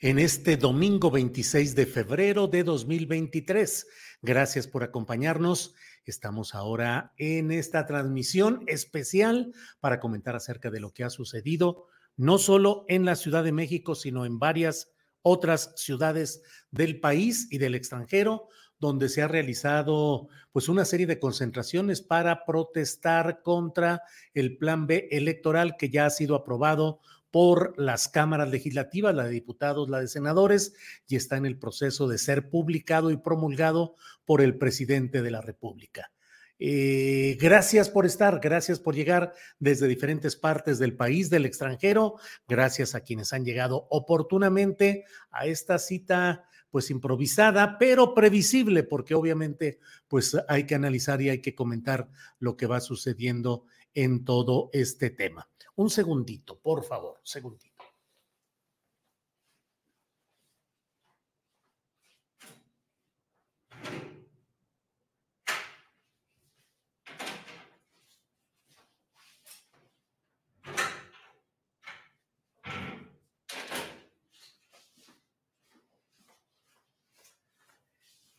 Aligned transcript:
En 0.00 0.18
este 0.18 0.56
domingo 0.56 1.10
26 1.10 1.74
de 1.74 1.84
febrero 1.84 2.46
de 2.46 2.64
2023. 2.64 3.86
Gracias 4.22 4.66
por 4.66 4.82
acompañarnos. 4.82 5.74
Estamos 6.06 6.54
ahora 6.54 7.12
en 7.18 7.52
esta 7.52 7.84
transmisión 7.84 8.64
especial 8.66 9.52
para 9.78 10.00
comentar 10.00 10.34
acerca 10.34 10.70
de 10.70 10.80
lo 10.80 10.94
que 10.94 11.04
ha 11.04 11.10
sucedido, 11.10 11.86
no 12.16 12.38
solo 12.38 12.86
en 12.88 13.04
la 13.04 13.14
Ciudad 13.14 13.44
de 13.44 13.52
México, 13.52 13.94
sino 13.94 14.24
en 14.24 14.38
varias 14.38 14.90
otras 15.20 15.74
ciudades 15.76 16.42
del 16.70 16.98
país 16.98 17.48
y 17.50 17.58
del 17.58 17.74
extranjero, 17.74 18.48
donde 18.78 19.10
se 19.10 19.20
ha 19.20 19.28
realizado 19.28 20.28
pues 20.50 20.70
una 20.70 20.86
serie 20.86 21.06
de 21.06 21.18
concentraciones 21.18 22.00
para 22.00 22.46
protestar 22.46 23.42
contra 23.42 24.02
el 24.32 24.56
plan 24.56 24.86
B 24.86 25.08
electoral 25.10 25.76
que 25.76 25.90
ya 25.90 26.06
ha 26.06 26.10
sido 26.10 26.36
aprobado 26.36 27.00
por 27.30 27.78
las 27.78 28.08
cámaras 28.08 28.50
legislativas, 28.50 29.14
la 29.14 29.24
de 29.24 29.30
diputados, 29.30 29.88
la 29.88 30.00
de 30.00 30.08
senadores, 30.08 30.74
y 31.06 31.16
está 31.16 31.36
en 31.36 31.46
el 31.46 31.58
proceso 31.58 32.08
de 32.08 32.18
ser 32.18 32.50
publicado 32.50 33.10
y 33.10 33.16
promulgado 33.16 33.96
por 34.24 34.40
el 34.40 34.58
presidente 34.58 35.22
de 35.22 35.30
la 35.30 35.40
República. 35.40 36.10
Eh, 36.62 37.38
gracias 37.40 37.88
por 37.88 38.04
estar, 38.04 38.38
gracias 38.38 38.78
por 38.78 38.94
llegar 38.94 39.32
desde 39.58 39.88
diferentes 39.88 40.36
partes 40.36 40.78
del 40.78 40.94
país, 40.94 41.30
del 41.30 41.46
extranjero, 41.46 42.16
gracias 42.46 42.94
a 42.94 43.00
quienes 43.00 43.32
han 43.32 43.46
llegado 43.46 43.86
oportunamente 43.88 45.04
a 45.30 45.46
esta 45.46 45.78
cita 45.78 46.44
pues 46.70 46.90
improvisada, 46.90 47.78
pero 47.78 48.14
previsible, 48.14 48.82
porque 48.82 49.14
obviamente 49.14 49.80
pues 50.06 50.36
hay 50.48 50.66
que 50.66 50.74
analizar 50.74 51.22
y 51.22 51.30
hay 51.30 51.40
que 51.40 51.54
comentar 51.54 52.10
lo 52.38 52.58
que 52.58 52.66
va 52.66 52.80
sucediendo 52.80 53.64
en 53.94 54.24
todo 54.24 54.68
este 54.74 55.08
tema. 55.08 55.49
Un 55.82 55.88
segundito, 55.88 56.52
por 56.66 56.84
favor, 56.84 57.20
segundito. 57.24 57.69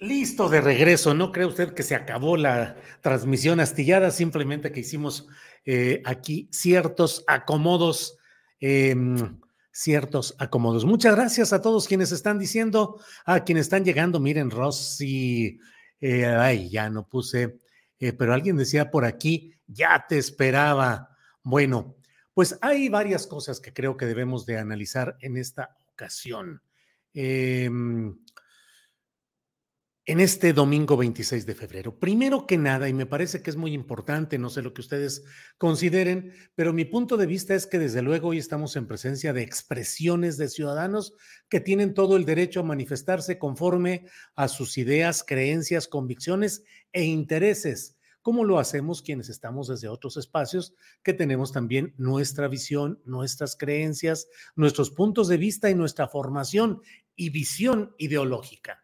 Listo 0.01 0.49
de 0.49 0.61
regreso. 0.61 1.13
¿No 1.13 1.31
cree 1.31 1.45
usted 1.45 1.75
que 1.75 1.83
se 1.83 1.93
acabó 1.93 2.35
la 2.35 2.75
transmisión 3.01 3.59
astillada? 3.59 4.09
Simplemente 4.09 4.71
que 4.71 4.79
hicimos 4.79 5.27
eh, 5.63 6.01
aquí 6.05 6.49
ciertos 6.51 7.23
acomodos, 7.27 8.17
em, 8.59 9.39
ciertos 9.71 10.35
acomodos. 10.39 10.85
Muchas 10.85 11.15
gracias 11.15 11.53
a 11.53 11.61
todos 11.61 11.87
quienes 11.87 12.11
están 12.11 12.39
diciendo, 12.39 12.99
a 13.25 13.43
quienes 13.43 13.67
están 13.67 13.85
llegando. 13.85 14.19
Miren, 14.19 14.49
Rosy, 14.49 15.59
eh, 15.99 16.25
ay, 16.25 16.67
ya 16.71 16.89
no 16.89 17.07
puse, 17.07 17.59
eh, 17.99 18.11
pero 18.11 18.33
alguien 18.33 18.57
decía 18.57 18.89
por 18.89 19.05
aquí, 19.05 19.53
ya 19.67 20.07
te 20.09 20.17
esperaba. 20.17 21.15
Bueno, 21.43 21.95
pues 22.33 22.57
hay 22.61 22.89
varias 22.89 23.27
cosas 23.27 23.59
que 23.59 23.71
creo 23.71 23.97
que 23.97 24.07
debemos 24.07 24.47
de 24.47 24.57
analizar 24.57 25.15
en 25.21 25.37
esta 25.37 25.77
ocasión. 25.93 26.63
Eh, 27.13 27.69
en 30.05 30.19
este 30.19 30.51
domingo 30.51 30.97
26 30.97 31.45
de 31.45 31.53
febrero. 31.53 31.99
Primero 31.99 32.47
que 32.47 32.57
nada, 32.57 32.89
y 32.89 32.93
me 32.93 33.05
parece 33.05 33.43
que 33.43 33.51
es 33.51 33.55
muy 33.55 33.73
importante, 33.73 34.39
no 34.39 34.49
sé 34.49 34.63
lo 34.63 34.73
que 34.73 34.81
ustedes 34.81 35.23
consideren, 35.59 36.33
pero 36.55 36.73
mi 36.73 36.85
punto 36.85 37.17
de 37.17 37.27
vista 37.27 37.53
es 37.53 37.67
que 37.67 37.77
desde 37.77 38.01
luego 38.01 38.29
hoy 38.29 38.39
estamos 38.39 38.75
en 38.75 38.87
presencia 38.87 39.31
de 39.31 39.43
expresiones 39.43 40.37
de 40.37 40.49
ciudadanos 40.49 41.13
que 41.49 41.59
tienen 41.59 41.93
todo 41.93 42.17
el 42.17 42.25
derecho 42.25 42.61
a 42.61 42.63
manifestarse 42.63 43.37
conforme 43.37 44.07
a 44.35 44.47
sus 44.47 44.79
ideas, 44.79 45.23
creencias, 45.23 45.87
convicciones 45.87 46.63
e 46.93 47.03
intereses. 47.03 47.95
¿Cómo 48.23 48.43
lo 48.43 48.57
hacemos 48.57 49.03
quienes 49.03 49.29
estamos 49.29 49.67
desde 49.67 49.87
otros 49.87 50.17
espacios 50.17 50.73
que 51.03 51.13
tenemos 51.13 51.51
también 51.51 51.93
nuestra 51.97 52.47
visión, 52.47 52.99
nuestras 53.05 53.55
creencias, 53.55 54.27
nuestros 54.55 54.89
puntos 54.89 55.27
de 55.27 55.37
vista 55.37 55.69
y 55.69 55.75
nuestra 55.75 56.07
formación 56.07 56.81
y 57.15 57.29
visión 57.29 57.95
ideológica? 57.99 58.80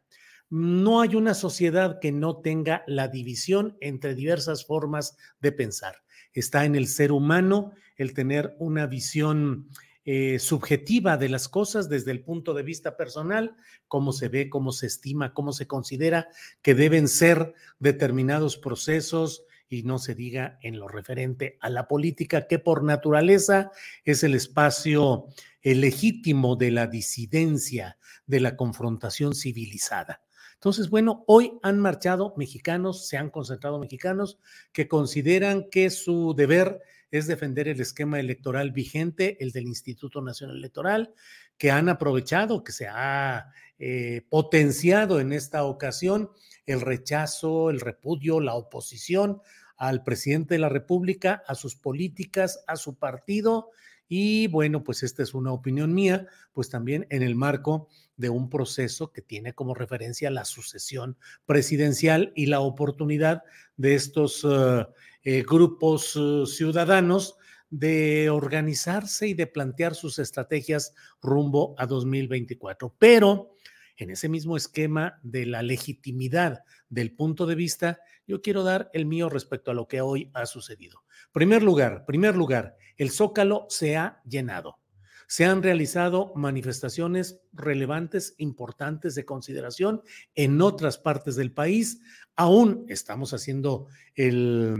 No 0.49 1.01
hay 1.01 1.15
una 1.15 1.33
sociedad 1.33 1.99
que 1.99 2.11
no 2.11 2.37
tenga 2.37 2.83
la 2.87 3.07
división 3.07 3.77
entre 3.81 4.15
diversas 4.15 4.65
formas 4.65 5.17
de 5.39 5.51
pensar. 5.51 6.03
Está 6.33 6.65
en 6.65 6.75
el 6.75 6.87
ser 6.87 7.11
humano 7.11 7.73
el 7.97 8.13
tener 8.13 8.55
una 8.59 8.85
visión 8.85 9.69
eh, 10.05 10.39
subjetiva 10.39 11.17
de 11.17 11.27
las 11.27 11.49
cosas 11.49 11.89
desde 11.89 12.11
el 12.11 12.23
punto 12.23 12.53
de 12.53 12.63
vista 12.63 12.95
personal, 12.95 13.57
cómo 13.89 14.13
se 14.13 14.29
ve, 14.29 14.49
cómo 14.49 14.71
se 14.71 14.87
estima, 14.87 15.33
cómo 15.33 15.51
se 15.51 15.67
considera 15.67 16.29
que 16.61 16.75
deben 16.75 17.09
ser 17.09 17.53
determinados 17.79 18.57
procesos 18.57 19.43
y 19.67 19.83
no 19.83 19.99
se 19.99 20.15
diga 20.15 20.59
en 20.61 20.79
lo 20.79 20.87
referente 20.87 21.57
a 21.59 21.69
la 21.69 21.89
política, 21.89 22.47
que 22.47 22.57
por 22.57 22.85
naturaleza 22.85 23.71
es 24.05 24.23
el 24.23 24.33
espacio 24.33 25.27
legítimo 25.61 26.55
de 26.55 26.71
la 26.71 26.87
disidencia, 26.87 27.97
de 28.25 28.39
la 28.39 28.55
confrontación 28.55 29.35
civilizada. 29.35 30.21
Entonces, 30.57 30.89
bueno, 30.89 31.23
hoy 31.27 31.53
han 31.61 31.79
marchado 31.79 32.33
mexicanos, 32.35 33.07
se 33.07 33.15
han 33.15 33.29
concentrado 33.29 33.79
mexicanos 33.79 34.39
que 34.73 34.87
consideran 34.87 35.69
que 35.69 35.91
su 35.91 36.33
deber 36.35 36.81
es 37.11 37.27
defender 37.27 37.67
el 37.67 37.79
esquema 37.79 38.19
electoral 38.19 38.71
vigente, 38.71 39.37
el 39.39 39.51
del 39.51 39.67
Instituto 39.67 40.19
Nacional 40.21 40.57
Electoral, 40.57 41.13
que 41.59 41.69
han 41.69 41.89
aprovechado, 41.89 42.63
que 42.63 42.71
se 42.71 42.87
ha 42.87 43.51
eh, 43.77 44.25
potenciado 44.29 45.19
en 45.19 45.31
esta 45.31 45.63
ocasión 45.63 46.31
el 46.65 46.81
rechazo, 46.81 47.69
el 47.69 47.79
repudio, 47.79 48.39
la 48.39 48.55
oposición 48.55 49.41
al 49.77 50.03
presidente 50.03 50.55
de 50.55 50.59
la 50.59 50.69
República, 50.69 51.43
a 51.47 51.55
sus 51.55 51.75
políticas, 51.75 52.63
a 52.67 52.75
su 52.75 52.95
partido. 52.95 53.69
Y 54.09 54.47
bueno, 54.47 54.83
pues 54.83 55.03
esta 55.03 55.23
es 55.23 55.33
una 55.33 55.51
opinión 55.51 55.93
mía, 55.93 56.27
pues 56.53 56.69
también 56.69 57.05
en 57.09 57.23
el 57.23 57.35
marco 57.35 57.89
de 58.15 58.29
un 58.29 58.49
proceso 58.49 59.11
que 59.11 59.21
tiene 59.21 59.53
como 59.53 59.73
referencia 59.73 60.31
la 60.31 60.45
sucesión 60.45 61.17
presidencial 61.45 62.31
y 62.35 62.47
la 62.47 62.61
oportunidad 62.61 63.43
de 63.75 63.95
estos 63.95 64.45
eh, 64.49 64.87
eh, 65.23 65.43
grupos 65.47 66.15
eh, 66.15 66.43
ciudadanos 66.47 67.35
de 67.69 68.29
organizarse 68.29 69.27
y 69.27 69.33
de 69.33 69.45
plantear 69.45 69.93
sus 69.93 70.19
estrategias 70.19 70.93
rumbo 71.21 71.75
a 71.77 71.85
2024. 71.85 72.95
Pero 72.97 73.55
en 73.97 74.11
ese 74.11 74.29
mismo 74.29 74.55
esquema 74.55 75.19
de 75.23 75.45
la 75.45 75.61
legitimidad 75.61 76.63
del 76.89 77.13
punto 77.13 77.45
de 77.45 77.55
vista, 77.55 77.99
yo 78.25 78.41
quiero 78.41 78.63
dar 78.63 78.89
el 78.93 79.05
mío 79.05 79.29
respecto 79.29 79.71
a 79.71 79.73
lo 79.73 79.87
que 79.87 80.01
hoy 80.01 80.29
ha 80.33 80.45
sucedido. 80.45 81.03
Primer 81.31 81.63
lugar, 81.63 82.05
primer 82.05 82.35
lugar, 82.35 82.77
el 82.97 83.11
Zócalo 83.11 83.65
se 83.69 83.97
ha 83.97 84.21
llenado. 84.25 84.79
Se 85.27 85.43
han 85.43 85.61
realizado 85.61 86.31
manifestaciones 86.35 87.41
relevantes, 87.51 88.33
importantes 88.37 89.13
de 89.13 89.25
consideración 89.25 90.01
en 90.35 90.61
otras 90.61 90.97
partes 90.97 91.35
del 91.35 91.51
país. 91.51 91.99
Aún 92.37 92.85
estamos 92.87 93.33
haciendo 93.33 93.87
eh, 94.15 94.75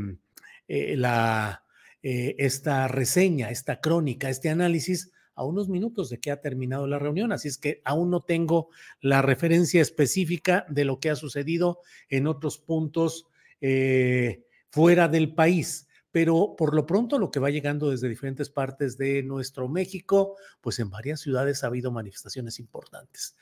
eh, 0.67 2.35
esta 2.37 2.87
reseña, 2.87 3.49
esta 3.49 3.81
crónica, 3.81 4.29
este 4.29 4.49
análisis 4.49 5.11
a 5.37 5.45
unos 5.45 5.69
minutos 5.69 6.09
de 6.09 6.19
que 6.19 6.31
ha 6.31 6.41
terminado 6.41 6.87
la 6.87 6.99
reunión, 6.99 7.31
así 7.31 7.47
es 7.47 7.57
que 7.57 7.81
aún 7.85 8.09
no 8.09 8.21
tengo 8.21 8.69
la 8.99 9.21
referencia 9.21 9.81
específica 9.81 10.65
de 10.67 10.83
lo 10.83 10.99
que 10.99 11.11
ha 11.11 11.15
sucedido 11.15 11.79
en 12.09 12.27
otros 12.27 12.57
puntos 12.57 13.27
eh, 13.61 14.43
fuera 14.69 15.07
del 15.07 15.33
país. 15.33 15.87
Pero 16.11 16.55
por 16.57 16.73
lo 16.73 16.87
pronto 16.87 17.19
lo 17.19 17.29
que 17.29 17.39
va 17.39 17.51
llegando 17.51 17.91
desde 17.91 18.09
diferentes 18.09 18.49
partes 18.49 18.97
de 18.97 19.21
nuestro 19.21 19.69
México, 19.69 20.35
pues 20.59 20.79
en 20.79 20.89
varias 20.89 21.19
ciudades 21.19 21.63
ha 21.63 21.67
habido 21.67 21.91
manifestaciones 21.91 22.59
importantes. 22.59 23.35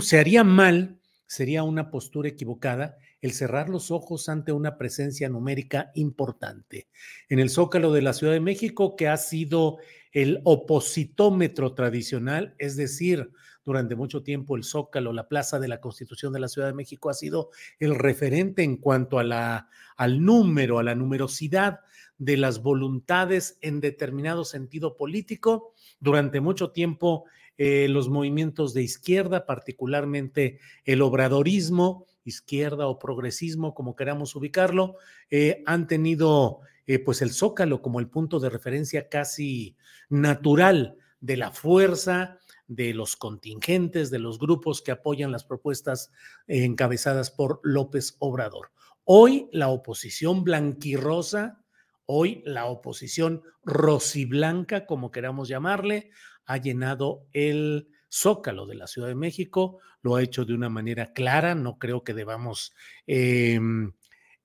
se 0.00 0.18
haría 0.18 0.44
mal, 0.44 1.00
sería 1.26 1.62
una 1.62 1.90
postura 1.90 2.28
equivocada 2.28 2.98
el 3.20 3.32
cerrar 3.32 3.68
los 3.68 3.90
ojos 3.90 4.28
ante 4.28 4.52
una 4.52 4.76
presencia 4.78 5.28
numérica 5.28 5.90
importante. 5.94 6.88
En 7.28 7.38
el 7.38 7.50
Zócalo 7.50 7.92
de 7.92 8.02
la 8.02 8.12
Ciudad 8.12 8.32
de 8.32 8.40
México, 8.40 8.94
que 8.94 9.08
ha 9.08 9.16
sido 9.16 9.78
el 10.16 10.40
opositómetro 10.44 11.74
tradicional, 11.74 12.54
es 12.56 12.74
decir, 12.74 13.32
durante 13.66 13.96
mucho 13.96 14.22
tiempo 14.22 14.56
el 14.56 14.64
Zócalo, 14.64 15.12
la 15.12 15.28
Plaza 15.28 15.60
de 15.60 15.68
la 15.68 15.78
Constitución 15.78 16.32
de 16.32 16.40
la 16.40 16.48
Ciudad 16.48 16.68
de 16.68 16.74
México 16.74 17.10
ha 17.10 17.14
sido 17.14 17.50
el 17.80 17.94
referente 17.94 18.62
en 18.62 18.78
cuanto 18.78 19.18
a 19.18 19.24
la, 19.24 19.68
al 19.94 20.24
número, 20.24 20.78
a 20.78 20.82
la 20.82 20.94
numerosidad 20.94 21.80
de 22.16 22.38
las 22.38 22.62
voluntades 22.62 23.58
en 23.60 23.80
determinado 23.80 24.46
sentido 24.46 24.96
político. 24.96 25.74
Durante 26.00 26.40
mucho 26.40 26.70
tiempo 26.70 27.26
eh, 27.58 27.86
los 27.90 28.08
movimientos 28.08 28.72
de 28.72 28.84
izquierda, 28.84 29.44
particularmente 29.44 30.60
el 30.86 31.02
obradorismo, 31.02 32.06
izquierda 32.24 32.86
o 32.86 32.98
progresismo, 32.98 33.74
como 33.74 33.94
queramos 33.94 34.34
ubicarlo, 34.34 34.96
eh, 35.28 35.62
han 35.66 35.86
tenido 35.86 36.60
eh, 36.86 36.98
pues 36.98 37.22
el 37.22 37.30
zócalo 37.30 37.82
como 37.82 38.00
el 38.00 38.08
punto 38.08 38.40
de 38.40 38.50
referencia 38.50 39.08
casi 39.08 39.76
natural 40.08 40.96
de 41.20 41.36
la 41.36 41.50
fuerza, 41.50 42.38
de 42.68 42.94
los 42.94 43.16
contingentes, 43.16 44.10
de 44.10 44.18
los 44.18 44.38
grupos 44.38 44.82
que 44.82 44.92
apoyan 44.92 45.32
las 45.32 45.44
propuestas 45.44 46.12
encabezadas 46.46 47.30
por 47.30 47.60
López 47.62 48.16
Obrador. 48.18 48.70
Hoy 49.04 49.48
la 49.52 49.68
oposición 49.68 50.42
blanquirrosa, 50.42 51.62
hoy 52.06 52.42
la 52.44 52.66
oposición 52.66 53.42
rosiblanca, 53.64 54.86
como 54.86 55.10
queramos 55.10 55.48
llamarle, 55.48 56.10
ha 56.44 56.56
llenado 56.56 57.26
el 57.32 57.88
zócalo 58.08 58.66
de 58.66 58.76
la 58.76 58.86
Ciudad 58.86 59.08
de 59.08 59.14
México, 59.14 59.78
lo 60.02 60.16
ha 60.16 60.22
hecho 60.22 60.44
de 60.44 60.54
una 60.54 60.68
manera 60.68 61.12
clara, 61.12 61.54
no 61.54 61.78
creo 61.78 62.04
que 62.04 62.14
debamos 62.14 62.74
em, 63.06 63.92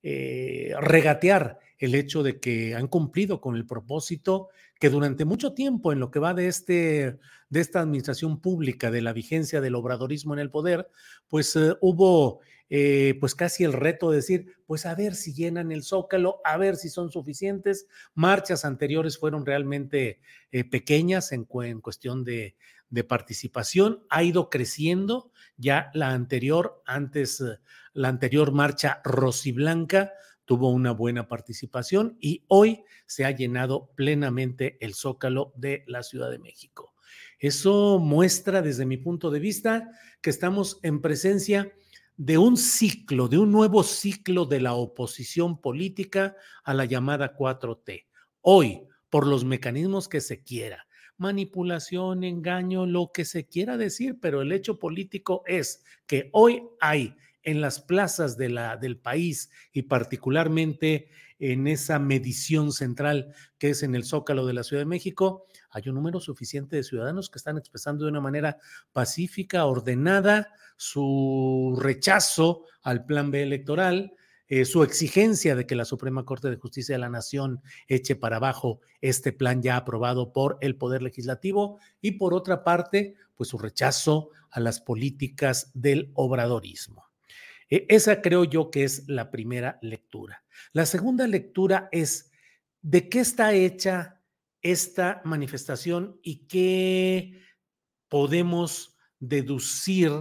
eh, 0.02 0.74
regatear 0.80 1.58
el 1.84 1.94
hecho 1.94 2.22
de 2.22 2.40
que 2.40 2.74
han 2.74 2.88
cumplido 2.88 3.40
con 3.40 3.56
el 3.56 3.66
propósito 3.66 4.48
que 4.78 4.90
durante 4.90 5.24
mucho 5.24 5.52
tiempo 5.54 5.92
en 5.92 6.00
lo 6.00 6.10
que 6.10 6.18
va 6.18 6.34
de, 6.34 6.48
este, 6.48 7.18
de 7.48 7.60
esta 7.60 7.80
administración 7.80 8.40
pública, 8.40 8.90
de 8.90 9.02
la 9.02 9.12
vigencia 9.12 9.60
del 9.60 9.74
obradorismo 9.74 10.32
en 10.34 10.40
el 10.40 10.50
poder, 10.50 10.88
pues 11.28 11.54
eh, 11.56 11.74
hubo 11.80 12.40
eh, 12.70 13.16
pues 13.20 13.34
casi 13.34 13.64
el 13.64 13.72
reto 13.72 14.10
de 14.10 14.16
decir, 14.16 14.56
pues 14.66 14.86
a 14.86 14.94
ver 14.94 15.14
si 15.14 15.34
llenan 15.34 15.72
el 15.72 15.82
zócalo, 15.82 16.40
a 16.44 16.56
ver 16.56 16.76
si 16.76 16.88
son 16.88 17.10
suficientes. 17.10 17.86
Marchas 18.14 18.64
anteriores 18.64 19.18
fueron 19.18 19.44
realmente 19.44 20.20
pequeñas 20.70 21.32
en, 21.32 21.44
cuestión 21.44 22.24
de, 22.24 22.56
de 22.92 23.04
participación, 23.04 24.04
ha 24.10 24.22
ido 24.22 24.50
creciendo. 24.50 25.32
Ya 25.56 25.90
la 25.94 26.10
anterior, 26.10 26.82
antes, 26.84 27.40
eh, 27.40 27.58
la 27.94 28.08
anterior 28.08 28.52
marcha 28.52 29.00
rosiblanca 29.02 30.12
tuvo 30.44 30.70
una 30.70 30.92
buena 30.92 31.28
participación 31.28 32.16
y 32.20 32.44
hoy 32.48 32.84
se 33.06 33.24
ha 33.24 33.30
llenado 33.30 33.90
plenamente 33.94 34.76
el 34.80 34.94
zócalo 34.94 35.52
de 35.56 35.84
la 35.86 36.02
Ciudad 36.02 36.30
de 36.30 36.38
México. 36.38 36.94
Eso 37.38 37.98
muestra 37.98 38.62
desde 38.62 38.86
mi 38.86 38.96
punto 38.96 39.30
de 39.30 39.40
vista 39.40 39.90
que 40.20 40.30
estamos 40.30 40.78
en 40.82 41.00
presencia 41.00 41.72
de 42.16 42.38
un 42.38 42.56
ciclo, 42.56 43.28
de 43.28 43.38
un 43.38 43.50
nuevo 43.50 43.82
ciclo 43.82 44.44
de 44.44 44.60
la 44.60 44.74
oposición 44.74 45.60
política 45.60 46.36
a 46.62 46.74
la 46.74 46.84
llamada 46.84 47.36
4T. 47.36 48.06
Hoy, 48.42 48.82
por 49.10 49.26
los 49.26 49.44
mecanismos 49.44 50.08
que 50.08 50.20
se 50.20 50.42
quiera, 50.42 50.86
manipulación, 51.16 52.24
engaño, 52.24 52.86
lo 52.86 53.10
que 53.12 53.24
se 53.24 53.46
quiera 53.46 53.76
decir, 53.76 54.18
pero 54.20 54.42
el 54.42 54.52
hecho 54.52 54.78
político 54.78 55.42
es 55.46 55.84
que 56.06 56.30
hoy 56.32 56.62
hay 56.80 57.16
en 57.42 57.60
las 57.60 57.80
plazas 57.80 58.36
de 58.36 58.48
la, 58.48 58.76
del 58.76 58.96
país 58.96 59.50
y 59.72 59.82
particularmente 59.82 61.08
en 61.38 61.66
esa 61.66 61.98
medición 61.98 62.72
central 62.72 63.34
que 63.58 63.70
es 63.70 63.82
en 63.82 63.94
el 63.94 64.04
Zócalo 64.04 64.46
de 64.46 64.54
la 64.54 64.62
Ciudad 64.62 64.82
de 64.82 64.86
México, 64.86 65.46
hay 65.70 65.88
un 65.88 65.96
número 65.96 66.20
suficiente 66.20 66.76
de 66.76 66.84
ciudadanos 66.84 67.30
que 67.30 67.38
están 67.38 67.58
expresando 67.58 68.04
de 68.04 68.10
una 68.10 68.20
manera 68.20 68.58
pacífica, 68.92 69.64
ordenada, 69.66 70.52
su 70.76 71.76
rechazo 71.80 72.64
al 72.82 73.04
plan 73.04 73.30
B 73.30 73.42
electoral, 73.42 74.14
eh, 74.46 74.64
su 74.64 74.82
exigencia 74.82 75.56
de 75.56 75.66
que 75.66 75.74
la 75.74 75.84
Suprema 75.84 76.24
Corte 76.24 76.50
de 76.50 76.56
Justicia 76.56 76.94
de 76.94 77.00
la 77.00 77.08
Nación 77.08 77.62
eche 77.88 78.16
para 78.16 78.36
abajo 78.36 78.80
este 79.00 79.32
plan 79.32 79.62
ya 79.62 79.76
aprobado 79.76 80.32
por 80.32 80.58
el 80.60 80.76
Poder 80.76 81.02
Legislativo 81.02 81.78
y 82.00 82.12
por 82.12 82.34
otra 82.34 82.62
parte, 82.62 83.14
pues 83.34 83.48
su 83.48 83.58
rechazo 83.58 84.30
a 84.50 84.60
las 84.60 84.80
políticas 84.80 85.70
del 85.74 86.12
obradorismo. 86.14 87.11
E, 87.72 87.86
esa 87.88 88.20
creo 88.20 88.44
yo 88.44 88.70
que 88.70 88.84
es 88.84 89.08
la 89.08 89.30
primera 89.30 89.78
lectura. 89.80 90.44
La 90.74 90.84
segunda 90.84 91.26
lectura 91.26 91.88
es 91.90 92.30
de 92.82 93.08
qué 93.08 93.20
está 93.20 93.54
hecha 93.54 94.20
esta 94.60 95.22
manifestación 95.24 96.20
y 96.22 96.46
qué 96.48 97.40
podemos 98.08 98.98
deducir 99.20 100.12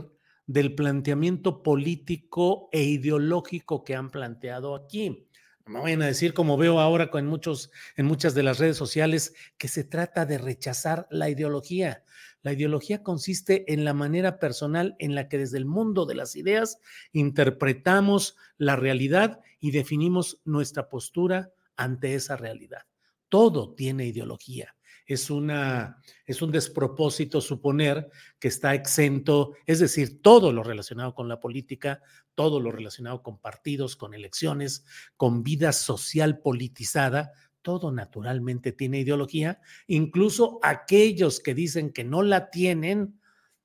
del 0.48 0.75
planteamiento 0.75 1.62
político 1.62 2.69
e 2.71 2.83
ideológico 2.83 3.83
que 3.83 3.95
han 3.95 4.12
planteado 4.12 4.74
aquí. 4.74 5.27
No 5.65 5.74
me 5.74 5.80
vayan 5.81 6.03
a 6.03 6.07
decir, 6.07 6.33
como 6.33 6.56
veo 6.56 6.80
ahora 6.80 7.12
con 7.12 7.27
muchos, 7.27 7.69
en 7.98 8.06
muchas 8.06 8.33
de 8.33 8.44
las 8.44 8.59
redes 8.59 8.77
sociales, 8.77 9.33
que 9.57 9.68
se 9.68 9.83
trata 9.83 10.25
de 10.25 10.38
rechazar 10.38 11.06
la 11.12 11.30
ideología. 11.30 12.06
La 12.41 12.53
ideología 12.53 13.03
consiste 13.03 13.71
en 13.71 13.86
la 13.86 13.93
manera 13.93 14.39
personal 14.39 14.95
en 15.00 15.15
la 15.15 15.29
que 15.29 15.38
desde 15.38 15.57
el 15.57 15.65
mundo 15.65 16.05
de 16.05 16.15
las 16.15 16.36
ideas 16.36 16.79
interpretamos 17.12 18.36
la 18.57 18.75
realidad 18.75 19.39
y 19.60 19.71
definimos 19.71 20.41
nuestra 20.43 20.89
postura 20.89 21.51
ante 21.75 22.15
esa 22.15 22.36
realidad. 22.38 22.83
Todo 23.29 23.74
tiene 23.74 24.05
ideología 24.07 24.75
es, 25.13 25.29
una, 25.29 26.01
es 26.25 26.41
un 26.41 26.51
despropósito 26.51 27.41
suponer 27.41 28.10
que 28.39 28.48
está 28.48 28.74
exento, 28.74 29.55
es 29.65 29.79
decir, 29.79 30.21
todo 30.21 30.51
lo 30.51 30.63
relacionado 30.63 31.13
con 31.13 31.27
la 31.27 31.39
política, 31.39 32.01
todo 32.36 32.60
lo 32.60 32.71
relacionado 32.71 33.21
con 33.21 33.38
partidos, 33.38 33.95
con 33.95 34.13
elecciones, 34.13 34.86
con 35.17 35.43
vida 35.43 35.74
social 35.74 36.39
politizada, 36.39 37.31
todo 37.62 37.91
naturalmente 37.91 38.72
tiene 38.72 39.00
ideología, 39.00 39.62
incluso 39.88 40.60
aquellos 40.63 41.39
que 41.39 41.53
dicen 41.53 41.91
que 41.91 42.03
no 42.03 42.22
la 42.22 42.50
tienen, 42.50 43.20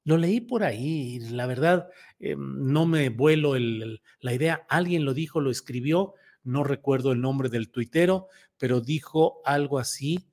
lo 0.05 0.17
leí 0.17 0.41
por 0.41 0.63
ahí, 0.63 1.19
la 1.19 1.47
verdad 1.47 1.89
eh, 2.21 2.37
no 2.39 2.87
me 2.87 3.09
vuelo 3.09 3.55
la 3.57 4.33
idea, 4.33 4.67
alguien 4.69 5.05
lo 5.05 5.15
dijo, 5.15 5.41
lo 5.41 5.51
escribió, 5.51 6.15
no 6.45 6.63
recuerdo 6.63 7.13
el 7.13 7.21
nombre 7.21 7.49
del 7.49 7.71
tuitero, 7.71 8.29
pero 8.59 8.81
dijo 8.81 9.41
algo 9.45 9.79
así, 9.79 10.29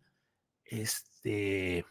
este, 0.63 1.85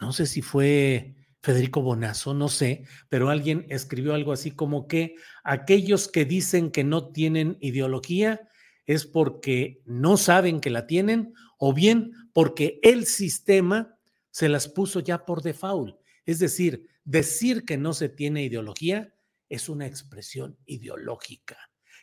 no 0.00 0.12
sé 0.12 0.26
si 0.26 0.42
fue 0.42 1.14
Federico 1.42 1.80
Bonazo, 1.80 2.34
no 2.34 2.48
sé, 2.48 2.84
pero 3.08 3.30
alguien 3.30 3.66
escribió 3.70 4.14
algo 4.14 4.32
así 4.32 4.50
como 4.50 4.86
que 4.86 5.14
aquellos 5.44 6.08
que 6.08 6.24
dicen 6.24 6.70
que 6.70 6.84
no 6.84 7.08
tienen 7.08 7.56
ideología 7.60 8.48
es 8.88 9.06
porque 9.06 9.82
no 9.84 10.16
saben 10.16 10.60
que 10.60 10.70
la 10.70 10.86
tienen 10.86 11.34
o 11.58 11.74
bien 11.74 12.12
porque 12.32 12.80
el 12.82 13.04
sistema 13.04 13.98
se 14.30 14.48
las 14.48 14.66
puso 14.66 15.00
ya 15.00 15.26
por 15.26 15.42
default. 15.42 15.96
Es 16.24 16.38
decir, 16.38 16.86
decir 17.04 17.64
que 17.64 17.76
no 17.76 17.92
se 17.92 18.08
tiene 18.08 18.44
ideología 18.44 19.14
es 19.48 19.68
una 19.68 19.86
expresión 19.86 20.56
ideológica. 20.66 21.56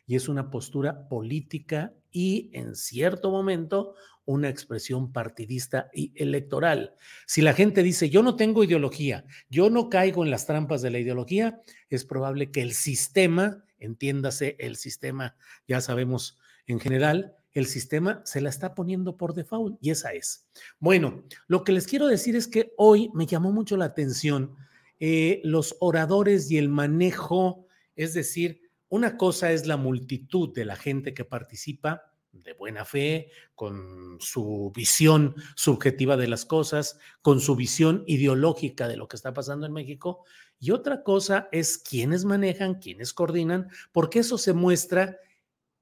y 0.07 0.15
es 0.15 0.29
una 0.29 0.51
postura 0.51 1.07
política 1.09 1.91
y 2.11 2.51
en 2.53 2.75
cierto 2.75 3.31
momento 3.31 3.95
una 4.25 4.49
expresión 4.49 5.11
partidista 5.11 5.89
y 5.91 6.11
electoral. 6.15 6.93
Si 7.25 7.41
la 7.41 7.53
gente 7.53 7.81
dice, 7.81 8.11
yo 8.11 8.21
no 8.21 8.35
tengo 8.35 8.63
ideología, 8.63 9.25
yo 9.49 9.71
no 9.71 9.89
caigo 9.89 10.23
en 10.23 10.29
las 10.29 10.45
trampas 10.45 10.83
de 10.83 10.91
la 10.91 10.99
ideología, 10.99 11.59
es 11.89 12.05
probable 12.05 12.51
que 12.51 12.61
el 12.61 12.73
sistema, 12.73 13.65
entiéndase 13.79 14.55
el 14.59 14.75
sistema, 14.75 15.35
ya 15.67 15.81
sabemos 15.81 16.37
en 16.67 16.79
general, 16.79 17.35
el 17.53 17.67
sistema 17.67 18.21
se 18.25 18.41
la 18.41 18.49
está 18.49 18.75
poniendo 18.75 19.17
por 19.17 19.33
default 19.33 19.77
y 19.81 19.91
esa 19.91 20.11
es. 20.11 20.47
Bueno, 20.79 21.23
lo 21.47 21.63
que 21.63 21.71
les 21.71 21.87
quiero 21.87 22.07
decir 22.07 22.35
es 22.35 22.47
que 22.47 22.73
hoy 22.77 23.09
me 23.13 23.25
llamó 23.25 23.51
mucho 23.51 23.77
la 23.77 23.85
atención 23.85 24.55
eh, 24.99 25.41
los 25.43 25.75
oradores 25.79 26.51
y 26.51 26.57
el 26.57 26.69
manejo, 26.69 27.67
es 27.95 28.13
decir, 28.13 28.61
una 28.89 29.17
cosa 29.17 29.51
es 29.51 29.67
la 29.67 29.77
multitud 29.77 30.53
de 30.53 30.65
la 30.65 30.75
gente 30.75 31.13
que 31.13 31.25
participa 31.25 32.03
de 32.43 32.53
buena 32.53 32.83
fe, 32.83 33.31
con 33.55 34.17
su 34.19 34.71
visión 34.75 35.35
subjetiva 35.55 36.17
de 36.17 36.27
las 36.27 36.45
cosas, 36.45 36.99
con 37.21 37.39
su 37.39 37.55
visión 37.55 38.03
ideológica 38.07 38.87
de 38.87 38.97
lo 38.97 39.07
que 39.07 39.15
está 39.15 39.33
pasando 39.33 39.65
en 39.65 39.73
México. 39.73 40.25
Y 40.59 40.71
otra 40.71 41.03
cosa 41.03 41.47
es 41.51 41.77
quiénes 41.77 42.25
manejan, 42.25 42.75
quiénes 42.75 43.13
coordinan, 43.13 43.69
porque 43.91 44.19
eso 44.19 44.37
se 44.37 44.53
muestra 44.53 45.17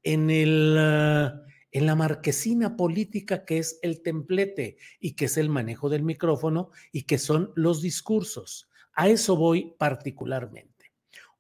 en 0.04 0.30
el, 0.30 0.76
ah, 0.78 1.44
en 1.72 1.86
la 1.86 1.96
marquesina 1.96 2.78
política 2.78 3.46
que 3.46 3.58
es 3.58 3.80
el 3.82 4.02
templete 4.02 4.78
y 5.00 5.14
que 5.14 5.26
es 5.26 5.38
el 5.38 5.50
manejo 5.50 5.90
del 5.90 6.04
micrófono 6.04 6.70
y 6.92 7.04
que 7.04 7.18
son 7.18 7.52
los 7.56 7.82
discursos. 7.82 8.70
A 8.94 9.10
eso 9.10 9.36
voy 9.36 9.74
particularmente. 9.78 10.94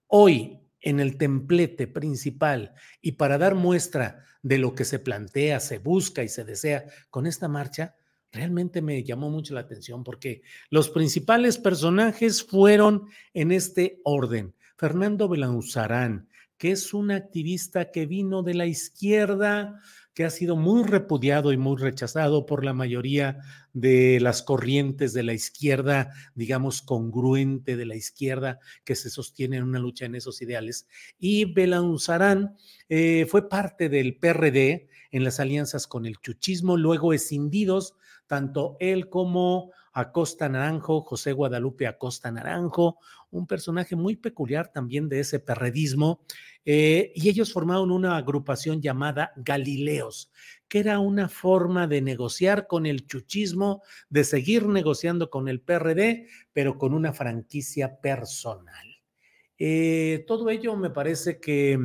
Hoy, 0.07 0.59
en 0.81 0.99
el 0.99 1.17
templete 1.17 1.87
principal 1.87 2.73
y 3.01 3.13
para 3.13 3.37
dar 3.37 3.55
muestra 3.55 4.25
de 4.41 4.57
lo 4.57 4.75
que 4.75 4.85
se 4.85 4.99
plantea, 4.99 5.59
se 5.59 5.77
busca 5.77 6.23
y 6.23 6.29
se 6.29 6.43
desea 6.43 6.85
con 7.09 7.27
esta 7.27 7.47
marcha, 7.47 7.95
realmente 8.31 8.81
me 8.81 9.03
llamó 9.03 9.29
mucho 9.29 9.53
la 9.53 9.61
atención 9.61 10.03
porque 10.03 10.41
los 10.69 10.89
principales 10.89 11.57
personajes 11.57 12.43
fueron 12.43 13.07
en 13.33 13.51
este 13.51 14.01
orden. 14.03 14.55
Fernando 14.75 15.29
Belanzarán, 15.29 16.27
que 16.63 16.71
es 16.71 16.93
un 16.93 17.11
activista 17.11 17.91
que 17.91 18.05
vino 18.05 18.41
de 18.41 18.53
la 18.53 18.65
izquierda, 18.65 19.81
que 20.13 20.23
ha 20.23 20.29
sido 20.29 20.55
muy 20.55 20.83
repudiado 20.83 21.51
y 21.51 21.57
muy 21.57 21.75
rechazado 21.75 22.45
por 22.45 22.63
la 22.63 22.71
mayoría 22.71 23.39
de 23.73 24.21
las 24.21 24.43
corrientes 24.43 25.11
de 25.11 25.23
la 25.23 25.33
izquierda, 25.33 26.13
digamos, 26.35 26.81
congruente 26.81 27.75
de 27.75 27.85
la 27.85 27.97
izquierda 27.97 28.61
que 28.85 28.95
se 28.95 29.09
sostiene 29.09 29.57
en 29.57 29.63
una 29.63 29.79
lucha 29.79 30.05
en 30.05 30.15
esos 30.15 30.41
ideales. 30.41 30.87
Y 31.19 31.51
Belanzarán 31.53 32.55
eh, 32.87 33.27
fue 33.29 33.49
parte 33.49 33.89
del 33.89 34.15
PRD 34.15 34.87
en 35.11 35.25
las 35.25 35.41
alianzas 35.41 35.85
con 35.85 36.05
el 36.05 36.15
chuchismo, 36.21 36.77
luego 36.77 37.11
escindidos, 37.11 37.95
tanto 38.25 38.77
él 38.79 39.09
como 39.09 39.73
Acosta 39.93 40.49
Naranjo, 40.49 41.01
José 41.01 41.31
Guadalupe 41.31 41.87
Acosta 41.87 42.31
Naranjo, 42.31 42.97
un 43.31 43.47
personaje 43.47 43.95
muy 43.95 44.15
peculiar 44.15 44.71
también 44.71 45.07
de 45.07 45.19
ese 45.19 45.39
perredismo, 45.39 46.21
eh, 46.65 47.11
y 47.15 47.29
ellos 47.29 47.53
formaron 47.53 47.91
una 47.91 48.17
agrupación 48.17 48.81
llamada 48.81 49.31
Galileos, 49.35 50.31
que 50.67 50.79
era 50.79 50.99
una 50.99 51.29
forma 51.29 51.87
de 51.87 52.01
negociar 52.01 52.67
con 52.67 52.85
el 52.85 53.05
chuchismo, 53.05 53.83
de 54.09 54.23
seguir 54.23 54.67
negociando 54.67 55.29
con 55.29 55.47
el 55.47 55.61
PRD, 55.61 56.27
pero 56.51 56.77
con 56.77 56.93
una 56.93 57.13
franquicia 57.13 57.99
personal. 57.99 58.87
Eh, 59.57 60.25
todo 60.27 60.49
ello 60.49 60.75
me 60.75 60.89
parece 60.89 61.39
que 61.39 61.79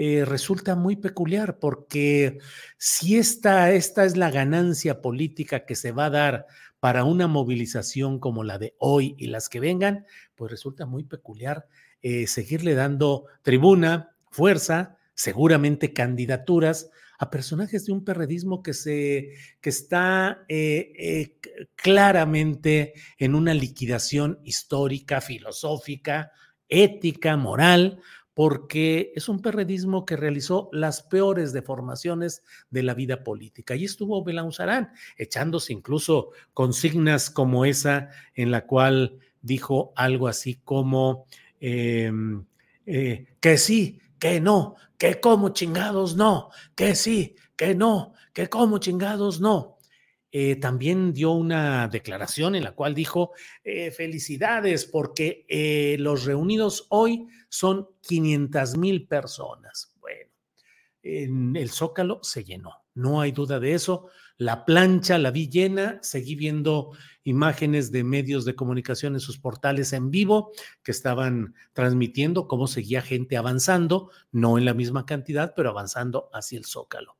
eh, 0.00 0.24
resulta 0.24 0.76
muy 0.76 0.94
peculiar 0.94 1.58
porque 1.58 2.38
si 2.76 3.16
esta, 3.16 3.72
esta 3.72 4.04
es 4.04 4.16
la 4.16 4.30
ganancia 4.30 5.00
política 5.00 5.66
que 5.66 5.74
se 5.74 5.90
va 5.90 6.06
a 6.06 6.10
dar 6.10 6.46
para 6.80 7.04
una 7.04 7.26
movilización 7.26 8.18
como 8.18 8.44
la 8.44 8.58
de 8.58 8.74
hoy 8.78 9.14
y 9.18 9.26
las 9.26 9.48
que 9.48 9.60
vengan, 9.60 10.06
pues 10.34 10.50
resulta 10.50 10.86
muy 10.86 11.04
peculiar 11.04 11.66
eh, 12.02 12.26
seguirle 12.26 12.74
dando 12.74 13.26
tribuna, 13.42 14.16
fuerza, 14.30 14.96
seguramente 15.14 15.92
candidaturas 15.92 16.90
a 17.18 17.30
personajes 17.30 17.86
de 17.86 17.92
un 17.92 18.04
perredismo 18.04 18.62
que, 18.62 18.72
se, 18.72 19.32
que 19.60 19.70
está 19.70 20.44
eh, 20.48 20.92
eh, 20.96 21.36
claramente 21.74 22.94
en 23.18 23.34
una 23.34 23.54
liquidación 23.54 24.38
histórica, 24.44 25.20
filosófica, 25.20 26.30
ética, 26.68 27.36
moral, 27.36 28.00
porque 28.38 29.10
es 29.16 29.28
un 29.28 29.42
perredismo 29.42 30.06
que 30.06 30.16
realizó 30.16 30.68
las 30.70 31.02
peores 31.02 31.52
deformaciones 31.52 32.44
de 32.70 32.84
la 32.84 32.94
vida 32.94 33.24
política. 33.24 33.74
Y 33.74 33.84
estuvo 33.84 34.22
Belanzarán 34.22 34.92
echándose 35.16 35.72
incluso 35.72 36.28
consignas 36.54 37.30
como 37.30 37.64
esa 37.64 38.10
en 38.36 38.52
la 38.52 38.64
cual 38.64 39.18
dijo 39.42 39.92
algo 39.96 40.28
así 40.28 40.54
como 40.62 41.26
em, 41.58 42.44
eh, 42.86 43.26
que 43.40 43.58
sí, 43.58 43.98
que 44.20 44.40
no, 44.40 44.76
que 44.98 45.18
como 45.18 45.48
chingados 45.48 46.14
no, 46.14 46.50
que 46.76 46.94
sí, 46.94 47.34
que 47.56 47.74
no, 47.74 48.12
que 48.32 48.48
como 48.48 48.78
chingados 48.78 49.40
no. 49.40 49.77
Eh, 50.30 50.56
también 50.56 51.12
dio 51.12 51.32
una 51.32 51.88
declaración 51.88 52.54
en 52.54 52.64
la 52.64 52.74
cual 52.74 52.94
dijo, 52.94 53.32
eh, 53.64 53.90
felicidades 53.90 54.84
porque 54.84 55.46
eh, 55.48 55.96
los 55.98 56.24
reunidos 56.26 56.86
hoy 56.90 57.26
son 57.48 57.88
500 58.02 58.76
mil 58.76 59.06
personas. 59.06 59.94
Bueno, 60.00 60.30
en 61.02 61.56
el 61.56 61.70
Zócalo 61.70 62.20
se 62.22 62.44
llenó, 62.44 62.84
no 62.94 63.20
hay 63.20 63.32
duda 63.32 63.58
de 63.58 63.72
eso. 63.72 64.08
La 64.36 64.64
plancha 64.64 65.18
la 65.18 65.30
vi 65.30 65.48
llena, 65.48 65.98
seguí 66.02 66.36
viendo 66.36 66.92
imágenes 67.24 67.90
de 67.90 68.04
medios 68.04 68.44
de 68.44 68.54
comunicación 68.54 69.14
en 69.14 69.20
sus 69.20 69.38
portales 69.38 69.92
en 69.92 70.10
vivo 70.10 70.52
que 70.82 70.92
estaban 70.92 71.54
transmitiendo 71.72 72.46
cómo 72.46 72.66
seguía 72.68 73.02
gente 73.02 73.36
avanzando, 73.36 74.10
no 74.30 74.56
en 74.56 74.64
la 74.64 74.74
misma 74.74 75.06
cantidad, 75.06 75.54
pero 75.56 75.70
avanzando 75.70 76.30
hacia 76.32 76.58
el 76.58 76.66
Zócalo. 76.66 77.16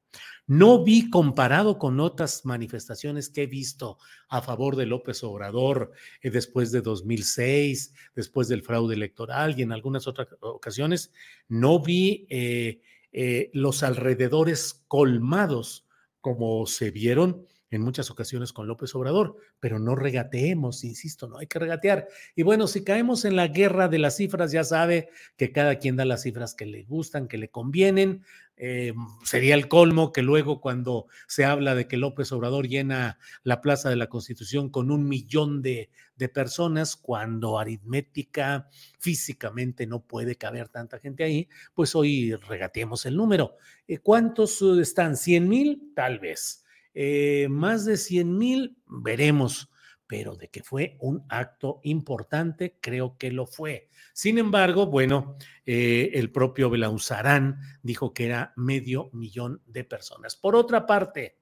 No 0.48 0.82
vi 0.82 1.10
comparado 1.10 1.78
con 1.78 2.00
otras 2.00 2.46
manifestaciones 2.46 3.28
que 3.28 3.42
he 3.42 3.46
visto 3.46 3.98
a 4.30 4.40
favor 4.40 4.76
de 4.76 4.86
López 4.86 5.22
Obrador 5.22 5.92
eh, 6.22 6.30
después 6.30 6.72
de 6.72 6.80
2006, 6.80 7.92
después 8.16 8.48
del 8.48 8.62
fraude 8.62 8.94
electoral 8.94 9.54
y 9.58 9.62
en 9.62 9.72
algunas 9.72 10.06
otras 10.06 10.28
ocasiones, 10.40 11.12
no 11.48 11.80
vi 11.80 12.26
eh, 12.30 12.80
eh, 13.12 13.50
los 13.52 13.82
alrededores 13.82 14.84
colmados 14.88 15.86
como 16.22 16.66
se 16.66 16.90
vieron 16.90 17.46
en 17.70 17.82
muchas 17.82 18.10
ocasiones 18.10 18.52
con 18.52 18.66
López 18.66 18.94
Obrador, 18.94 19.36
pero 19.60 19.78
no 19.78 19.94
regateemos, 19.94 20.84
insisto, 20.84 21.28
no 21.28 21.38
hay 21.38 21.46
que 21.46 21.58
regatear. 21.58 22.08
Y 22.34 22.42
bueno, 22.42 22.66
si 22.66 22.82
caemos 22.82 23.24
en 23.24 23.36
la 23.36 23.48
guerra 23.48 23.88
de 23.88 23.98
las 23.98 24.16
cifras, 24.16 24.52
ya 24.52 24.64
sabe 24.64 25.10
que 25.36 25.52
cada 25.52 25.76
quien 25.76 25.96
da 25.96 26.04
las 26.04 26.22
cifras 26.22 26.54
que 26.54 26.66
le 26.66 26.84
gustan, 26.84 27.28
que 27.28 27.38
le 27.38 27.50
convienen. 27.50 28.24
Eh, 28.60 28.92
sería 29.22 29.54
el 29.54 29.68
colmo 29.68 30.12
que 30.12 30.22
luego 30.22 30.60
cuando 30.60 31.06
se 31.28 31.44
habla 31.44 31.76
de 31.76 31.86
que 31.86 31.96
López 31.96 32.32
Obrador 32.32 32.66
llena 32.66 33.18
la 33.44 33.60
Plaza 33.60 33.88
de 33.88 33.94
la 33.94 34.08
Constitución 34.08 34.68
con 34.68 34.90
un 34.90 35.06
millón 35.08 35.62
de, 35.62 35.90
personas, 36.34 36.96
cuando 36.96 37.60
aritmética, 37.60 38.68
físicamente 38.98 39.86
no 39.86 40.00
puede 40.00 40.34
caber 40.34 40.68
tanta 40.68 40.98
gente 40.98 41.22
ahí, 41.22 41.48
pues 41.74 41.94
hoy 41.94 42.34
regateemos 42.34 43.06
el 43.06 43.16
número. 43.16 43.56
Eh, 43.86 43.98
¿Cuántos 43.98 44.60
están? 44.62 45.12
¿100 45.12 45.42
mil? 45.42 45.92
Tal 45.94 46.18
vez. 46.18 46.64
Eh, 47.00 47.46
más 47.48 47.84
de 47.84 47.96
100 47.96 48.36
mil, 48.36 48.76
veremos, 48.88 49.70
pero 50.08 50.34
de 50.34 50.48
que 50.48 50.64
fue 50.64 50.96
un 50.98 51.24
acto 51.28 51.78
importante, 51.84 52.76
creo 52.80 53.16
que 53.16 53.30
lo 53.30 53.46
fue. 53.46 53.88
Sin 54.12 54.36
embargo, 54.36 54.86
bueno, 54.86 55.36
eh, 55.64 56.10
el 56.14 56.32
propio 56.32 56.70
Belauzarán 56.70 57.60
dijo 57.84 58.12
que 58.12 58.26
era 58.26 58.52
medio 58.56 59.10
millón 59.12 59.62
de 59.66 59.84
personas. 59.84 60.34
Por 60.34 60.56
otra 60.56 60.86
parte, 60.86 61.38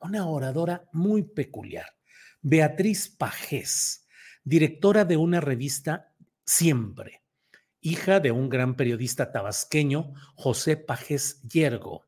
una 0.00 0.26
oradora 0.26 0.88
muy 0.92 1.24
peculiar, 1.24 1.94
Beatriz 2.40 3.10
Pajés, 3.10 4.08
directora 4.44 5.04
de 5.04 5.18
una 5.18 5.42
revista 5.42 6.14
Siempre, 6.46 7.22
hija 7.82 8.18
de 8.18 8.30
un 8.30 8.48
gran 8.48 8.76
periodista 8.76 9.30
tabasqueño, 9.30 10.14
José 10.36 10.78
Pajés 10.78 11.42
Yergo 11.42 12.05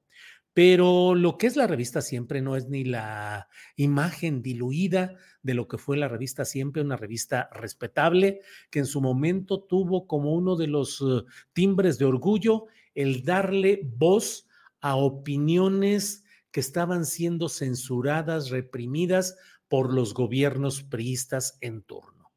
pero 0.53 1.15
lo 1.15 1.39
que 1.39 1.47
es 1.47 1.57
la 1.57 1.67
revista 1.67 2.01
siempre 2.01 2.43
no 2.43 2.57
es 2.57 2.69
ni 2.69 2.85
la 2.85 3.49
imagen 3.77 4.43
diluida 4.43 5.15
de 5.43 5.55
lo 5.55 5.69
que 5.69 5.79
fue 5.79 5.97
la 5.97 6.09
revista 6.09 6.45
siempre, 6.45 6.83
una 6.83 6.97
revista 6.97 7.49
respetable 7.53 8.41
que 8.71 8.81
en 8.81 8.87
su 8.87 9.01
momento 9.01 9.61
tuvo 9.63 10.07
como 10.07 10.35
uno 10.35 10.57
de 10.57 10.67
los 10.67 11.01
eh, 11.01 11.25
timbres 11.53 11.99
de 11.99 12.07
orgullo 12.07 12.67
el 12.95 13.23
darle 13.23 13.81
voz 13.85 14.49
a 14.81 14.97
opiniones 14.97 16.25
que 16.51 16.61
estaban 16.61 17.07
siendo 17.07 17.49
censuradas, 17.49 18.51
reprimidas 18.51 19.37
por 19.69 19.93
los 19.93 20.15
gobiernos 20.15 20.83
priistas 20.83 21.59
en 21.61 21.83
turno. 21.83 22.33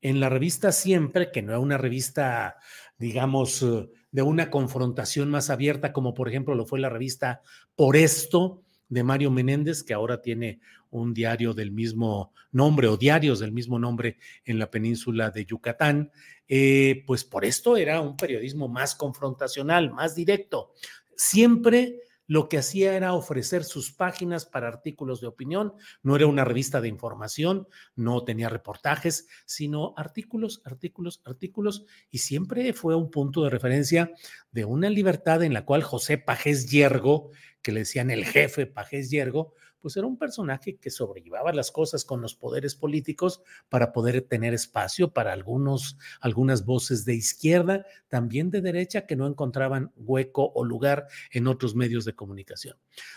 En 0.00 0.20
la 0.20 0.28
revista 0.28 0.72
Siempre, 0.72 1.30
que 1.32 1.42
no 1.42 1.52
era 1.52 1.58
una 1.58 1.78
revista, 1.78 2.56
digamos, 2.96 3.62
eh, 3.62 3.88
de 4.16 4.22
una 4.22 4.48
confrontación 4.48 5.28
más 5.28 5.50
abierta, 5.50 5.92
como 5.92 6.14
por 6.14 6.26
ejemplo 6.26 6.54
lo 6.54 6.64
fue 6.64 6.80
la 6.80 6.88
revista 6.88 7.42
Por 7.74 7.96
esto 7.96 8.62
de 8.88 9.02
Mario 9.02 9.30
Menéndez, 9.30 9.82
que 9.82 9.92
ahora 9.92 10.22
tiene 10.22 10.58
un 10.88 11.12
diario 11.12 11.52
del 11.52 11.70
mismo 11.70 12.32
nombre 12.50 12.88
o 12.88 12.96
diarios 12.96 13.40
del 13.40 13.52
mismo 13.52 13.78
nombre 13.78 14.16
en 14.46 14.58
la 14.58 14.70
península 14.70 15.30
de 15.30 15.44
Yucatán, 15.44 16.12
eh, 16.48 17.04
pues 17.06 17.24
por 17.24 17.44
esto 17.44 17.76
era 17.76 18.00
un 18.00 18.16
periodismo 18.16 18.68
más 18.68 18.94
confrontacional, 18.94 19.92
más 19.92 20.14
directo. 20.14 20.72
Siempre 21.14 22.00
lo 22.26 22.48
que 22.48 22.58
hacía 22.58 22.94
era 22.96 23.14
ofrecer 23.14 23.64
sus 23.64 23.92
páginas 23.92 24.46
para 24.46 24.68
artículos 24.68 25.20
de 25.20 25.26
opinión, 25.26 25.74
no 26.02 26.16
era 26.16 26.26
una 26.26 26.44
revista 26.44 26.80
de 26.80 26.88
información, 26.88 27.68
no 27.94 28.24
tenía 28.24 28.48
reportajes, 28.48 29.28
sino 29.44 29.94
artículos, 29.96 30.62
artículos, 30.64 31.22
artículos, 31.24 31.84
y 32.10 32.18
siempre 32.18 32.72
fue 32.72 32.94
un 32.96 33.10
punto 33.10 33.44
de 33.44 33.50
referencia 33.50 34.12
de 34.50 34.64
una 34.64 34.90
libertad 34.90 35.42
en 35.42 35.54
la 35.54 35.64
cual 35.64 35.82
José 35.82 36.18
Pajés 36.18 36.70
Yergo, 36.70 37.30
que 37.62 37.72
le 37.72 37.80
decían 37.80 38.10
el 38.10 38.24
jefe 38.24 38.66
Pajés 38.66 39.10
Yergo, 39.10 39.54
pues 39.86 39.96
era 39.96 40.08
un 40.08 40.18
personaje 40.18 40.78
que 40.78 40.90
sobrellevaba 40.90 41.52
las 41.52 41.70
cosas 41.70 42.04
con 42.04 42.20
los 42.20 42.34
poderes 42.34 42.74
políticos 42.74 43.40
para 43.68 43.92
poder 43.92 44.22
tener 44.22 44.52
espacio 44.52 45.12
para 45.12 45.32
algunos, 45.32 45.96
algunas 46.20 46.64
voces 46.64 47.04
de 47.04 47.14
izquierda, 47.14 47.86
también 48.08 48.50
de 48.50 48.62
derecha, 48.62 49.06
que 49.06 49.14
no 49.14 49.28
encontraban 49.28 49.92
hueco 49.94 50.50
o 50.56 50.64
lugar 50.64 51.06
en 51.30 51.46
otros 51.46 51.76
medios 51.76 52.04
de 52.04 52.16
comunicación. 52.16 52.76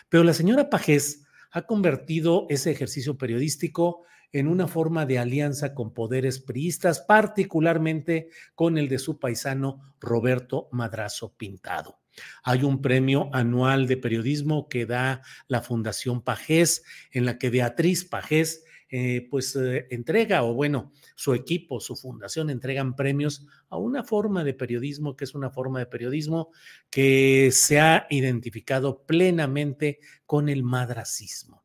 Pero 0.10 0.24
la 0.24 0.36
señora 0.36 0.70
Pajés 0.70 1.24
ha 1.50 1.64
convertido 1.64 2.46
ese 2.50 2.70
ejercicio 2.70 3.18
periodístico 3.18 4.04
en 4.32 4.48
una 4.48 4.68
forma 4.68 5.08
de 5.08 5.18
alianza 5.18 5.74
con 5.74 5.92
poderes 5.92 6.40
priistas, 6.40 7.02
particularmente 7.02 8.30
con 8.54 8.78
el 8.78 8.90
de 8.90 9.00
su 9.00 9.18
paisano 9.18 9.96
Roberto 10.00 10.70
Madrazo 10.72 11.34
Pintado. 11.36 11.99
Hay 12.44 12.64
un 12.64 12.82
premio 12.82 13.30
anual 13.34 13.88
de 13.88 13.98
periodismo 13.98 14.68
que 14.70 14.86
da 14.86 15.22
la 15.48 15.62
Fundación 15.62 16.22
Pajés, 16.22 16.84
en 17.12 17.26
la 17.26 17.38
que 17.38 17.50
Beatriz 17.50 18.06
Pajés 18.06 18.64
eh, 18.92 19.28
pues 19.30 19.56
eh, 19.56 19.86
entrega, 19.92 20.44
o 20.44 20.56
bueno, 20.56 20.92
su 21.14 21.36
equipo, 21.36 21.80
su 21.80 21.96
fundación 21.96 22.50
entregan 22.50 22.96
premios 22.96 23.46
a 23.70 23.78
una 23.78 24.04
forma 24.04 24.44
de 24.44 24.56
periodismo 24.56 25.16
que 25.16 25.26
es 25.26 25.36
una 25.36 25.52
forma 25.52 25.78
de 25.78 25.86
periodismo 25.86 26.50
que 26.90 27.52
se 27.52 27.80
ha 27.80 28.08
identificado 28.10 29.06
plenamente 29.06 30.00
con 30.26 30.50
el 30.50 30.64
madracismo. 30.64 31.64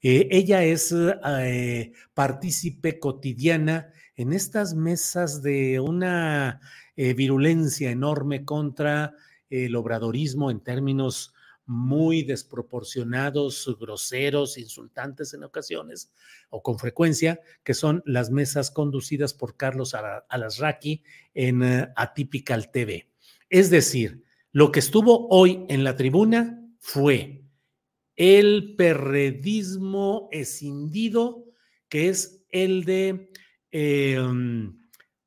Eh, 0.00 0.28
ella 0.30 0.64
es 0.64 0.94
partícipe 2.14 2.98
cotidiana 2.98 3.92
en 4.16 4.32
estas 4.32 4.74
mesas 4.74 5.42
de 5.42 5.78
una 5.78 6.58
virulencia 6.96 7.90
enorme 7.90 8.46
contra 8.46 9.14
el 9.52 9.76
obradorismo 9.76 10.50
en 10.50 10.60
términos 10.60 11.34
muy 11.66 12.22
desproporcionados, 12.22 13.76
groseros, 13.78 14.58
insultantes 14.58 15.34
en 15.34 15.44
ocasiones 15.44 16.12
o 16.50 16.62
con 16.62 16.78
frecuencia, 16.78 17.40
que 17.62 17.74
son 17.74 18.02
las 18.06 18.30
mesas 18.30 18.70
conducidas 18.70 19.34
por 19.34 19.56
Carlos 19.56 19.94
Alasraqui 20.28 21.02
en 21.34 21.62
uh, 21.62 21.86
Atypical 21.94 22.70
TV. 22.72 23.10
Es 23.48 23.70
decir, 23.70 24.24
lo 24.50 24.72
que 24.72 24.80
estuvo 24.80 25.28
hoy 25.28 25.64
en 25.68 25.84
la 25.84 25.96
tribuna 25.96 26.66
fue 26.78 27.44
el 28.16 28.74
perredismo 28.76 30.28
escindido, 30.32 31.46
que 31.88 32.08
es 32.08 32.44
el 32.50 32.84
de 32.84 33.30
eh, 33.70 34.18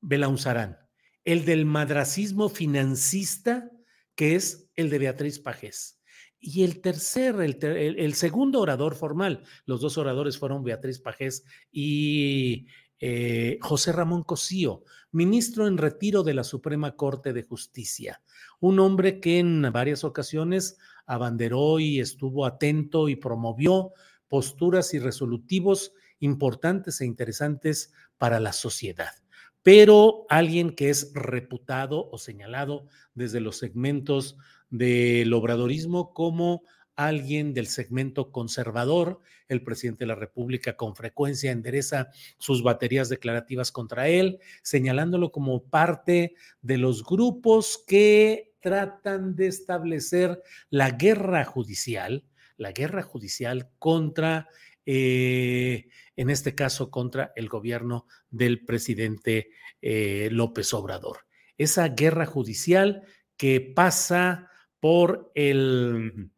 Belaunzarán, 0.02 0.78
el 1.24 1.46
del 1.46 1.66
madracismo 1.66 2.50
financista, 2.50 3.72
que 4.16 4.36
es 4.36 4.70
el 4.76 4.90
de 4.90 5.00
Beatriz 5.00 5.40
Pajés. 5.40 6.00
Y 6.40 6.64
el 6.64 6.82
tercer, 6.82 7.36
el, 7.40 8.14
segundo 8.14 8.62
orador 8.62 8.96
formal, 8.96 9.44
los 9.66 9.82
dos 9.82 9.98
oradores 9.98 10.38
fueron 10.38 10.64
Beatriz 10.64 11.00
Pajés 11.00 11.44
y 11.72 12.68
eh, 13.00 13.58
José 13.62 13.92
Ramón 13.92 14.24
Cosío, 14.24 14.84
ministro 15.12 15.68
en 15.68 15.78
retiro 15.78 16.24
de 16.24 16.36
la 16.36 16.44
Suprema 16.44 16.96
Corte 16.96 17.34
de 17.34 17.44
Justicia, 17.44 18.22
un 18.60 18.80
hombre 18.80 19.20
que 19.20 19.40
en 19.40 19.62
varias 19.74 20.04
ocasiones 20.04 20.78
abanderó 21.08 21.80
y 21.80 22.00
estuvo 22.00 22.46
atento 22.46 23.10
y 23.10 23.16
promovió 23.16 23.94
posturas 24.28 24.94
y 24.94 25.00
resolutivos 25.00 25.94
importantes 26.20 27.02
e 27.02 27.06
interesantes 27.06 27.92
para 28.18 28.40
la 28.40 28.54
sociedad 28.54 29.25
pero 29.66 30.28
alguien 30.30 30.76
que 30.76 30.92
es 30.92 31.12
reputado 31.16 32.08
o 32.12 32.20
señalado 32.20 32.86
desde 33.16 33.40
los 33.40 33.58
segmentos 33.58 34.38
del 34.70 35.34
obradorismo 35.34 36.14
como 36.14 36.62
alguien 36.96 37.56
del 37.56 37.66
segmento 37.66 38.32
conservador. 38.32 39.22
El 39.48 39.64
presidente 39.64 40.04
de 40.04 40.10
la 40.10 40.14
República 40.14 40.78
con 40.78 40.96
frecuencia 40.96 41.52
endereza 41.52 42.10
sus 42.38 42.62
baterías 42.62 43.10
declarativas 43.10 43.72
contra 43.72 44.08
él, 44.08 44.38
señalándolo 44.62 45.32
como 45.32 45.64
parte 45.64 46.36
de 46.62 46.78
los 46.78 47.04
grupos 47.04 47.84
que 47.88 48.54
tratan 48.60 49.36
de 49.36 49.48
establecer 49.48 50.44
la 50.70 50.92
guerra 50.92 51.44
judicial, 51.44 52.24
la 52.56 52.72
guerra 52.72 53.02
judicial 53.02 53.72
contra 53.80 54.48
eh, 54.86 55.88
en 56.16 56.30
este 56.30 56.54
caso 56.54 56.92
contra 56.92 57.34
el 57.36 57.50
gobierno 57.50 58.06
del 58.30 58.64
presidente 58.64 59.50
eh, 59.82 60.30
López 60.32 60.74
Obrador. 60.74 61.26
Esa 61.58 61.88
guerra 61.90 62.26
judicial 62.26 63.04
que 63.36 63.62
pasa 63.62 64.50
por 64.80 65.32
el... 65.34 66.30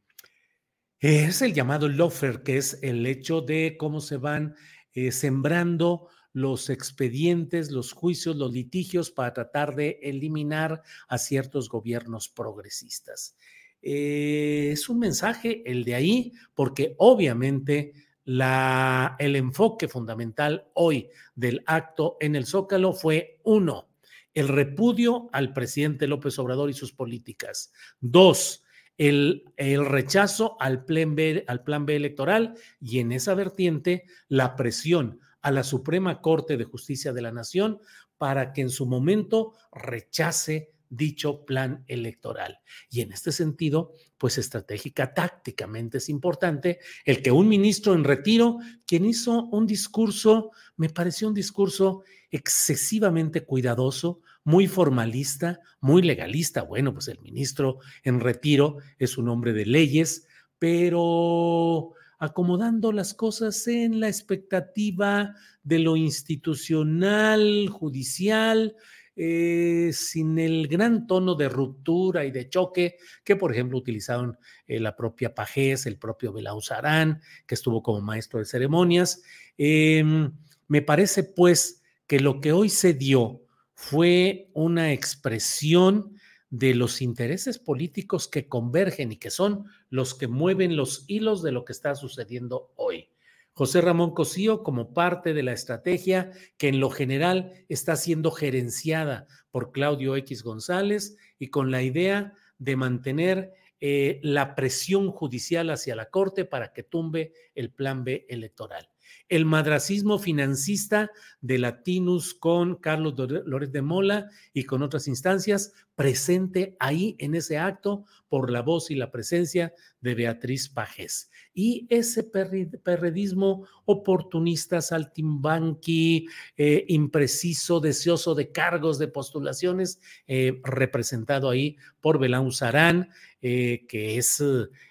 Es 0.99 1.43
el 1.43 1.53
llamado 1.53 1.89
lofer, 1.89 2.41
que 2.41 2.57
es 2.57 2.79
el 2.81 3.05
hecho 3.05 3.41
de 3.41 3.75
cómo 3.77 4.01
se 4.01 4.17
van 4.17 4.55
eh, 4.93 5.11
sembrando 5.11 6.07
los 6.33 6.69
expedientes, 6.69 7.69
los 7.69 7.93
juicios, 7.93 8.35
los 8.35 8.51
litigios 8.51 9.11
para 9.11 9.33
tratar 9.33 9.75
de 9.75 9.99
eliminar 10.01 10.81
a 11.07 11.17
ciertos 11.17 11.69
gobiernos 11.69 12.29
progresistas. 12.29 13.35
es 13.81 14.89
un 14.89 14.99
mensaje 14.99 15.61
el 15.65 15.83
de 15.83 15.95
ahí, 15.95 16.33
porque 16.55 16.95
obviamente 16.97 18.06
la, 18.27 19.15
el 19.19 19.37
enfoque 19.37 19.87
fundamental 19.87 20.67
hoy 20.73 21.09
del 21.33 21.63
acto 21.65 22.17
en 22.19 22.35
el 22.35 22.45
Zócalo 22.45 22.91
fue 22.91 23.39
uno, 23.45 23.87
el 24.33 24.49
repudio 24.49 25.29
al 25.31 25.53
presidente 25.53 26.07
López 26.07 26.37
Obrador 26.37 26.69
y 26.69 26.73
sus 26.73 26.91
políticas. 26.91 27.71
Dos, 28.01 28.65
el, 28.97 29.45
el, 29.55 29.85
rechazo 29.85 30.57
al 30.59 30.83
plan, 30.83 31.15
B, 31.15 31.45
al 31.47 31.63
plan 31.63 31.85
B 31.85 31.95
electoral 31.95 32.55
y 32.81 32.99
en 32.99 33.13
esa 33.13 33.33
vertiente 33.33 34.03
la 34.27 34.57
presión 34.57 35.21
a 35.41 35.49
la 35.49 35.63
Suprema 35.63 36.19
Corte 36.19 36.57
de 36.57 36.65
Justicia 36.65 37.13
de 37.13 37.21
la 37.21 37.31
Nación 37.31 37.79
para 38.17 38.51
que 38.51 38.59
en 38.59 38.69
su 38.69 38.87
momento 38.87 39.53
rechace 39.71 40.73
dicho 40.89 41.45
plan 41.45 41.83
electoral. 41.87 42.59
Y 42.89 43.01
en 43.01 43.11
este 43.11 43.31
sentido, 43.31 43.93
pues 44.17 44.37
estratégica, 44.37 45.13
tácticamente 45.13 45.99
es 45.99 46.09
importante 46.09 46.79
el 47.05 47.21
que 47.21 47.31
un 47.31 47.47
ministro 47.47 47.93
en 47.93 48.03
retiro, 48.03 48.57
quien 48.85 49.05
hizo 49.05 49.45
un 49.45 49.67
discurso, 49.67 50.51
me 50.75 50.89
pareció 50.89 51.27
un 51.27 51.33
discurso 51.33 52.03
excesivamente 52.31 53.45
cuidadoso, 53.45 54.21
muy 54.43 54.67
formalista, 54.67 55.59
muy 55.81 56.01
legalista. 56.01 56.61
Bueno, 56.61 56.93
pues 56.93 57.07
el 57.09 57.19
ministro 57.19 57.79
en 58.03 58.19
retiro 58.19 58.77
es 58.97 59.17
un 59.17 59.29
hombre 59.29 59.53
de 59.53 59.65
leyes, 59.65 60.25
pero 60.57 61.93
acomodando 62.19 62.91
las 62.91 63.13
cosas 63.13 63.67
en 63.67 63.99
la 63.99 64.07
expectativa 64.07 65.35
de 65.63 65.79
lo 65.79 65.95
institucional, 65.97 67.67
judicial, 67.69 68.75
eh, 69.19 69.89
sin 69.93 70.37
el 70.37 70.67
gran 70.67 71.07
tono 71.07 71.33
de 71.33 71.49
ruptura 71.49 72.23
y 72.23 72.29
de 72.29 72.49
choque 72.49 72.97
que, 73.23 73.35
por 73.35 73.51
ejemplo, 73.51 73.79
utilizaron 73.79 74.37
eh, 74.67 74.79
la 74.79 74.95
propia 74.95 75.33
Pajés, 75.33 75.87
el 75.87 75.97
propio 75.97 76.31
Belauzarán, 76.31 77.19
que 77.47 77.55
estuvo 77.55 77.81
como 77.81 77.99
maestro 78.01 78.37
de 78.37 78.45
ceremonias. 78.45 79.23
Em, 79.57 80.31
me 80.67 80.83
parece, 80.83 81.23
pues, 81.23 81.81
que 82.05 82.19
lo 82.19 82.39
que 82.39 82.51
hoy 82.51 82.69
se 82.69 82.93
dio 82.93 83.41
fue 83.73 84.51
una 84.53 84.93
expresión 84.93 86.15
de 86.51 86.75
los 86.75 87.01
intereses 87.01 87.57
políticos 87.57 88.27
que 88.27 88.47
convergen 88.47 89.11
y 89.11 89.17
que 89.17 89.31
son 89.31 89.65
los 89.89 90.13
que 90.13 90.27
mueven 90.27 90.77
los 90.77 91.05
hilos 91.07 91.41
de 91.41 91.51
lo 91.51 91.65
que 91.65 91.73
está 91.73 91.95
sucediendo 91.95 92.71
hoy. 92.75 93.09
José 93.57 93.81
Ramón 93.81 94.13
Cosío 94.13 94.61
como 94.61 94.93
parte 94.93 95.33
de 95.33 95.41
la 95.41 95.51
estrategia 95.51 96.31
que 96.59 96.67
en 96.67 96.79
lo 96.79 96.91
general 96.91 97.53
está 97.69 97.95
siendo 97.95 98.29
gerenciada 98.29 99.25
por 99.49 99.71
Claudio 99.71 100.15
X 100.15 100.43
González 100.43 101.17
y 101.39 101.47
con 101.47 101.71
la 101.71 101.81
idea 101.81 102.35
de 102.59 102.75
mantener 102.75 103.53
eh, 103.79 104.19
la 104.21 104.53
presión 104.53 105.09
judicial 105.09 105.71
hacia 105.71 105.95
la 105.95 106.11
Corte 106.11 106.45
para 106.45 106.71
que 106.71 106.83
tumbe 106.83 107.33
el 107.55 107.71
plan 107.71 108.03
B 108.03 108.27
electoral. 108.29 108.91
El 109.29 109.45
madracismo 109.45 110.19
financista 110.19 111.11
de 111.41 111.57
Latinus 111.57 112.33
con 112.33 112.75
Carlos 112.75 113.15
Loret 113.17 113.71
de 113.71 113.81
Mola 113.81 114.29
y 114.53 114.63
con 114.63 114.83
otras 114.83 115.07
instancias 115.07 115.73
presente 115.95 116.77
ahí 116.79 117.15
en 117.17 117.33
ese 117.33 117.57
acto 117.57 118.05
por 118.29 118.51
la 118.51 118.61
voz 118.61 118.91
y 118.91 118.95
la 118.95 119.09
presencia 119.09 119.73
de 119.99 120.13
Beatriz 120.13 120.69
Pajes. 120.69 121.31
Y 121.53 121.87
ese 121.89 122.23
perredismo 122.23 123.67
oportunista, 123.85 124.79
saltimbanqui, 124.81 126.27
eh, 126.55 126.85
impreciso, 126.89 127.79
deseoso 127.79 128.35
de 128.35 128.51
cargos, 128.51 128.99
de 128.99 129.07
postulaciones, 129.07 129.99
eh, 130.27 130.61
representado 130.63 131.49
ahí 131.49 131.77
por 131.99 132.19
Belán 132.19 132.51
Sarán, 132.51 133.09
eh, 133.41 133.85
que 133.87 134.17
es 134.17 134.43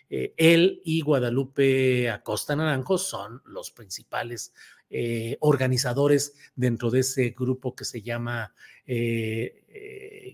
él 0.09 0.81
y 0.85 1.01
Guadalupe 1.01 2.11
Acosta 2.11 2.55
Naranjo, 2.55 2.99
son 2.99 3.43
los 3.47 3.71
principales 3.71 4.53
organizadores 5.41 6.35
dentro 6.55 6.91
de 6.91 7.01
ese 7.01 7.31
grupo 7.31 7.75
que 7.75 7.85
se 7.85 8.03
llama 8.03 8.55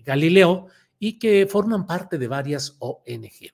Galileo 0.03 0.67
y 0.99 1.17
que 1.19 1.47
forman 1.47 1.87
parte 1.87 2.17
de 2.17 2.27
varias 2.27 2.75
ONG. 2.79 3.51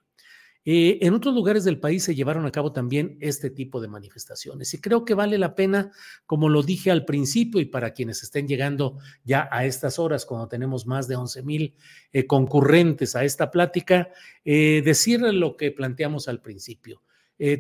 Eh, 0.65 0.99
en 1.01 1.13
otros 1.13 1.33
lugares 1.33 1.63
del 1.63 1.79
país 1.79 2.03
se 2.03 2.15
llevaron 2.15 2.45
a 2.45 2.51
cabo 2.51 2.73
también 2.73 3.17
este 3.21 3.49
tipo 3.49 3.79
de 3.79 3.87
manifestaciones 3.87 4.73
y 4.73 4.81
creo 4.81 5.05
que 5.05 5.13
vale 5.13 5.37
la 5.37 5.55
pena, 5.55 5.91
como 6.25 6.49
lo 6.49 6.63
dije 6.63 6.91
al 6.91 7.05
principio 7.05 7.61
y 7.61 7.65
para 7.65 7.93
quienes 7.93 8.23
estén 8.23 8.47
llegando 8.47 8.97
ya 9.23 9.47
a 9.51 9.65
estas 9.65 9.99
horas, 9.99 10.25
cuando 10.25 10.49
tenemos 10.49 10.85
más 10.85 11.07
de 11.07 11.15
11 11.15 11.43
mil 11.43 11.75
eh, 12.11 12.25
concurrentes 12.25 13.15
a 13.15 13.23
esta 13.23 13.51
plática, 13.51 14.09
eh, 14.43 14.81
decirle 14.83 15.31
lo 15.31 15.55
que 15.55 15.71
planteamos 15.71 16.27
al 16.27 16.41
principio. 16.41 17.01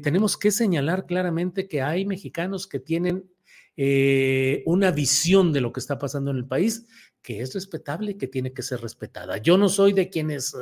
tenemos 0.03 0.35
que 0.35 0.51
señalar 0.51 1.05
claramente 1.05 1.69
que 1.69 1.81
hay 1.81 2.05
mexicanos 2.05 2.67
que 2.67 2.81
tienen 2.81 3.23
una 4.65 4.91
visión 4.91 5.53
de 5.53 5.61
lo 5.61 5.71
que 5.71 5.79
está 5.79 5.97
pasando 5.97 6.31
en 6.31 6.37
el 6.37 6.45
país 6.45 6.85
que 7.21 7.41
es 7.41 7.53
respetable, 7.53 8.17
que 8.17 8.27
tiene 8.27 8.53
que 8.53 8.63
ser 8.63 8.81
respetada. 8.81 9.37
Yo 9.37 9.57
no 9.57 9.69
soy 9.69 9.93
de 9.93 10.09
quienes 10.09 10.55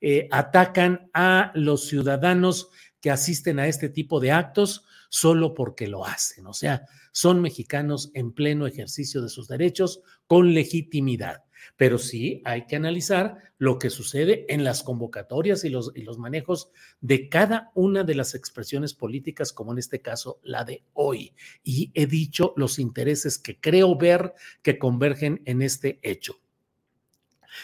eh, 0.00 0.28
atacan 0.30 1.10
a 1.14 1.52
los 1.54 1.86
ciudadanos 1.86 2.68
que 3.00 3.10
asisten 3.10 3.58
a 3.58 3.66
este 3.66 3.88
tipo 3.88 4.20
de 4.20 4.32
actos 4.32 4.84
solo 5.08 5.54
porque 5.54 5.88
lo 5.88 6.06
hacen. 6.06 6.46
O 6.46 6.54
sea, 6.54 6.86
son 7.12 7.40
mexicanos 7.42 8.10
en 8.14 8.32
pleno 8.32 8.66
ejercicio 8.66 9.20
de 9.20 9.28
sus 9.28 9.48
derechos 9.48 10.00
con 10.26 10.54
legitimidad. 10.54 11.44
Pero 11.76 11.98
sí 11.98 12.42
hay 12.44 12.66
que 12.66 12.76
analizar 12.76 13.38
lo 13.58 13.78
que 13.78 13.90
sucede 13.90 14.46
en 14.48 14.64
las 14.64 14.82
convocatorias 14.82 15.64
y 15.64 15.68
los, 15.68 15.92
y 15.94 16.02
los 16.02 16.18
manejos 16.18 16.70
de 17.00 17.28
cada 17.28 17.70
una 17.74 18.04
de 18.04 18.14
las 18.14 18.34
expresiones 18.34 18.94
políticas, 18.94 19.52
como 19.52 19.72
en 19.72 19.78
este 19.78 20.00
caso 20.00 20.40
la 20.42 20.64
de 20.64 20.82
hoy. 20.92 21.34
Y 21.62 21.90
he 21.94 22.06
dicho 22.06 22.54
los 22.56 22.78
intereses 22.78 23.38
que 23.38 23.60
creo 23.60 23.96
ver 23.96 24.34
que 24.62 24.78
convergen 24.78 25.42
en 25.44 25.62
este 25.62 25.98
hecho. 26.02 26.42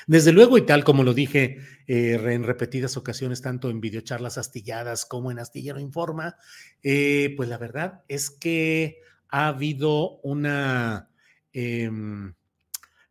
Desde 0.07 0.33
luego, 0.33 0.59
y 0.59 0.67
tal 0.67 0.85
como 0.85 1.03
lo 1.03 1.15
dije 1.15 1.59
eh, 1.87 2.21
en 2.23 2.45
repetidas 2.45 2.97
ocasiones, 2.97 3.43
tanto 3.43 3.71
en 3.71 3.81
videocharlas 3.81 4.39
astilladas 4.39 5.05
como 5.05 5.31
en 5.31 5.39
Astillero 5.39 5.81
Informa, 5.81 6.37
eh, 6.83 7.35
pues 7.37 7.49
la 7.49 7.59
verdad 7.59 8.03
es 8.09 8.31
que 8.31 9.01
ha 9.29 9.49
habido 9.49 10.19
una... 10.21 11.11
Em, 11.53 12.35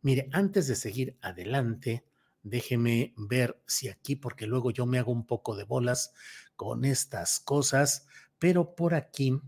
Mire, 0.02 0.28
antes 0.32 0.68
de 0.68 0.76
seguir 0.76 1.16
adelante, 1.20 2.04
déjeme 2.42 3.14
ver 3.16 3.60
si 3.66 3.88
aquí, 3.88 4.16
porque 4.16 4.46
luego 4.46 4.70
yo 4.70 4.86
me 4.86 4.98
hago 4.98 5.12
un 5.12 5.26
poco 5.26 5.56
de 5.56 5.64
bolas 5.64 6.12
con 6.56 6.84
estas 6.84 7.40
cosas, 7.40 8.06
pero 8.38 8.74
por 8.74 8.94
aquí 8.94 9.40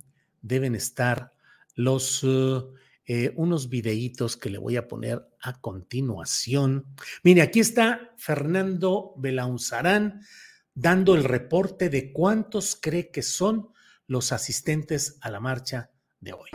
deben 0.42 0.74
estar 0.74 1.34
los 1.74 2.22
uh, 2.24 2.74
unos 3.34 3.68
videitos 3.68 4.36
que 4.36 4.50
le 4.50 4.58
voy 4.58 4.76
a 4.76 4.86
poner 4.86 5.28
a 5.40 5.60
continuación. 5.60 6.86
Mire, 7.24 7.42
aquí 7.42 7.60
está 7.60 8.12
Fernando 8.16 9.14
Belaunzarán 9.16 10.20
dando 10.74 11.14
el 11.14 11.24
reporte 11.24 11.90
de 11.90 12.12
cuántos 12.12 12.76
cree 12.80 13.10
que 13.10 13.22
son 13.22 13.70
los 14.06 14.32
asistentes 14.32 15.18
a 15.20 15.30
la 15.30 15.40
marcha 15.40 15.90
de 16.20 16.32
hoy. 16.32 16.50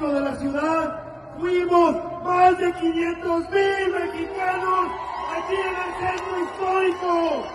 Fuimos 1.39 2.23
más 2.23 2.57
de 2.59 2.73
500 2.73 3.49
mil 3.49 3.93
mexicanos 3.93 4.91
aquí 5.35 5.55
en 5.55 5.75
el 5.85 5.91
centro 5.99 6.43
histórico. 6.43 7.47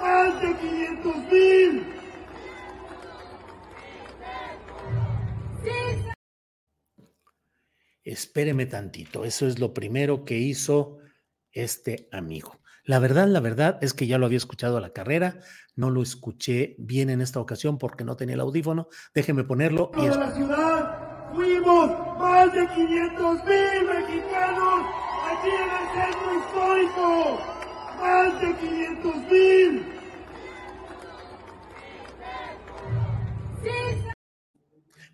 Más 0.00 0.42
de 0.42 0.56
500 0.56 1.16
mil. 1.30 2.00
Espéreme 8.02 8.66
tantito, 8.66 9.24
eso 9.24 9.46
es 9.46 9.58
lo 9.60 9.72
primero 9.72 10.24
que 10.24 10.38
hizo 10.38 10.98
este 11.52 12.08
amigo. 12.10 12.60
La 12.84 12.98
verdad, 12.98 13.28
la 13.28 13.40
verdad 13.40 13.78
es 13.82 13.92
que 13.92 14.06
ya 14.06 14.18
lo 14.18 14.26
había 14.26 14.38
escuchado 14.38 14.78
a 14.78 14.80
la 14.80 14.92
carrera, 14.92 15.38
no 15.76 15.90
lo 15.90 16.02
escuché 16.02 16.74
bien 16.78 17.10
en 17.10 17.20
esta 17.20 17.38
ocasión 17.38 17.78
porque 17.78 18.04
no 18.04 18.16
tenía 18.16 18.34
el 18.34 18.40
audífono. 18.40 18.88
Déjeme 19.14 19.44
ponerlo. 19.44 19.92
Y... 19.96 20.06
la 20.06 20.34
ciudad 20.34 20.89
más 21.60 22.52
de 22.52 22.66
500 22.66 23.44
mil 23.44 23.88
mexicanos 23.88 24.86
aquí 25.30 25.48
en 25.48 25.70
el 25.70 25.86
centro 25.94 26.38
histórico. 26.38 27.40
Más 28.00 28.40
de 28.40 28.56
500 28.56 29.16
mil. 29.30 30.00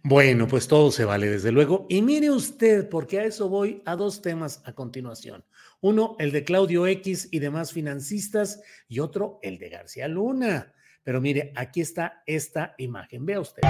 Bueno, 0.09 0.47
pues 0.47 0.69
todo 0.69 0.93
se 0.93 1.05
vale, 1.05 1.29
desde 1.29 1.51
luego. 1.51 1.87
Y 1.89 2.01
mire 2.01 2.31
usted, 2.31 2.89
porque 2.89 3.19
a 3.19 3.25
eso 3.25 3.49
voy 3.49 3.83
a 3.85 3.97
dos 3.97 4.23
temas 4.23 4.63
a 4.65 4.73
continuación. 4.73 5.45
Uno, 5.81 6.15
el 6.21 6.31
de 6.31 6.45
Claudio 6.45 6.87
X 6.87 7.29
y 7.33 7.41
demás 7.41 7.73
financistas, 7.73 8.63
y 8.89 9.01
otro, 9.01 9.41
el 9.43 9.59
de 9.59 9.69
García 9.69 10.07
Luna. 10.07 10.73
Pero 11.03 11.21
mire, 11.21 11.53
aquí 11.57 11.81
está 11.81 12.23
esta 12.25 12.75
imagen. 12.79 13.27
Vea 13.27 13.41
usted. 13.41 13.63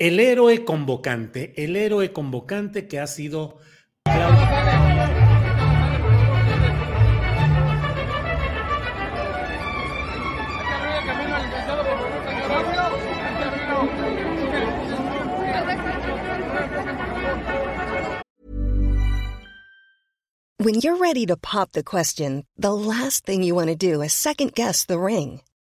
El 0.00 0.18
héroe 0.18 0.64
convocante, 0.64 1.52
el 1.62 1.76
héroe 1.76 2.10
convocante 2.10 2.88
que 2.88 2.98
ha 2.98 3.06
sido 3.06 3.58
When 20.56 20.76
you're 20.76 20.96
ready 20.96 21.26
to 21.26 21.36
pop 21.36 21.72
the 21.72 21.82
question, 21.84 22.44
the 22.56 22.72
last 22.72 23.26
thing 23.26 23.42
you 23.42 23.54
want 23.54 23.68
to 23.68 23.76
do 23.76 24.00
is 24.00 24.14
second 24.14 24.54
guess 24.54 24.86
the 24.86 24.98
ring. 24.98 25.42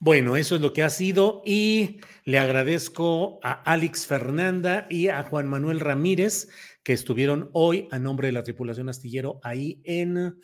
Bueno, 0.00 0.36
eso 0.36 0.54
es 0.54 0.60
lo 0.60 0.72
que 0.72 0.84
ha 0.84 0.90
sido 0.90 1.42
y 1.44 1.98
le 2.24 2.38
agradezco 2.38 3.40
a 3.42 3.50
Alex 3.52 4.06
Fernanda 4.06 4.86
y 4.88 5.08
a 5.08 5.24
Juan 5.24 5.48
Manuel 5.48 5.80
Ramírez 5.80 6.48
que 6.84 6.92
estuvieron 6.92 7.50
hoy 7.52 7.88
a 7.90 7.98
nombre 7.98 8.28
de 8.28 8.32
la 8.32 8.44
tripulación 8.44 8.88
astillero 8.88 9.40
ahí 9.42 9.80
en 9.82 10.36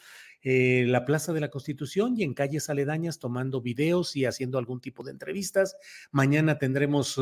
eh, 0.42 0.84
la 0.88 1.04
Plaza 1.04 1.32
de 1.32 1.40
la 1.40 1.50
Constitución 1.50 2.14
y 2.18 2.24
en 2.24 2.34
calles 2.34 2.68
aledañas 2.68 3.20
tomando 3.20 3.62
videos 3.62 4.16
y 4.16 4.24
haciendo 4.24 4.58
algún 4.58 4.80
tipo 4.80 5.04
de 5.04 5.12
entrevistas. 5.12 5.76
Mañana 6.10 6.58
tendremos 6.58 7.20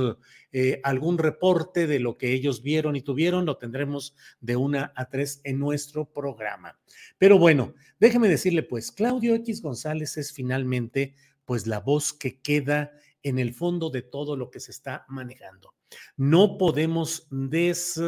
eh, 0.53 0.81
algún 0.85 1.19
reporte 1.19 1.87
de 1.87 2.01
lo 2.01 2.17
que 2.17 2.33
ellos 2.33 2.63
vieron 2.63 2.97
y 2.97 3.03
tuvieron, 3.03 3.45
lo 3.45 3.59
tendremos 3.59 4.17
de 4.41 4.57
una 4.57 4.91
a 4.97 5.11
tres 5.11 5.43
en 5.45 5.59
nuestro 5.59 6.07
programa. 6.07 6.81
Pero 7.19 7.39
bueno, 7.39 7.75
déjeme 8.01 8.27
decirle 8.27 8.63
pues, 8.63 8.91
Claudio 8.91 9.35
X 9.35 9.61
González 9.61 10.17
es 10.17 10.33
finalmente 10.33 11.15
pues 11.45 11.67
la 11.67 11.81
voz 11.81 12.13
que 12.13 12.41
queda 12.41 12.93
en 13.23 13.39
el 13.39 13.55
fondo 13.55 13.91
de 13.91 14.03
todo 14.03 14.37
lo 14.37 14.51
que 14.51 14.61
se 14.61 14.71
está 14.71 15.05
manejando. 15.09 15.75
No 16.17 16.59
podemos 16.59 17.27
des, 17.31 18.01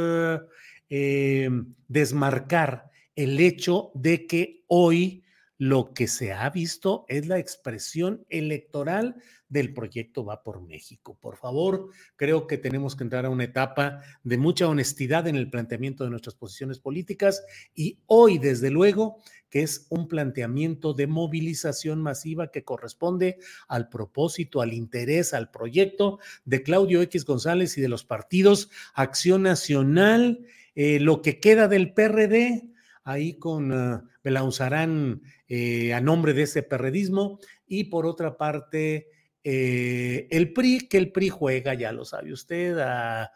eh, 0.88 1.50
desmarcar 1.88 2.90
el 3.16 3.38
hecho 3.40 3.90
de 3.94 4.26
que 4.26 4.64
hoy 4.66 5.23
lo 5.58 5.94
que 5.94 6.08
se 6.08 6.32
ha 6.32 6.50
visto 6.50 7.04
es 7.08 7.26
la 7.26 7.38
expresión 7.38 8.24
electoral 8.28 9.16
del 9.48 9.72
proyecto 9.72 10.24
Va 10.24 10.42
por 10.42 10.60
México. 10.60 11.16
Por 11.20 11.36
favor, 11.36 11.90
creo 12.16 12.46
que 12.46 12.58
tenemos 12.58 12.96
que 12.96 13.04
entrar 13.04 13.24
a 13.24 13.30
una 13.30 13.44
etapa 13.44 14.00
de 14.24 14.36
mucha 14.36 14.66
honestidad 14.66 15.28
en 15.28 15.36
el 15.36 15.50
planteamiento 15.50 16.02
de 16.02 16.10
nuestras 16.10 16.34
posiciones 16.34 16.80
políticas 16.80 17.44
y 17.72 18.00
hoy, 18.06 18.38
desde 18.38 18.70
luego, 18.70 19.18
que 19.50 19.62
es 19.62 19.86
un 19.90 20.08
planteamiento 20.08 20.92
de 20.94 21.06
movilización 21.06 22.02
masiva 22.02 22.50
que 22.50 22.64
corresponde 22.64 23.38
al 23.68 23.88
propósito, 23.88 24.60
al 24.60 24.72
interés, 24.72 25.32
al 25.32 25.52
proyecto 25.52 26.18
de 26.44 26.64
Claudio 26.64 27.00
X 27.02 27.24
González 27.24 27.78
y 27.78 27.80
de 27.80 27.88
los 27.88 28.04
partidos 28.04 28.70
Acción 28.94 29.42
Nacional, 29.42 30.44
eh, 30.74 30.98
lo 30.98 31.22
que 31.22 31.38
queda 31.38 31.68
del 31.68 31.92
PRD, 31.92 32.73
ahí 33.04 33.38
con 33.38 33.70
uh, 33.70 34.02
Belauzarán 34.22 35.22
eh, 35.48 35.94
a 35.94 36.00
nombre 36.00 36.32
de 36.32 36.42
ese 36.42 36.62
perredismo 36.62 37.38
y 37.66 37.84
por 37.84 38.06
otra 38.06 38.36
parte 38.36 39.08
eh, 39.46 40.26
el 40.30 40.54
PRI, 40.54 40.88
que 40.88 40.96
el 40.96 41.12
PRI 41.12 41.28
juega, 41.28 41.74
ya 41.74 41.92
lo 41.92 42.06
sabe 42.06 42.32
usted, 42.32 42.78
a, 42.78 43.30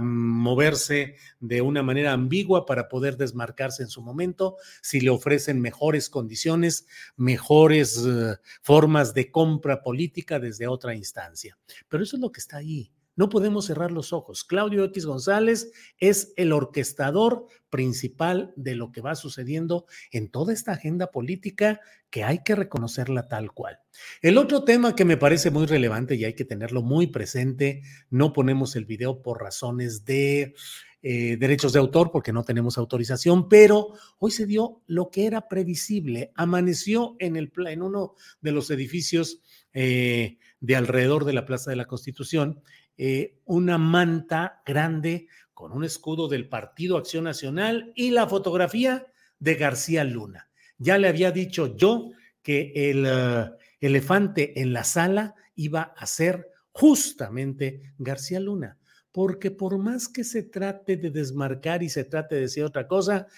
moverse 0.00 1.16
de 1.38 1.60
una 1.60 1.82
manera 1.82 2.12
ambigua 2.12 2.64
para 2.64 2.88
poder 2.88 3.18
desmarcarse 3.18 3.82
en 3.82 3.90
su 3.90 4.00
momento, 4.02 4.56
si 4.80 4.98
le 5.00 5.10
ofrecen 5.10 5.60
mejores 5.60 6.08
condiciones, 6.08 6.86
mejores 7.16 7.98
uh, 7.98 8.36
formas 8.62 9.12
de 9.12 9.30
compra 9.30 9.82
política 9.82 10.40
desde 10.40 10.66
otra 10.66 10.94
instancia. 10.94 11.58
Pero 11.88 12.02
eso 12.02 12.16
es 12.16 12.22
lo 12.22 12.32
que 12.32 12.40
está 12.40 12.56
ahí. 12.56 12.90
No 13.20 13.28
podemos 13.28 13.66
cerrar 13.66 13.92
los 13.92 14.14
ojos. 14.14 14.44
Claudio 14.44 14.82
X 14.84 15.04
González 15.04 15.72
es 15.98 16.32
el 16.38 16.52
orquestador 16.52 17.44
principal 17.68 18.54
de 18.56 18.74
lo 18.74 18.92
que 18.92 19.02
va 19.02 19.14
sucediendo 19.14 19.84
en 20.10 20.30
toda 20.30 20.54
esta 20.54 20.72
agenda 20.72 21.10
política 21.10 21.80
que 22.08 22.24
hay 22.24 22.42
que 22.42 22.54
reconocerla 22.54 23.28
tal 23.28 23.52
cual. 23.52 23.78
El 24.22 24.38
otro 24.38 24.64
tema 24.64 24.94
que 24.94 25.04
me 25.04 25.18
parece 25.18 25.50
muy 25.50 25.66
relevante 25.66 26.14
y 26.14 26.24
hay 26.24 26.32
que 26.32 26.46
tenerlo 26.46 26.80
muy 26.80 27.08
presente, 27.08 27.82
no 28.08 28.32
ponemos 28.32 28.74
el 28.74 28.86
video 28.86 29.20
por 29.20 29.42
razones 29.42 30.06
de 30.06 30.54
eh, 31.02 31.36
derechos 31.36 31.74
de 31.74 31.78
autor 31.78 32.12
porque 32.12 32.32
no 32.32 32.42
tenemos 32.42 32.78
autorización, 32.78 33.50
pero 33.50 33.88
hoy 34.18 34.30
se 34.30 34.46
dio 34.46 34.80
lo 34.86 35.10
que 35.10 35.26
era 35.26 35.46
previsible. 35.46 36.32
Amaneció 36.36 37.16
en, 37.18 37.36
uno 37.82 38.14
de 38.40 38.52
los 38.52 38.70
edificios 38.70 39.42
eh, 39.74 40.38
de 40.60 40.76
alrededor 40.76 41.26
de 41.26 41.34
la 41.34 41.44
Plaza 41.44 41.68
de 41.68 41.76
la 41.76 41.86
Constitución 41.86 42.62
eh, 43.02 43.40
una 43.46 43.78
manta 43.78 44.60
grande 44.66 45.26
con 45.54 45.72
un 45.72 45.84
escudo 45.84 46.28
del 46.28 46.50
Partido 46.50 46.98
Acción 46.98 47.24
Nacional 47.24 47.94
y 47.96 48.10
la 48.10 48.26
fotografía 48.26 49.06
de 49.38 49.54
García 49.54 50.04
Luna. 50.04 50.50
Ya 50.76 50.98
le 50.98 51.08
había 51.08 51.32
dicho 51.32 51.74
yo 51.74 52.10
que 52.42 52.72
el 52.74 53.06
eh, 53.06 53.50
elefante 53.80 54.60
en 54.60 54.74
la 54.74 54.84
sala 54.84 55.34
iba 55.54 55.94
a 55.96 56.04
ser 56.04 56.50
justamente 56.72 57.94
García 57.96 58.38
Luna, 58.38 58.76
porque 59.12 59.50
por 59.50 59.78
más 59.78 60.06
que 60.06 60.22
se 60.22 60.42
trate 60.42 60.98
de 60.98 61.08
desmarcar 61.08 61.82
y 61.82 61.88
se 61.88 62.04
trate 62.04 62.34
de 62.34 62.42
decir 62.42 62.64
otra 62.64 62.86
cosa, 62.86 63.28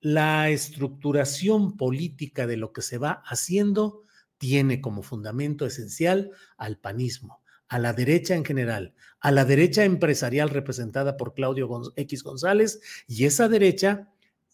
la 0.00 0.50
estructuración 0.50 1.78
política 1.78 2.46
de 2.46 2.58
lo 2.58 2.74
que 2.74 2.82
se 2.82 2.98
va 2.98 3.22
haciendo 3.24 4.02
tiene 4.36 4.82
como 4.82 5.02
fundamento 5.02 5.64
esencial 5.64 6.30
al 6.58 6.76
panismo, 6.76 7.42
a 7.68 7.78
la 7.78 7.92
derecha 7.92 8.34
en 8.34 8.44
general, 8.44 8.94
a 9.20 9.30
la 9.30 9.44
derecha 9.44 9.84
empresarial 9.84 10.50
representada 10.50 11.16
por 11.16 11.34
Claudio 11.34 11.68
X 11.96 12.22
González, 12.22 12.80
y 13.06 13.24
esa 13.24 13.48
derecha 13.48 14.08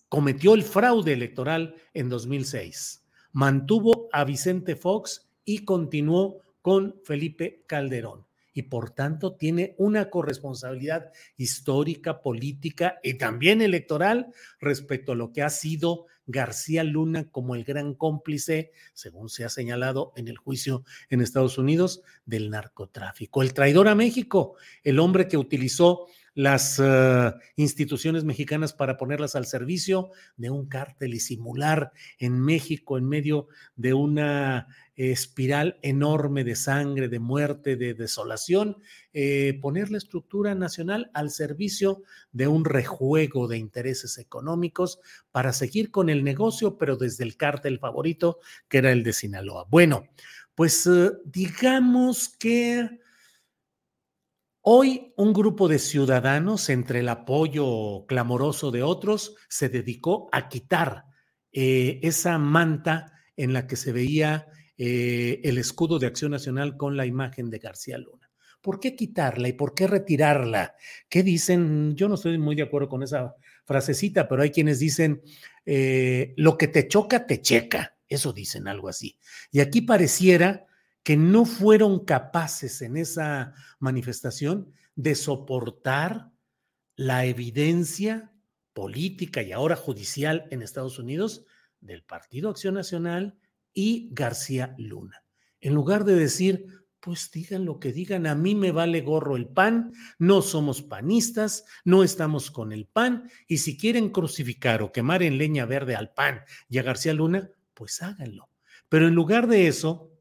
cometió 0.09 0.55
el 0.55 0.63
fraude 0.63 1.13
electoral 1.13 1.77
en 1.93 2.09
2006. 2.09 3.05
Mantuvo 3.33 4.09
a 4.13 4.25
Vicente 4.25 4.77
Fox 4.77 5.29
y 5.45 5.65
continuó 5.65 6.41
con 6.63 6.97
Felipe 7.05 7.65
Calderón. 7.67 8.25
Y 8.53 8.63
por 8.63 8.91
tanto 8.91 9.35
tiene 9.35 9.75
una 9.79 10.11
corresponsabilidad 10.11 11.11
histórica, 11.37 12.23
política 12.23 13.01
y 13.03 13.15
también 13.15 13.61
electoral 13.61 14.29
respecto 14.61 15.13
a 15.13 15.17
lo 15.17 15.33
que 15.33 15.43
ha 15.43 15.51
sido 15.51 16.07
García 16.27 16.85
Luna 16.85 17.31
como 17.31 17.55
el 17.55 17.65
gran 17.65 17.95
cómplice, 17.95 18.73
según 18.93 19.29
se 19.29 19.45
ha 19.45 19.49
señalado 19.49 20.13
en 20.17 20.29
el 20.29 20.37
juicio 20.37 20.85
en 21.11 21.21
Estados 21.21 21.59
Unidos, 21.59 22.03
del 22.25 22.51
narcotráfico. 22.51 23.43
El 23.43 23.55
traidor 23.55 23.89
a 23.89 23.95
México, 23.95 24.57
el 24.83 24.99
hombre 24.99 25.29
que 25.29 25.37
utilizó 25.37 26.07
las 26.35 26.79
uh, 26.79 27.33
instituciones 27.57 28.25
mexicanas 28.25 28.73
para 28.73 28.97
ponerlas 28.97 29.37
al 29.37 29.47
servicio 29.47 30.11
de 30.37 30.51
un 30.51 30.67
cártel 30.67 31.15
y 31.15 31.21
simular 31.21 31.93
en 32.19 32.41
México 32.41 32.99
en 32.99 33.09
medio 33.09 33.49
de 33.77 33.95
una 33.95 34.67
espiral 34.97 35.79
enorme 35.83 36.45
de 36.45 36.55
sangre, 36.55 37.09
de 37.09 37.19
muerte, 37.19 37.77
de 37.77 37.95
desolación, 37.95 38.79
eh, 39.13 39.59
poner 39.61 39.91
la 39.91 39.99
estructura 39.99 40.55
nacional 40.55 41.11
al 41.15 41.31
servicio 41.31 42.03
de 42.33 42.47
un 42.47 42.65
rejuego 42.65 43.49
de 43.49 43.59
intereses 43.59 44.19
económicos 44.19 45.01
para 45.33 45.53
seguir 45.53 45.91
con 45.91 46.11
el 46.11 46.23
negocio, 46.23 46.79
pero 46.79 46.97
desde 46.97 47.25
el 47.25 47.37
cártel 47.37 47.79
favorito, 47.79 48.39
que 48.69 48.79
era 48.79 48.93
el 48.93 49.03
de 49.03 49.13
Sinaloa. 49.13 49.67
Bueno, 49.69 50.09
pues 50.55 50.87
uh, 50.87 51.21
digamos 51.25 52.29
que 52.29 53.01
Hoy 54.67 55.13
un 55.19 55.35
grupo 55.35 55.69
de 55.69 55.79
ciudadanos, 55.79 56.71
entre 56.71 57.01
el 57.01 57.11
apoyo 57.11 58.07
clamoroso 58.07 58.71
de 58.71 58.83
otros, 58.83 59.37
se 59.47 59.69
dedicó 59.69 60.31
a 60.33 60.49
quitar 60.49 61.05
eh, 61.53 62.01
esa 62.03 62.39
manta 62.39 63.13
en 63.37 63.53
la 63.53 63.67
que 63.67 63.77
se 63.77 63.93
veía 63.93 64.47
eh, 64.79 65.43
el 65.45 65.59
escudo 65.59 65.99
de 65.99 66.07
Acción 66.07 66.31
Nacional 66.31 66.79
con 66.79 66.97
la 66.97 67.05
imagen 67.05 67.51
de 67.51 67.59
García 67.59 67.99
Luna. 67.99 68.31
¿Por 68.63 68.81
qué 68.81 68.97
quitarla 68.97 69.49
y 69.49 69.53
por 69.53 69.75
qué 69.75 69.87
retirarla? 69.87 70.75
¿Qué 71.11 71.23
dicen? 71.23 71.95
Yo 71.95 72.09
no 72.09 72.15
estoy 72.15 72.39
muy 72.39 72.57
de 72.57 72.63
acuerdo 72.63 72.89
con 72.89 73.03
esa 73.03 73.35
frasecita, 73.67 74.27
pero 74.27 74.41
hay 74.41 74.51
quienes 74.51 74.79
dicen, 74.79 75.21
eh, 75.67 76.33
lo 76.39 76.57
que 76.57 76.69
te 76.69 76.89
choca, 76.89 77.27
te 77.27 77.43
checa. 77.43 77.99
Eso 78.09 78.33
dicen 78.33 78.67
algo 78.67 78.89
así. 78.89 79.19
Y 79.53 79.61
aquí 79.61 79.83
pareciera 79.83 80.65
que 81.05 81.17
no 81.17 81.45
fueron 81.45 82.05
capaces 82.05 82.83
en 82.83 82.97
esa 82.97 83.55
manifestación 83.79 84.73
de 84.97 85.15
soportar 85.15 86.33
la 86.97 87.27
evidencia 87.27 88.33
política 88.73 89.43
y 89.43 89.53
ahora 89.53 89.77
judicial 89.77 90.49
en 90.51 90.63
Estados 90.63 90.99
Unidos 90.99 91.45
del 91.81 92.03
Partido 92.03 92.49
Acción 92.49 92.75
Nacional 92.75 93.39
y 93.75 94.09
García 94.13 94.75
Luna. 94.79 95.23
En 95.61 95.75
lugar 95.75 96.05
de 96.05 96.15
decir, 96.15 96.67
pues 97.01 97.31
digan 97.31 97.67
lo 97.67 97.79
que 97.79 97.93
digan, 97.93 98.27
a 98.27 98.35
mí 98.35 98.55
me 98.55 98.73
vale 98.73 99.03
gorro 99.03 99.37
el 99.37 99.47
pan, 99.47 99.93
no 100.19 100.41
somos 100.41 100.81
panistas, 100.81 101.67
no 101.85 102.03
estamos 102.03 102.51
con 102.51 102.73
el 102.73 102.87
pan, 102.87 103.31
y 103.47 103.59
si 103.59 103.77
quieren 103.77 104.09
crucificar 104.09 104.83
o 104.83 104.91
quemar 104.91 105.23
en 105.23 105.37
leña 105.37 105.67
verde 105.67 105.97
al 105.97 106.15
pan 106.15 106.41
y 106.69 106.79
a 106.79 106.83
García 106.83 107.13
Luna, 107.13 107.51
pues 107.75 108.01
háganlo. 108.01 108.49
Pero 108.89 109.07
en 109.07 109.15
lugar 109.15 109.49
de 109.49 109.67
eso, 109.69 110.14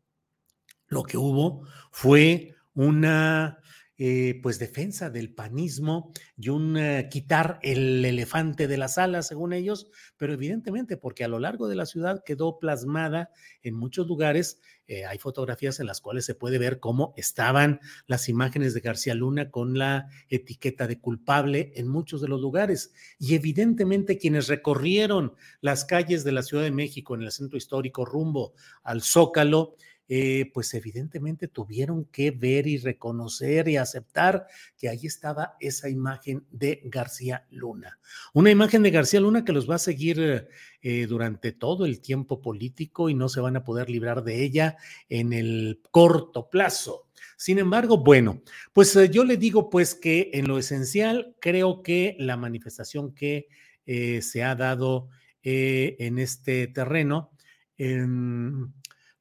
lo 0.93 1.03
que 1.03 1.17
hubo 1.17 1.67
fue 1.91 2.55
una 2.73 3.59
eh, 4.05 4.39
pues 4.41 4.57
defensa 4.57 5.11
del 5.11 5.31
panismo 5.31 6.11
y 6.35 6.49
un 6.49 6.77
eh, 6.77 7.09
quitar 7.11 7.59
el 7.61 8.03
elefante 8.03 8.67
de 8.67 8.77
la 8.77 8.87
sala, 8.87 9.21
según 9.21 9.53
ellos, 9.53 9.87
pero 10.17 10.33
evidentemente 10.33 10.97
porque 10.97 11.23
a 11.23 11.27
lo 11.27 11.37
largo 11.37 11.67
de 11.67 11.75
la 11.75 11.85
ciudad 11.85 12.23
quedó 12.25 12.57
plasmada 12.57 13.29
en 13.61 13.75
muchos 13.75 14.07
lugares, 14.07 14.59
eh, 14.87 15.05
hay 15.05 15.19
fotografías 15.19 15.79
en 15.79 15.85
las 15.85 16.01
cuales 16.01 16.25
se 16.25 16.33
puede 16.33 16.57
ver 16.57 16.79
cómo 16.79 17.13
estaban 17.17 17.79
las 18.07 18.29
imágenes 18.29 18.73
de 18.73 18.81
García 18.81 19.13
Luna 19.13 19.51
con 19.51 19.77
la 19.77 20.09
etiqueta 20.27 20.87
de 20.87 20.99
culpable 20.99 21.71
en 21.75 21.87
muchos 21.87 22.19
de 22.19 22.27
los 22.27 22.41
lugares. 22.41 22.93
Y 23.19 23.35
evidentemente 23.35 24.17
quienes 24.17 24.47
recorrieron 24.47 25.35
las 25.61 25.85
calles 25.85 26.23
de 26.23 26.31
la 26.31 26.41
Ciudad 26.41 26.63
de 26.63 26.71
México 26.71 27.13
en 27.13 27.21
el 27.21 27.31
centro 27.31 27.57
histórico 27.57 28.05
rumbo 28.05 28.53
al 28.83 29.03
Zócalo, 29.03 29.75
eh, 30.09 30.51
pues 30.53 30.73
evidentemente 30.73 31.47
tuvieron 31.47 32.03
que 32.05 32.31
ver 32.31 32.67
y 32.67 32.77
reconocer 32.77 33.69
y 33.69 33.77
aceptar 33.77 34.47
que 34.77 34.89
ahí 34.89 35.05
estaba 35.05 35.55
esa 35.61 35.89
imagen 35.89 36.45
de 36.51 36.81
García 36.83 37.47
Luna. 37.49 37.99
Una 38.33 38.51
imagen 38.51 38.83
de 38.83 38.91
García 38.91 39.21
Luna 39.21 39.45
que 39.45 39.53
los 39.53 39.69
va 39.69 39.75
a 39.75 39.79
seguir 39.79 40.49
eh, 40.81 41.05
durante 41.07 41.53
todo 41.53 41.85
el 41.85 42.01
tiempo 42.01 42.41
político 42.41 43.09
y 43.09 43.13
no 43.13 43.29
se 43.29 43.39
van 43.39 43.55
a 43.55 43.63
poder 43.63 43.89
librar 43.89 44.23
de 44.23 44.43
ella 44.43 44.77
en 45.07 45.31
el 45.31 45.81
corto 45.89 46.49
plazo. 46.49 47.07
Sin 47.37 47.57
embargo, 47.57 47.97
bueno, 47.97 48.41
pues 48.73 48.93
eh, 48.97 49.09
yo 49.09 49.23
le 49.23 49.37
digo 49.37 49.69
pues 49.69 49.95
que 49.95 50.31
en 50.33 50.49
lo 50.49 50.57
esencial 50.57 51.35
creo 51.39 51.81
que 51.81 52.17
la 52.19 52.35
manifestación 52.35 53.13
que 53.13 53.47
se 53.85 54.43
ha 54.43 54.55
dado 54.55 55.09
en 55.41 56.17
este 56.17 56.67
terreno, 56.67 57.31
em, 57.77 58.71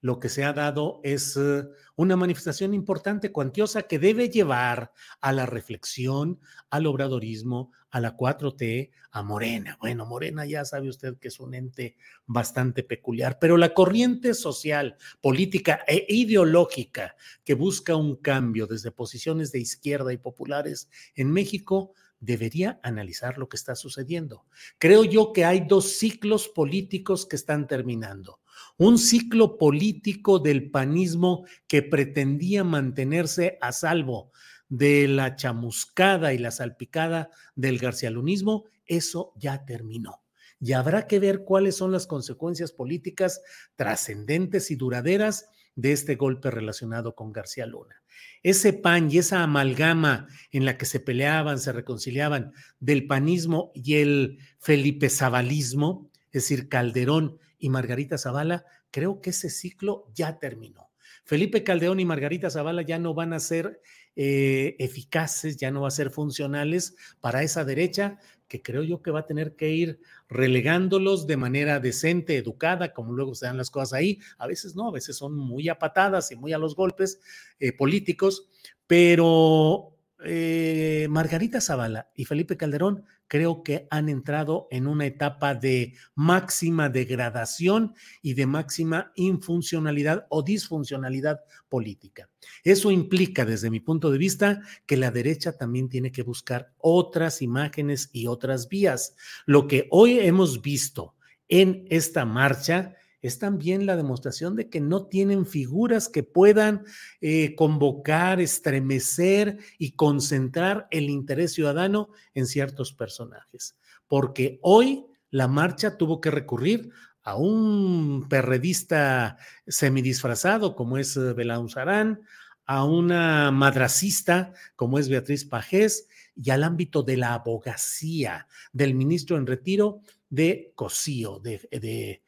lo 0.03 0.19
que 0.19 0.29
se 0.29 0.43
ha 0.45 0.53
dado 0.53 1.01
es 1.05 1.37
eh, 1.37 1.65
una 1.95 2.17
manifestación 2.17 2.75
importante, 2.75 3.31
cuantiosa, 3.31 3.83
que 3.83 4.01
debe 4.01 4.29
llevar 4.29 4.93
a 5.21 5.33
la 5.33 5.47
reflexión, 5.47 6.41
al 6.71 6.87
obradorismo, 6.87 7.71
a 7.89 8.01
la 8.01 8.17
4T, 8.17 8.91
a 9.13 9.23
Morena. 9.23 9.79
Bueno, 9.81 10.05
Morena 10.05 10.45
ya 10.45 10.65
sabe 10.65 10.89
usted 10.89 11.19
que 11.19 11.29
es 11.29 11.39
un 11.39 11.55
ente 11.55 11.97
bastante 12.27 12.83
peculiar, 12.83 13.39
pero 13.41 13.57
la 13.57 13.75
corriente 13.75 14.35
social, 14.35 14.97
política 15.21 15.85
e 15.87 16.05
ideológica 16.09 17.15
que 17.45 17.55
busca 17.55 17.95
un 17.95 18.17
cambio 18.17 18.67
desde 18.67 18.91
posiciones 18.91 19.53
de 19.53 19.61
izquierda 19.61 20.13
y 20.13 20.17
populares 20.17 20.91
en 21.15 21.31
México 21.31 21.95
debería 22.19 22.81
analizar 22.83 23.39
lo 23.39 23.49
que 23.49 23.57
está 23.57 23.77
sucediendo. 23.77 24.47
Creo 24.79 25.05
yo 25.05 25.33
que 25.33 25.45
hay 25.45 25.61
dos 25.61 25.93
ciclos 25.93 26.49
políticos 26.49 27.25
que 27.25 27.37
están 27.37 27.69
terminando 27.69 28.42
un 28.79 28.99
ciclo 28.99 29.59
político 29.59 30.39
del 30.39 30.71
panismo 30.71 31.45
que 31.67 31.83
pretendía 31.83 32.65
mantenerse 32.65 33.59
a 33.61 33.73
salvo 33.73 34.33
de 34.69 35.07
la 35.07 35.37
chamuscada 35.37 36.33
y 36.33 36.39
la 36.39 36.51
salpicada 36.51 37.31
del 37.55 37.79
garcialunismo, 37.79 38.65
eso 38.87 39.33
ya 39.37 39.65
terminó. 39.65 40.23
Y 40.61 40.73
habrá 40.73 41.07
que 41.07 41.19
ver 41.19 41.45
cuáles 41.45 41.77
son 41.77 41.93
las 41.93 42.07
consecuencias 42.07 42.73
políticas 42.73 43.43
trascendentes 43.77 44.71
y 44.71 44.77
duraderas 44.77 45.47
de 45.75 45.93
este 45.93 46.17
golpe 46.17 46.51
relacionado 46.51 47.15
con 47.15 47.33
García 47.33 47.67
Luna. 47.67 48.03
Ese 48.43 48.73
pan 48.73 49.11
y 49.11 49.19
esa 49.19 49.43
amalgama 49.43 50.27
en 50.51 50.65
la 50.65 50.77
que 50.77 50.87
se 50.87 51.01
peleaban, 51.01 51.59
se 51.59 51.73
reconciliaban 51.73 52.53
del 52.81 53.07
panismo 53.07 53.73
y 53.75 53.97
el 53.97 54.39
Felipe 54.59 55.11
Zabalismo, 55.11 56.11
es 56.31 56.45
decir, 56.45 56.69
Calderón 56.69 57.39
y 57.63 57.71
Margarita 57.71 58.19
Zavala, 58.19 58.67
creo 58.91 59.21
que 59.21 59.31
ese 59.31 59.49
ciclo 59.49 60.09
ya 60.15 60.41
terminó. 60.41 60.91
Felipe 61.25 61.63
Caldeón 61.63 62.01
y 62.01 62.05
Margarita 62.05 62.51
Zavala 62.51 62.83
ya 62.83 62.99
no 62.99 63.15
van 63.15 63.33
a 63.33 63.39
ser 63.39 63.81
eh, 64.17 64.75
eficaces, 64.81 65.57
ya 65.59 65.71
no 65.71 65.83
van 65.83 65.89
a 65.89 65.93
ser 65.93 66.11
funcionales 66.11 66.97
para 67.21 67.45
esa 67.45 67.65
derecha, 67.65 68.19
que 68.49 68.63
creo 68.63 68.83
yo 68.83 69.01
que 69.01 69.13
va 69.13 69.21
a 69.21 69.27
tener 69.27 69.55
que 69.55 69.71
ir 69.71 70.01
relegándolos 70.29 71.29
de 71.29 71.37
manera 71.37 71.79
decente, 71.79 72.37
educada, 72.37 72.93
como 72.93 73.13
luego 73.13 73.37
se 73.37 73.47
dan 73.47 73.59
las 73.59 73.71
cosas 73.71 73.93
ahí. 73.93 74.19
A 74.39 74.49
veces 74.49 74.75
no, 74.75 74.89
a 74.89 74.93
veces 74.93 75.17
son 75.17 75.37
muy 75.37 75.69
a 75.69 75.79
patadas 75.79 76.33
y 76.33 76.37
muy 76.37 76.53
a 76.53 76.59
los 76.59 76.75
golpes 76.75 77.21
eh, 77.61 77.73
políticos, 77.73 78.51
pero 78.89 79.92
eh, 80.25 81.07
Margarita 81.11 81.61
Zavala 81.61 82.11
y 82.15 82.25
Felipe 82.25 82.57
Calderón 82.57 83.05
creo 83.27 83.63
que 83.63 83.87
han 83.91 84.09
entrado 84.09 84.69
en 84.71 84.87
una 84.87 85.07
etapa 85.07 85.55
de 85.55 85.95
máxima 86.15 86.89
degradación 86.89 87.95
y 88.21 88.35
de 88.35 88.47
máxima 88.47 89.11
infuncionalidad 89.15 90.27
o 90.29 90.43
disfuncionalidad 90.43 91.41
política. 91.69 92.29
Eso 92.63 92.91
implica, 92.91 93.45
desde 93.45 93.71
mi 93.71 93.81
punto 93.81 94.11
de 94.11 94.19
vista, 94.19 94.61
que 94.85 94.99
la 94.99 95.11
derecha 95.11 95.57
también 95.57 95.89
tiene 95.89 96.13
que 96.13 96.23
buscar 96.23 96.73
otras 96.79 97.41
imágenes 97.41 98.11
y 98.13 98.27
otras 98.27 98.69
vías. 98.69 99.17
Lo 99.47 99.67
que 99.67 99.89
hoy 99.91 100.19
hemos 100.19 100.61
visto 100.61 101.15
en 101.49 101.87
esta 101.89 102.25
marcha 102.25 102.97
es 103.23 103.39
también 103.39 103.87
la 103.87 103.97
demostración 103.97 104.57
de 104.57 104.69
que 104.69 104.81
no 104.81 105.07
tienen 105.07 105.47
figuras 105.47 106.09
que 106.09 106.25
puedan 106.25 106.85
eh, 107.21 107.55
convocar, 107.55 108.41
estremecer 108.41 109.59
y 109.79 109.93
concentrar 109.93 110.89
el 110.91 111.09
interés 111.09 111.53
ciudadano 111.53 112.11
en 112.35 112.47
ciertos 112.47 112.93
personajes. 112.93 113.77
Porque 114.09 114.59
hoy 114.61 115.07
la 115.31 115.47
marcha 115.47 115.97
tuvo 115.97 116.21
que 116.21 116.33
recurrir 116.33 116.91
a 117.23 117.37
un 117.37 118.27
perredista 118.29 119.39
semidisfrazado 119.69 120.75
como 120.75 120.99
es 120.99 121.17
eh, 121.17 121.33
Belaunzarán, 121.33 122.23
a 122.67 122.85
una 122.85 123.51
madracista 123.53 124.53
como 124.75 124.99
es 124.99 125.09
Beatriz 125.09 125.45
Pajés 125.45 126.09
y 126.35 126.51
al 126.51 126.65
ámbito 126.65 127.03
de 127.03 127.17
la 127.17 127.35
abogacía 127.35 128.49
del 128.73 128.95
ministro 128.95 129.37
en 129.37 129.47
retiro 129.47 130.01
de 130.29 130.73
Cosío, 130.75 131.39
de 131.41 132.23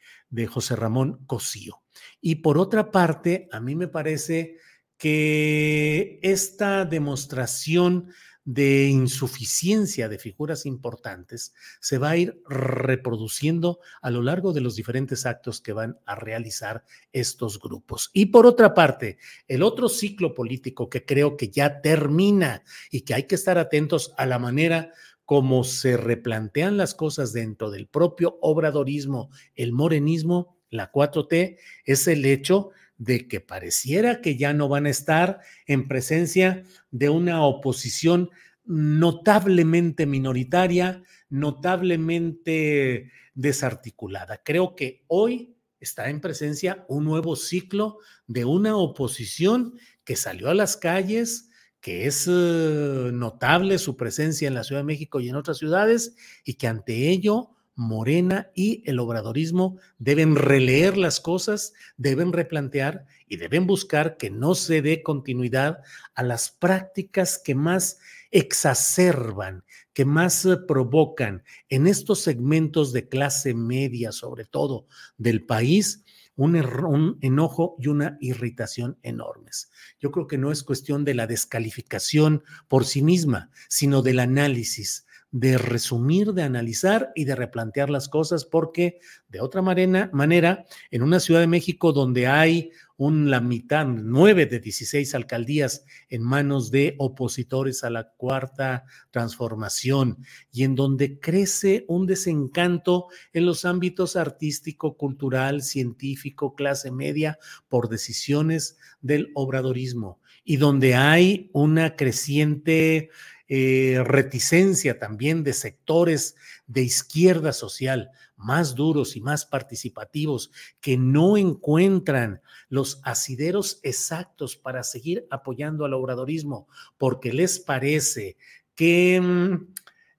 José 0.46 0.76
Ramón 0.76 1.24
Cosío. 1.26 1.82
Y 2.20 2.36
por 2.36 2.58
otra 2.58 2.90
parte, 2.90 3.48
a 3.52 3.60
mí 3.60 3.74
me 3.74 3.88
parece 3.88 4.56
que 4.96 6.18
esta 6.22 6.84
demostración 6.84 8.08
de 8.44 8.88
insuficiencia 8.88 10.08
de 10.08 10.18
figuras 10.18 10.66
importantes 10.66 11.54
se 11.80 11.96
va 11.96 12.10
a 12.10 12.16
ir 12.16 12.42
reproduciendo 12.46 13.80
a 14.02 14.10
lo 14.10 14.22
largo 14.22 14.52
de 14.52 14.60
los 14.60 14.76
diferentes 14.76 15.24
actos 15.24 15.62
que 15.62 15.72
van 15.72 15.98
a 16.04 16.14
realizar 16.14 16.84
estos 17.12 17.58
grupos. 17.58 18.10
Y 18.12 18.26
por 18.26 18.46
otra 18.46 18.74
parte, 18.74 19.16
el 19.48 19.62
otro 19.62 19.88
ciclo 19.88 20.34
político 20.34 20.90
que 20.90 21.06
creo 21.06 21.38
que 21.38 21.48
ya 21.48 21.80
termina 21.80 22.62
y 22.90 23.00
que 23.00 23.14
hay 23.14 23.22
que 23.22 23.34
estar 23.34 23.56
atentos 23.56 24.12
a 24.18 24.26
la 24.26 24.38
manera 24.38 24.92
como 25.24 25.64
se 25.64 25.96
replantean 25.96 26.76
las 26.76 26.94
cosas 26.94 27.32
dentro 27.32 27.70
del 27.70 27.86
propio 27.86 28.38
obradorismo, 28.40 29.30
el 29.54 29.72
morenismo, 29.72 30.56
la 30.70 30.92
4T, 30.92 31.58
es 31.84 32.08
el 32.08 32.24
hecho 32.24 32.70
de 32.98 33.26
que 33.26 33.40
pareciera 33.40 34.20
que 34.20 34.36
ya 34.36 34.52
no 34.52 34.68
van 34.68 34.86
a 34.86 34.90
estar 34.90 35.40
en 35.66 35.88
presencia 35.88 36.64
de 36.90 37.08
una 37.08 37.44
oposición 37.44 38.30
notablemente 38.64 40.06
minoritaria, 40.06 41.02
notablemente 41.28 43.10
desarticulada. 43.34 44.42
Creo 44.44 44.74
que 44.74 45.04
hoy 45.06 45.56
está 45.80 46.08
en 46.08 46.20
presencia 46.20 46.84
un 46.88 47.04
nuevo 47.04 47.36
ciclo 47.36 47.98
de 48.26 48.44
una 48.44 48.76
oposición 48.76 49.78
que 50.04 50.16
salió 50.16 50.48
a 50.48 50.54
las 50.54 50.76
calles, 50.76 51.50
que 51.84 52.06
es 52.06 52.26
eh, 52.26 53.10
notable 53.12 53.76
su 53.76 53.94
presencia 53.94 54.48
en 54.48 54.54
la 54.54 54.64
Ciudad 54.64 54.80
de 54.80 54.86
México 54.86 55.20
y 55.20 55.28
en 55.28 55.36
otras 55.36 55.58
ciudades, 55.58 56.16
y 56.42 56.54
que 56.54 56.66
ante 56.66 57.10
ello 57.10 57.50
Morena 57.74 58.50
y 58.54 58.82
el 58.86 58.98
obradorismo 59.00 59.76
deben 59.98 60.34
releer 60.34 60.96
las 60.96 61.20
cosas, 61.20 61.74
deben 61.98 62.32
replantear 62.32 63.04
y 63.28 63.36
deben 63.36 63.66
buscar 63.66 64.16
que 64.16 64.30
no 64.30 64.54
se 64.54 64.80
dé 64.80 65.02
continuidad 65.02 65.80
a 66.14 66.22
las 66.22 66.50
prácticas 66.50 67.38
que 67.38 67.54
más 67.54 67.98
exacerban, 68.30 69.62
que 69.92 70.06
más 70.06 70.46
eh, 70.46 70.56
provocan 70.56 71.42
en 71.68 71.86
estos 71.86 72.22
segmentos 72.22 72.94
de 72.94 73.10
clase 73.10 73.52
media, 73.52 74.10
sobre 74.10 74.46
todo 74.46 74.86
del 75.18 75.44
país, 75.44 76.02
un, 76.36 77.18
enojo 77.20 77.76
y 77.78 77.88
una 77.88 78.16
irritación 78.20 78.98
enormes. 79.02 79.70
Yo 80.00 80.10
creo 80.10 80.26
que 80.26 80.38
no 80.38 80.50
es 80.50 80.62
cuestión 80.62 81.04
de 81.04 81.14
la 81.14 81.26
descalificación 81.26 82.42
por 82.68 82.84
sí 82.84 83.02
misma, 83.02 83.50
sino 83.68 84.02
del 84.02 84.20
análisis, 84.20 85.06
de 85.30 85.58
resumir, 85.58 86.32
de 86.32 86.42
analizar 86.42 87.10
y 87.14 87.24
de 87.24 87.34
replantear 87.34 87.90
las 87.90 88.08
cosas, 88.08 88.44
porque 88.44 89.00
de 89.28 89.40
otra 89.40 89.62
manera, 89.62 90.64
en 90.90 91.02
una 91.02 91.18
Ciudad 91.18 91.40
de 91.40 91.48
México 91.48 91.92
donde 91.92 92.28
hay 92.28 92.70
un, 92.96 93.30
la 93.30 93.40
mitad, 93.40 93.86
nueve 93.86 94.46
de 94.46 94.60
16 94.60 95.14
alcaldías 95.14 95.84
en 96.08 96.22
manos 96.22 96.70
de 96.70 96.94
opositores 96.98 97.82
a 97.84 97.90
la 97.90 98.10
cuarta 98.16 98.84
transformación 99.10 100.18
y 100.52 100.64
en 100.64 100.74
donde 100.74 101.18
crece 101.18 101.84
un 101.88 102.06
desencanto 102.06 103.08
en 103.32 103.46
los 103.46 103.64
ámbitos 103.64 104.16
artístico, 104.16 104.96
cultural, 104.96 105.62
científico, 105.62 106.54
clase 106.54 106.90
media 106.90 107.38
por 107.68 107.88
decisiones 107.88 108.76
del 109.00 109.30
obradorismo 109.34 110.20
y 110.44 110.58
donde 110.58 110.94
hay 110.94 111.50
una 111.52 111.96
creciente 111.96 113.10
eh, 113.48 114.02
reticencia 114.04 114.98
también 114.98 115.44
de 115.44 115.52
sectores 115.52 116.36
de 116.66 116.82
izquierda 116.82 117.52
social 117.52 118.10
más 118.36 118.74
duros 118.74 119.16
y 119.16 119.20
más 119.20 119.44
participativos 119.46 120.50
que 120.80 120.96
no 120.96 121.36
encuentran 121.36 122.40
los 122.68 123.00
asideros 123.04 123.80
exactos 123.82 124.56
para 124.56 124.82
seguir 124.82 125.26
apoyando 125.30 125.84
al 125.84 125.94
obradorismo 125.94 126.68
porque 126.98 127.32
les 127.32 127.60
parece 127.60 128.36
que 128.74 129.20
mm, 129.20 129.74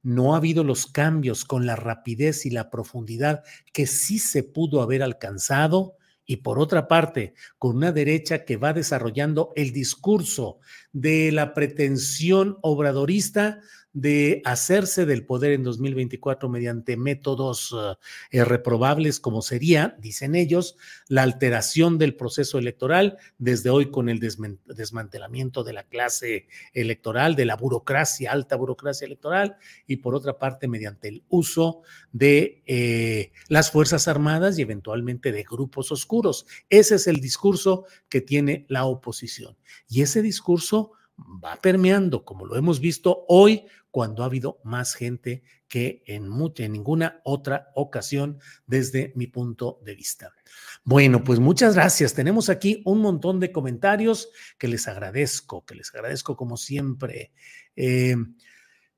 no 0.06 0.36
ha 0.36 0.38
habido 0.38 0.64
los 0.64 0.86
cambios 0.86 1.46
con 1.46 1.66
la 1.66 1.76
rapidez 1.76 2.46
y 2.46 2.52
la 2.52 2.70
profundidad 2.70 3.44
que 3.74 3.88
sí 3.88 4.20
se 4.20 4.44
pudo 4.44 4.84
haber 4.84 5.02
alcanzado, 5.02 5.96
y 6.28 6.38
por 6.38 6.60
otra 6.60 6.88
parte, 6.88 7.34
con 7.58 7.78
una 7.78 7.92
derecha 7.92 8.46
que 8.46 8.58
va 8.58 8.74
desarrollando 8.74 9.52
el 9.56 9.72
discurso 9.72 10.60
de 10.96 11.30
la 11.34 11.54
pretensión 11.54 12.58
obradorista 12.62 13.60
de 13.96 14.42
hacerse 14.44 15.06
del 15.06 15.26
poder 15.26 15.54
en 15.54 15.64
2024 15.64 16.50
mediante 16.50 16.98
métodos 16.98 17.74
eh, 18.30 18.44
reprobables, 18.44 19.22
como 19.22 19.42
sería, 19.42 19.96
dicen 20.00 20.36
ellos, 20.36 20.76
la 21.08 21.24
alteración 21.24 21.98
del 21.98 22.14
proceso 22.14 22.58
electoral, 22.58 23.18
desde 23.38 23.70
hoy 23.70 23.92
con 23.92 24.10
el 24.10 24.20
desmantelamiento 24.20 25.64
de 25.64 25.72
la 25.72 25.84
clase 25.84 26.48
electoral, 26.74 27.36
de 27.36 27.46
la 27.46 27.56
burocracia, 27.56 28.34
alta 28.34 28.58
burocracia 28.58 29.06
electoral, 29.06 29.56
y 29.88 29.98
por 29.98 30.14
otra 30.14 30.38
parte, 30.40 30.68
mediante 30.68 31.08
el 31.08 31.24
uso 31.30 31.82
de 32.12 32.64
eh, 32.68 33.32
las 33.48 33.72
Fuerzas 33.72 34.10
Armadas 34.10 34.60
y 34.60 34.64
eventualmente 34.64 35.32
de 35.32 35.44
grupos 35.44 35.94
oscuros. 35.94 36.46
Ese 36.70 36.96
es 36.96 37.08
el 37.08 37.22
discurso 37.22 37.86
que 38.10 38.20
tiene 38.20 38.66
la 38.68 38.84
oposición. 38.84 39.56
Y 39.88 40.02
ese 40.02 40.22
discurso 40.22 40.85
va 41.18 41.56
permeando, 41.62 42.26
como 42.26 42.46
lo 42.46 42.56
hemos 42.56 42.80
visto 42.80 43.26
hoy 43.28 43.66
cuando 43.92 44.24
ha 44.24 44.26
habido 44.26 44.60
más 44.64 44.94
gente 44.94 45.44
que 45.68 46.04
en, 46.06 46.30
en 46.58 46.72
ninguna 46.72 47.22
otra 47.24 47.72
ocasión 47.76 48.40
desde 48.68 49.14
mi 49.16 49.28
punto 49.28 49.80
de 49.84 49.96
vista. 49.96 50.34
Bueno, 50.84 51.24
pues 51.24 51.40
muchas 51.40 51.76
gracias. 51.76 52.14
Tenemos 52.14 52.50
aquí 52.50 52.82
un 52.86 53.00
montón 53.00 53.40
de 53.40 53.52
comentarios 53.52 54.30
que 54.58 54.68
les 54.68 54.88
agradezco, 54.88 55.66
que 55.66 55.76
les 55.76 55.94
agradezco 55.94 56.36
como 56.36 56.58
siempre. 56.58 57.32
Eh, 57.76 58.16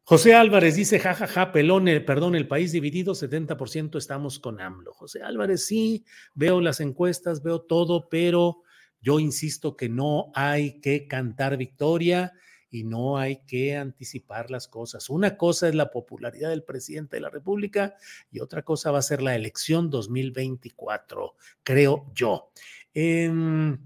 José 0.03 0.35
Álvarez 0.35 0.75
dice, 0.75 0.99
jajaja, 0.99 1.27
ja, 1.27 1.45
ja, 1.45 1.51
pelón, 1.51 1.85
perdón, 2.05 2.35
el 2.35 2.47
país 2.47 2.71
dividido, 2.71 3.13
70% 3.13 3.97
estamos 3.97 4.39
con 4.39 4.61
AMLO. 4.61 4.93
José 4.93 5.21
Álvarez, 5.21 5.65
sí, 5.65 6.05
veo 6.33 6.61
las 6.61 6.79
encuestas, 6.79 7.43
veo 7.43 7.61
todo, 7.61 8.07
pero 8.09 8.63
yo 9.01 9.19
insisto 9.19 9.75
que 9.75 9.89
no 9.89 10.31
hay 10.33 10.79
que 10.81 11.07
cantar 11.07 11.57
victoria 11.57 12.33
y 12.69 12.83
no 12.83 13.17
hay 13.17 13.37
que 13.45 13.77
anticipar 13.77 14.51
las 14.51 14.67
cosas. 14.67 15.09
Una 15.09 15.37
cosa 15.37 15.69
es 15.69 15.75
la 15.75 15.91
popularidad 15.91 16.49
del 16.49 16.63
presidente 16.63 17.17
de 17.17 17.21
la 17.21 17.29
República 17.29 17.95
y 18.31 18.39
otra 18.39 18.63
cosa 18.63 18.91
va 18.91 18.99
a 18.99 19.03
ser 19.03 19.21
la 19.21 19.35
elección 19.35 19.89
2024, 19.89 21.35
creo 21.63 22.11
yo. 22.13 22.51
Em, 22.93 23.77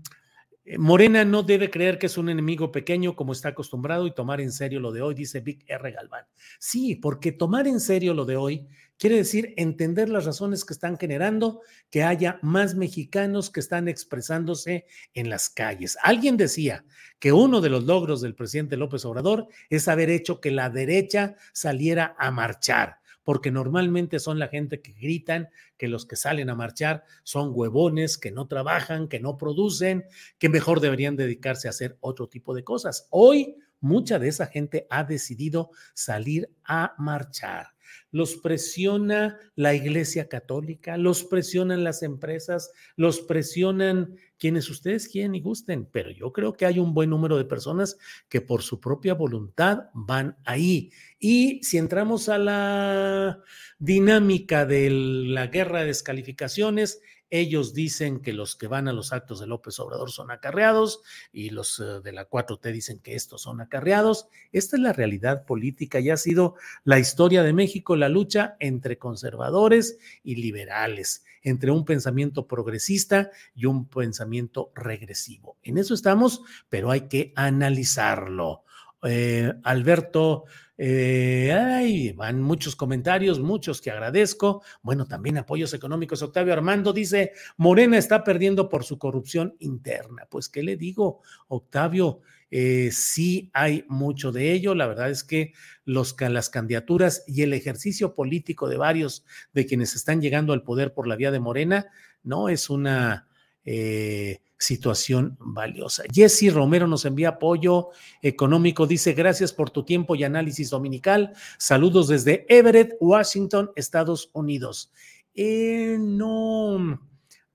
Morena 0.77 1.25
no 1.25 1.41
debe 1.41 1.71
creer 1.71 1.97
que 1.97 2.05
es 2.05 2.17
un 2.17 2.29
enemigo 2.29 2.71
pequeño 2.71 3.15
como 3.15 3.33
está 3.33 3.49
acostumbrado 3.49 4.05
y 4.05 4.13
tomar 4.13 4.41
en 4.41 4.51
serio 4.51 4.79
lo 4.79 4.91
de 4.91 5.01
hoy, 5.01 5.15
dice 5.15 5.39
Vic 5.39 5.63
R. 5.67 5.91
Galván. 5.91 6.25
Sí, 6.59 6.95
porque 6.95 7.31
tomar 7.31 7.67
en 7.67 7.79
serio 7.79 8.13
lo 8.13 8.25
de 8.25 8.35
hoy 8.35 8.67
quiere 8.99 9.15
decir 9.15 9.55
entender 9.57 10.09
las 10.09 10.25
razones 10.25 10.63
que 10.63 10.73
están 10.73 10.99
generando 10.99 11.61
que 11.89 12.03
haya 12.03 12.37
más 12.43 12.75
mexicanos 12.75 13.49
que 13.49 13.59
están 13.59 13.87
expresándose 13.87 14.85
en 15.15 15.31
las 15.31 15.49
calles. 15.49 15.97
Alguien 16.03 16.37
decía 16.37 16.85
que 17.17 17.33
uno 17.33 17.59
de 17.61 17.69
los 17.69 17.83
logros 17.85 18.21
del 18.21 18.35
presidente 18.35 18.77
López 18.77 19.03
Obrador 19.05 19.47
es 19.71 19.87
haber 19.87 20.11
hecho 20.11 20.39
que 20.39 20.51
la 20.51 20.69
derecha 20.69 21.35
saliera 21.53 22.15
a 22.19 22.29
marchar 22.29 23.00
porque 23.23 23.51
normalmente 23.51 24.19
son 24.19 24.39
la 24.39 24.47
gente 24.47 24.81
que 24.81 24.93
gritan 24.93 25.49
que 25.77 25.87
los 25.87 26.05
que 26.05 26.15
salen 26.15 26.49
a 26.49 26.55
marchar 26.55 27.03
son 27.23 27.51
huevones, 27.53 28.17
que 28.17 28.31
no 28.31 28.47
trabajan, 28.47 29.07
que 29.07 29.19
no 29.19 29.37
producen, 29.37 30.05
que 30.37 30.49
mejor 30.49 30.79
deberían 30.79 31.15
dedicarse 31.15 31.67
a 31.67 31.71
hacer 31.71 31.97
otro 32.01 32.27
tipo 32.27 32.53
de 32.53 32.63
cosas. 32.63 33.07
Hoy 33.09 33.57
mucha 33.79 34.19
de 34.19 34.27
esa 34.27 34.47
gente 34.47 34.87
ha 34.89 35.03
decidido 35.03 35.71
salir 35.93 36.49
a 36.63 36.93
marchar 36.97 37.67
los 38.11 38.35
presiona 38.37 39.37
la 39.55 39.73
Iglesia 39.73 40.27
Católica, 40.27 40.97
los 40.97 41.23
presionan 41.23 41.83
las 41.83 42.03
empresas, 42.03 42.71
los 42.95 43.21
presionan 43.21 44.15
quienes 44.37 44.69
ustedes 44.69 45.07
quieren 45.07 45.35
y 45.35 45.41
gusten, 45.41 45.87
pero 45.91 46.09
yo 46.09 46.33
creo 46.33 46.53
que 46.53 46.65
hay 46.65 46.79
un 46.79 46.93
buen 46.93 47.11
número 47.11 47.37
de 47.37 47.45
personas 47.45 47.97
que 48.27 48.41
por 48.41 48.63
su 48.63 48.79
propia 48.79 49.13
voluntad 49.13 49.89
van 49.93 50.37
ahí. 50.45 50.91
Y 51.19 51.63
si 51.63 51.77
entramos 51.77 52.27
a 52.27 52.37
la 52.39 53.39
dinámica 53.77 54.65
de 54.65 54.89
la 54.89 55.47
guerra 55.47 55.81
de 55.81 55.87
descalificaciones, 55.87 57.01
ellos 57.31 57.73
dicen 57.73 58.19
que 58.19 58.33
los 58.33 58.55
que 58.55 58.67
van 58.67 58.87
a 58.87 58.93
los 58.93 59.13
actos 59.13 59.39
de 59.39 59.47
López 59.47 59.79
Obrador 59.79 60.11
son 60.11 60.29
acarreados 60.29 61.01
y 61.31 61.49
los 61.49 61.79
eh, 61.79 62.01
de 62.03 62.11
la 62.11 62.29
4T 62.29 62.71
dicen 62.71 62.99
que 62.99 63.15
estos 63.15 63.41
son 63.41 63.61
acarreados. 63.61 64.27
Esta 64.51 64.75
es 64.75 64.81
la 64.83 64.93
realidad 64.93 65.45
política 65.45 65.99
y 66.01 66.09
ha 66.09 66.17
sido 66.17 66.55
la 66.83 66.99
historia 66.99 67.41
de 67.41 67.53
México, 67.53 67.95
la 67.95 68.09
lucha 68.09 68.57
entre 68.59 68.97
conservadores 68.97 69.97
y 70.23 70.35
liberales, 70.35 71.23
entre 71.41 71.71
un 71.71 71.85
pensamiento 71.85 72.47
progresista 72.47 73.31
y 73.55 73.65
un 73.65 73.87
pensamiento 73.87 74.71
regresivo. 74.75 75.57
En 75.63 75.77
eso 75.77 75.93
estamos, 75.93 76.41
pero 76.69 76.91
hay 76.91 77.07
que 77.07 77.31
analizarlo. 77.35 78.65
Eh, 79.03 79.51
Alberto 79.63 80.43
eh, 80.83 81.53
ay, 81.53 82.11
van 82.13 82.41
muchos 82.41 82.75
comentarios, 82.75 83.39
muchos 83.39 83.81
que 83.81 83.91
agradezco. 83.91 84.63
Bueno, 84.81 85.05
también 85.05 85.37
apoyos 85.37 85.75
económicos. 85.75 86.23
Octavio 86.23 86.53
Armando 86.53 86.91
dice, 86.91 87.33
Morena 87.55 87.99
está 87.99 88.23
perdiendo 88.23 88.67
por 88.67 88.83
su 88.83 88.97
corrupción 88.97 89.55
interna. 89.59 90.25
Pues, 90.27 90.49
¿qué 90.49 90.63
le 90.63 90.77
digo, 90.77 91.21
Octavio? 91.49 92.21
Eh, 92.49 92.89
sí 92.91 93.51
hay 93.53 93.85
mucho 93.89 94.31
de 94.31 94.53
ello. 94.53 94.73
La 94.73 94.87
verdad 94.87 95.11
es 95.11 95.23
que 95.23 95.53
los, 95.85 96.15
las 96.19 96.49
candidaturas 96.49 97.25
y 97.27 97.43
el 97.43 97.53
ejercicio 97.53 98.15
político 98.15 98.67
de 98.67 98.77
varios 98.77 99.23
de 99.53 99.67
quienes 99.67 99.93
están 99.95 100.19
llegando 100.19 100.51
al 100.51 100.63
poder 100.63 100.95
por 100.95 101.05
la 101.05 101.15
vía 101.15 101.29
de 101.29 101.39
Morena 101.39 101.91
no 102.23 102.49
es 102.49 102.71
una... 102.71 103.27
Eh, 103.63 104.39
situación 104.57 105.37
valiosa. 105.39 106.03
Jesse 106.11 106.53
Romero 106.53 106.87
nos 106.87 107.05
envía 107.05 107.29
apoyo 107.29 107.89
económico, 108.21 108.85
dice 108.85 109.13
gracias 109.13 109.53
por 109.53 109.71
tu 109.71 109.83
tiempo 109.83 110.15
y 110.15 110.23
análisis 110.23 110.69
dominical. 110.69 111.33
Saludos 111.57 112.07
desde 112.07 112.45
Everett, 112.47 112.93
Washington, 112.99 113.71
Estados 113.75 114.29
Unidos. 114.33 114.91
Eh, 115.33 115.97
no, 115.99 116.77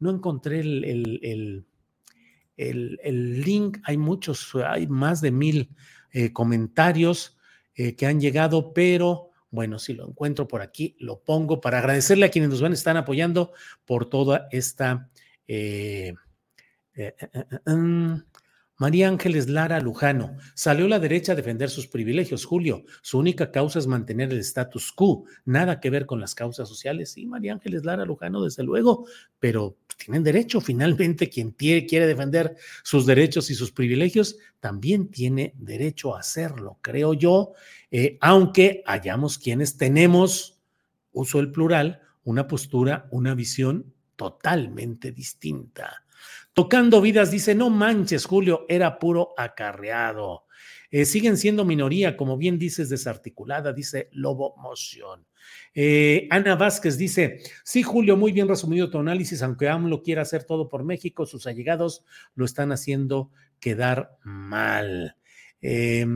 no 0.00 0.10
encontré 0.10 0.60
el, 0.60 1.64
el, 2.56 3.40
link, 3.40 3.78
hay 3.84 3.96
muchos, 3.96 4.52
hay 4.66 4.88
más 4.88 5.20
de 5.20 5.30
mil 5.30 5.70
eh, 6.10 6.32
comentarios 6.32 7.36
que 7.74 8.06
han 8.06 8.20
llegado, 8.20 8.72
pero 8.72 9.32
bueno, 9.50 9.78
si 9.78 9.92
lo 9.92 10.08
encuentro 10.08 10.48
por 10.48 10.62
aquí, 10.62 10.96
lo 10.98 11.20
pongo 11.20 11.60
para 11.60 11.78
agradecerle 11.78 12.26
a 12.26 12.30
quienes 12.30 12.50
nos 12.50 12.62
van, 12.62 12.72
están 12.72 12.96
apoyando 12.96 13.52
por 13.84 14.08
toda 14.08 14.48
esta... 14.50 15.10
Eh, 15.48 16.12
eh, 16.94 17.14
eh, 17.20 17.70
mm, 17.70 18.22
María 18.78 19.08
Ángeles 19.08 19.48
Lara 19.48 19.80
Lujano. 19.80 20.36
Salió 20.54 20.86
la 20.86 20.98
derecha 20.98 21.32
a 21.32 21.34
defender 21.34 21.70
sus 21.70 21.86
privilegios, 21.86 22.44
Julio. 22.44 22.84
Su 23.00 23.18
única 23.18 23.50
causa 23.50 23.78
es 23.78 23.86
mantener 23.86 24.32
el 24.32 24.40
status 24.40 24.92
quo. 24.92 25.24
Nada 25.44 25.80
que 25.80 25.88
ver 25.88 26.04
con 26.04 26.20
las 26.20 26.34
causas 26.34 26.68
sociales. 26.68 27.12
Sí, 27.12 27.26
María 27.26 27.54
Ángeles 27.54 27.84
Lara 27.84 28.04
Lujano, 28.04 28.42
desde 28.42 28.64
luego, 28.64 29.06
pero 29.38 29.78
tienen 29.96 30.22
derecho. 30.24 30.60
Finalmente, 30.60 31.30
quien 31.30 31.52
quiere 31.52 32.06
defender 32.06 32.56
sus 32.82 33.06
derechos 33.06 33.50
y 33.50 33.54
sus 33.54 33.72
privilegios, 33.72 34.36
también 34.60 35.10
tiene 35.10 35.54
derecho 35.56 36.14
a 36.14 36.20
hacerlo, 36.20 36.78
creo 36.82 37.14
yo, 37.14 37.52
aunque 38.20 38.82
hayamos 38.84 39.38
quienes 39.38 39.76
tenemos, 39.76 40.58
uso 41.12 41.40
el 41.40 41.52
plural, 41.52 42.02
una 42.24 42.48
postura, 42.48 43.08
una 43.10 43.34
visión 43.34 43.94
totalmente 44.16 45.12
distinta. 45.12 46.04
Tocando 46.52 47.00
vidas, 47.00 47.30
dice, 47.30 47.54
no 47.54 47.70
manches, 47.70 48.24
Julio, 48.24 48.64
era 48.68 48.98
puro 48.98 49.34
acarreado. 49.36 50.46
Eh, 50.90 51.04
siguen 51.04 51.36
siendo 51.36 51.64
minoría, 51.64 52.16
como 52.16 52.36
bien 52.36 52.58
dices, 52.58 52.88
desarticulada, 52.88 53.72
dice 53.72 54.08
Lobo 54.12 54.56
Motion. 54.56 55.26
Eh, 55.74 56.26
Ana 56.30 56.56
Vázquez 56.56 56.96
dice, 56.96 57.40
sí, 57.62 57.82
Julio, 57.82 58.16
muy 58.16 58.32
bien 58.32 58.48
resumido 58.48 58.90
tu 58.90 58.98
análisis, 58.98 59.42
aunque 59.42 59.68
AMLO 59.68 60.02
quiera 60.02 60.22
hacer 60.22 60.44
todo 60.44 60.68
por 60.68 60.84
México, 60.84 61.26
sus 61.26 61.46
allegados 61.46 62.04
lo 62.34 62.44
están 62.44 62.72
haciendo 62.72 63.30
quedar 63.60 64.16
mal. 64.24 65.16
Eh, 65.60 66.06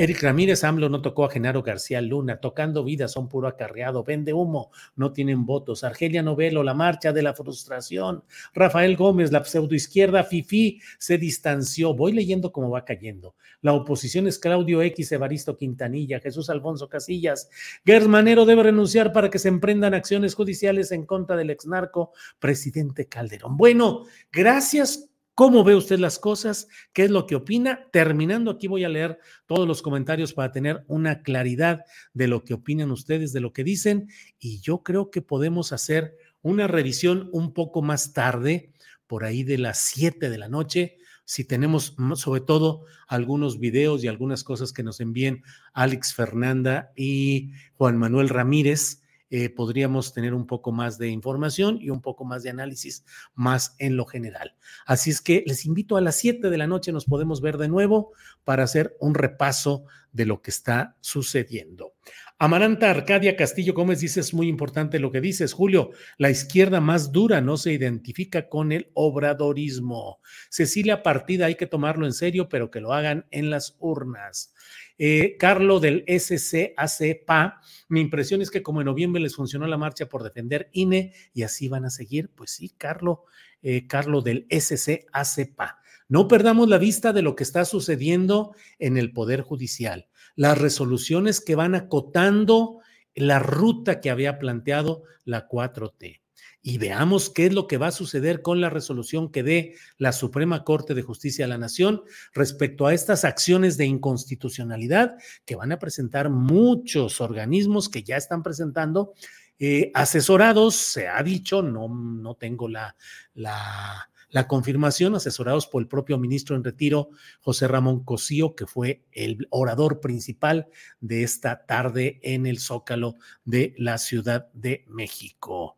Eric 0.00 0.22
Ramírez, 0.22 0.62
AMLO 0.62 0.88
no 0.88 1.02
tocó 1.02 1.24
a 1.24 1.28
Genaro 1.28 1.64
García 1.64 2.00
Luna, 2.00 2.38
tocando 2.38 2.84
vida, 2.84 3.08
son 3.08 3.28
puro 3.28 3.48
acarreado, 3.48 4.04
vende 4.04 4.32
humo, 4.32 4.70
no 4.94 5.12
tienen 5.12 5.44
votos. 5.44 5.82
Argelia 5.82 6.22
Novelo, 6.22 6.62
la 6.62 6.72
marcha 6.72 7.12
de 7.12 7.20
la 7.20 7.34
frustración. 7.34 8.22
Rafael 8.54 8.96
Gómez, 8.96 9.32
la 9.32 9.42
pseudoizquierda 9.42 10.22
FIFI, 10.22 10.80
se 11.00 11.18
distanció. 11.18 11.94
Voy 11.94 12.12
leyendo 12.12 12.52
cómo 12.52 12.70
va 12.70 12.84
cayendo. 12.84 13.34
La 13.60 13.72
oposición 13.72 14.28
es 14.28 14.38
Claudio 14.38 14.82
X, 14.82 15.10
Evaristo 15.10 15.56
Quintanilla, 15.56 16.20
Jesús 16.20 16.48
Alfonso 16.48 16.88
Casillas. 16.88 17.50
Gersmanero 17.84 18.46
debe 18.46 18.62
renunciar 18.62 19.12
para 19.12 19.30
que 19.30 19.40
se 19.40 19.48
emprendan 19.48 19.94
acciones 19.94 20.36
judiciales 20.36 20.92
en 20.92 21.06
contra 21.06 21.34
del 21.34 21.50
exnarco 21.50 22.12
presidente 22.38 23.08
Calderón. 23.08 23.56
Bueno, 23.56 24.04
gracias 24.30 25.10
¿Cómo 25.38 25.62
ve 25.62 25.76
usted 25.76 26.00
las 26.00 26.18
cosas? 26.18 26.66
¿Qué 26.92 27.04
es 27.04 27.12
lo 27.12 27.24
que 27.24 27.36
opina? 27.36 27.86
Terminando 27.92 28.50
aquí 28.50 28.66
voy 28.66 28.82
a 28.82 28.88
leer 28.88 29.20
todos 29.46 29.68
los 29.68 29.82
comentarios 29.82 30.32
para 30.32 30.50
tener 30.50 30.82
una 30.88 31.22
claridad 31.22 31.84
de 32.12 32.26
lo 32.26 32.42
que 32.42 32.54
opinan 32.54 32.90
ustedes, 32.90 33.32
de 33.32 33.38
lo 33.38 33.52
que 33.52 33.62
dicen, 33.62 34.08
y 34.40 34.58
yo 34.58 34.82
creo 34.82 35.12
que 35.12 35.22
podemos 35.22 35.72
hacer 35.72 36.16
una 36.42 36.66
revisión 36.66 37.28
un 37.30 37.54
poco 37.54 37.82
más 37.82 38.12
tarde 38.12 38.72
por 39.06 39.22
ahí 39.22 39.44
de 39.44 39.58
las 39.58 39.78
7 39.78 40.28
de 40.28 40.38
la 40.38 40.48
noche. 40.48 40.96
Si 41.24 41.44
tenemos 41.44 41.94
sobre 42.16 42.40
todo 42.40 42.86
algunos 43.06 43.60
videos 43.60 44.02
y 44.02 44.08
algunas 44.08 44.42
cosas 44.42 44.72
que 44.72 44.82
nos 44.82 44.98
envíen 44.98 45.44
Alex 45.72 46.14
Fernanda 46.14 46.90
y 46.96 47.52
Juan 47.74 47.96
Manuel 47.96 48.28
Ramírez, 48.28 49.02
eh, 49.30 49.50
podríamos 49.50 50.12
tener 50.12 50.34
un 50.34 50.46
poco 50.46 50.72
más 50.72 50.98
de 50.98 51.08
información 51.08 51.78
y 51.80 51.90
un 51.90 52.00
poco 52.00 52.24
más 52.24 52.42
de 52.42 52.50
análisis 52.50 53.04
más 53.34 53.74
en 53.78 53.96
lo 53.96 54.06
general. 54.06 54.54
Así 54.86 55.10
es 55.10 55.20
que 55.20 55.44
les 55.46 55.66
invito 55.66 55.96
a 55.96 56.00
las 56.00 56.16
7 56.16 56.48
de 56.50 56.58
la 56.58 56.66
noche, 56.66 56.92
nos 56.92 57.04
podemos 57.04 57.40
ver 57.40 57.58
de 57.58 57.68
nuevo 57.68 58.12
para 58.44 58.64
hacer 58.64 58.96
un 59.00 59.14
repaso 59.14 59.84
de 60.12 60.26
lo 60.26 60.40
que 60.40 60.50
está 60.50 60.96
sucediendo. 61.00 61.94
Amaranta 62.40 62.90
Arcadia 62.90 63.36
Castillo 63.36 63.74
Gómez 63.74 64.00
dice, 64.00 64.20
es 64.20 64.32
muy 64.32 64.48
importante 64.48 65.00
lo 65.00 65.10
que 65.10 65.20
dices, 65.20 65.52
Julio, 65.52 65.90
la 66.18 66.30
izquierda 66.30 66.80
más 66.80 67.10
dura 67.10 67.40
no 67.40 67.56
se 67.56 67.72
identifica 67.72 68.48
con 68.48 68.70
el 68.70 68.90
obradorismo. 68.94 70.20
Cecilia 70.48 71.02
Partida, 71.02 71.46
hay 71.46 71.56
que 71.56 71.66
tomarlo 71.66 72.06
en 72.06 72.12
serio, 72.12 72.48
pero 72.48 72.70
que 72.70 72.80
lo 72.80 72.92
hagan 72.92 73.26
en 73.32 73.50
las 73.50 73.76
urnas. 73.80 74.54
Eh, 74.98 75.36
Carlo 75.38 75.78
del 75.78 76.04
SCACPA, 76.08 77.60
mi 77.88 78.00
impresión 78.00 78.42
es 78.42 78.50
que 78.50 78.62
como 78.62 78.80
en 78.80 78.86
noviembre 78.86 79.22
les 79.22 79.36
funcionó 79.36 79.66
la 79.66 79.78
marcha 79.78 80.06
por 80.06 80.24
defender 80.24 80.68
INE 80.72 81.12
y 81.32 81.44
así 81.44 81.68
van 81.68 81.84
a 81.84 81.90
seguir, 81.90 82.30
pues 82.34 82.50
sí, 82.50 82.70
Carlo, 82.76 83.24
eh, 83.62 83.86
Carlo 83.86 84.22
del 84.22 84.46
SCACPA. 84.50 85.78
No 86.08 86.26
perdamos 86.26 86.68
la 86.68 86.78
vista 86.78 87.12
de 87.12 87.22
lo 87.22 87.36
que 87.36 87.44
está 87.44 87.64
sucediendo 87.64 88.54
en 88.78 88.96
el 88.96 89.12
Poder 89.12 89.42
Judicial, 89.42 90.08
las 90.36 90.58
resoluciones 90.58 91.40
que 91.40 91.54
van 91.54 91.74
acotando 91.74 92.80
la 93.14 93.38
ruta 93.38 94.00
que 94.00 94.10
había 94.10 94.38
planteado 94.38 95.04
la 95.24 95.48
4T 95.48 96.20
y 96.68 96.76
veamos 96.76 97.30
qué 97.30 97.46
es 97.46 97.54
lo 97.54 97.66
que 97.66 97.78
va 97.78 97.86
a 97.86 97.92
suceder 97.92 98.42
con 98.42 98.60
la 98.60 98.68
resolución 98.68 99.32
que 99.32 99.42
dé 99.42 99.76
la 99.96 100.12
Suprema 100.12 100.64
Corte 100.64 100.92
de 100.92 101.00
Justicia 101.00 101.46
de 101.46 101.48
la 101.48 101.56
Nación 101.56 102.02
respecto 102.34 102.86
a 102.86 102.92
estas 102.92 103.24
acciones 103.24 103.78
de 103.78 103.86
inconstitucionalidad 103.86 105.16
que 105.46 105.56
van 105.56 105.72
a 105.72 105.78
presentar 105.78 106.28
muchos 106.28 107.22
organismos 107.22 107.88
que 107.88 108.02
ya 108.02 108.18
están 108.18 108.42
presentando. 108.42 109.14
Eh, 109.58 109.90
asesorados, 109.94 110.76
se 110.76 111.08
ha 111.08 111.22
dicho, 111.22 111.62
no, 111.62 111.88
no 111.88 112.34
tengo 112.34 112.68
la, 112.68 112.94
la, 113.32 114.10
la 114.28 114.46
confirmación, 114.46 115.14
asesorados 115.14 115.66
por 115.66 115.80
el 115.80 115.88
propio 115.88 116.18
ministro 116.18 116.54
en 116.54 116.64
retiro, 116.64 117.08
José 117.40 117.66
Ramón 117.66 118.04
Cosío, 118.04 118.54
que 118.54 118.66
fue 118.66 119.06
el 119.12 119.48
orador 119.48 120.00
principal 120.00 120.68
de 121.00 121.22
esta 121.22 121.64
tarde 121.64 122.20
en 122.22 122.44
el 122.44 122.58
Zócalo 122.58 123.16
de 123.46 123.74
la 123.78 123.96
Ciudad 123.96 124.52
de 124.52 124.84
México. 124.86 125.77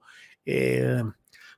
Eh, 0.53 1.05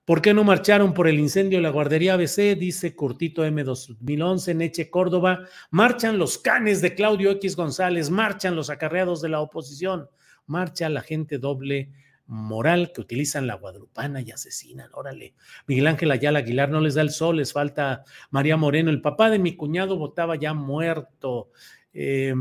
¿Por 0.05 0.21
qué 0.21 0.35
no 0.35 0.45
marcharon 0.45 0.93
por 0.93 1.09
el 1.09 1.19
incendio 1.19 1.59
de 1.59 1.63
la 1.63 1.71
guardería 1.71 2.15
ABC? 2.15 2.59
Dice 2.59 2.95
Curtito 2.95 3.45
M 3.45 3.65
2011, 3.65 4.55
Neche 4.55 4.91
Córdoba. 4.91 5.47
Marchan 5.71 6.19
los 6.19 6.37
canes 6.37 6.83
de 6.83 6.95
Claudio 6.95 7.31
X 7.31 7.57
González, 7.57 8.11
marchan 8.11 8.55
los 8.55 8.69
acarreados 8.69 9.23
de 9.23 9.31
la 9.31 9.41
oposición, 9.41 10.11
marcha 10.47 10.91
la 10.91 11.01
gente 11.01 11.39
doble 11.39 11.91
moral 12.27 12.93
que 12.93 13.01
utilizan 13.01 13.47
la 13.47 13.55
guadrupana 13.55 14.21
y 14.21 14.31
asesinan. 14.31 14.91
Órale. 14.93 15.35
Miguel 15.67 15.87
Ángel 15.87 16.11
Ayala 16.11 16.41
Aguilar 16.41 16.69
no 16.69 16.81
les 16.81 16.95
da 16.95 17.03
el 17.03 17.11
sol, 17.11 17.37
les 17.37 17.53
falta 17.53 18.05
María 18.31 18.59
Moreno. 18.59 18.91
El 18.91 19.01
papá 19.01 19.31
de 19.31 19.39
mi 19.39 19.57
cuñado 19.57 19.97
votaba 19.97 20.37
ya 20.37 20.53
muerto. 20.53 21.51
Eh, 21.95 22.35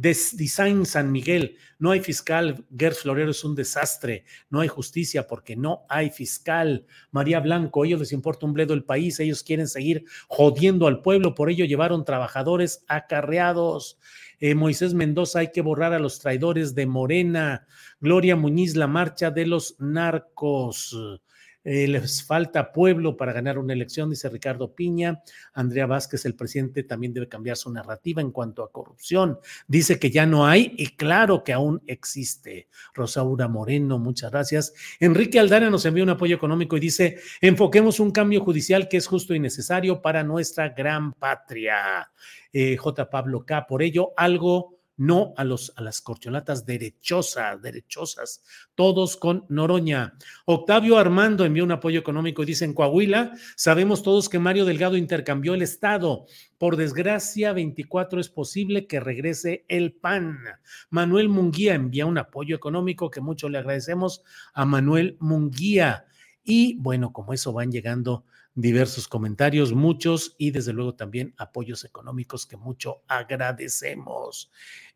Design 0.00 0.86
San 0.86 1.12
Miguel, 1.12 1.58
no 1.78 1.90
hay 1.90 2.00
fiscal, 2.00 2.64
Gers 2.74 3.00
Florero 3.00 3.32
es 3.32 3.44
un 3.44 3.54
desastre, 3.54 4.24
no 4.48 4.60
hay 4.60 4.68
justicia 4.68 5.26
porque 5.26 5.56
no 5.56 5.84
hay 5.90 6.08
fiscal. 6.08 6.86
María 7.10 7.40
Blanco, 7.40 7.84
ellos 7.84 8.00
les 8.00 8.12
importa 8.12 8.46
un 8.46 8.54
bledo 8.54 8.72
el 8.72 8.84
país, 8.84 9.20
ellos 9.20 9.42
quieren 9.42 9.68
seguir 9.68 10.06
jodiendo 10.26 10.86
al 10.86 11.02
pueblo, 11.02 11.34
por 11.34 11.50
ello 11.50 11.66
llevaron 11.66 12.06
trabajadores 12.06 12.82
acarreados. 12.88 13.98
Eh, 14.38 14.54
Moisés 14.54 14.94
Mendoza, 14.94 15.40
hay 15.40 15.52
que 15.52 15.60
borrar 15.60 15.92
a 15.92 15.98
los 15.98 16.18
traidores 16.18 16.74
de 16.74 16.86
Morena. 16.86 17.66
Gloria 18.00 18.36
Muñiz, 18.36 18.76
la 18.76 18.86
marcha 18.86 19.30
de 19.30 19.46
los 19.46 19.76
narcos. 19.80 20.96
Eh, 21.72 21.86
les 21.86 22.24
falta 22.24 22.72
pueblo 22.72 23.16
para 23.16 23.32
ganar 23.32 23.56
una 23.56 23.72
elección, 23.72 24.10
dice 24.10 24.28
Ricardo 24.28 24.74
Piña. 24.74 25.22
Andrea 25.52 25.86
Vázquez, 25.86 26.24
el 26.24 26.34
presidente, 26.34 26.82
también 26.82 27.14
debe 27.14 27.28
cambiar 27.28 27.56
su 27.56 27.70
narrativa 27.70 28.20
en 28.20 28.32
cuanto 28.32 28.64
a 28.64 28.72
corrupción. 28.72 29.38
Dice 29.68 30.00
que 30.00 30.10
ya 30.10 30.26
no 30.26 30.48
hay 30.48 30.74
y 30.76 30.96
claro 30.96 31.44
que 31.44 31.52
aún 31.52 31.80
existe. 31.86 32.66
Rosaura 32.92 33.46
Moreno, 33.46 34.00
muchas 34.00 34.32
gracias. 34.32 34.72
Enrique 34.98 35.38
Aldana 35.38 35.70
nos 35.70 35.86
envía 35.86 36.02
un 36.02 36.10
apoyo 36.10 36.34
económico 36.34 36.76
y 36.76 36.80
dice, 36.80 37.18
enfoquemos 37.40 38.00
un 38.00 38.10
cambio 38.10 38.40
judicial 38.40 38.88
que 38.88 38.96
es 38.96 39.06
justo 39.06 39.32
y 39.32 39.38
necesario 39.38 40.02
para 40.02 40.24
nuestra 40.24 40.70
gran 40.70 41.12
patria. 41.12 42.10
Eh, 42.52 42.76
J. 42.76 43.08
Pablo 43.08 43.46
K. 43.46 43.68
Por 43.68 43.84
ello, 43.84 44.12
algo 44.16 44.79
no 45.00 45.32
a, 45.38 45.44
los, 45.44 45.72
a 45.76 45.82
las 45.82 46.02
corcholatas 46.02 46.66
derechosas, 46.66 47.62
derechosas, 47.62 48.42
todos 48.74 49.16
con 49.16 49.46
Noroña. 49.48 50.12
Octavio 50.44 50.98
Armando 50.98 51.46
envió 51.46 51.64
un 51.64 51.72
apoyo 51.72 51.98
económico 51.98 52.42
y 52.42 52.46
dice 52.46 52.66
en 52.66 52.74
Coahuila, 52.74 53.32
sabemos 53.56 54.02
todos 54.02 54.28
que 54.28 54.38
Mario 54.38 54.66
Delgado 54.66 54.98
intercambió 54.98 55.54
el 55.54 55.62
Estado. 55.62 56.26
Por 56.58 56.76
desgracia, 56.76 57.54
24 57.54 58.20
es 58.20 58.28
posible 58.28 58.86
que 58.86 59.00
regrese 59.00 59.64
el 59.68 59.94
PAN. 59.94 60.38
Manuel 60.90 61.30
Munguía 61.30 61.74
envía 61.74 62.04
un 62.04 62.18
apoyo 62.18 62.54
económico 62.54 63.10
que 63.10 63.22
mucho 63.22 63.48
le 63.48 63.56
agradecemos 63.56 64.22
a 64.52 64.66
Manuel 64.66 65.16
Munguía. 65.18 66.04
Y 66.44 66.76
bueno, 66.78 67.10
como 67.10 67.32
eso 67.32 67.54
van 67.54 67.72
llegando 67.72 68.26
diversos 68.54 69.08
comentarios, 69.08 69.72
muchos 69.72 70.34
y 70.38 70.50
desde 70.50 70.72
luego 70.72 70.94
también 70.94 71.34
apoyos 71.38 71.84
económicos 71.84 72.46
que 72.46 72.56
mucho 72.56 73.02
agradecemos. 73.08 74.50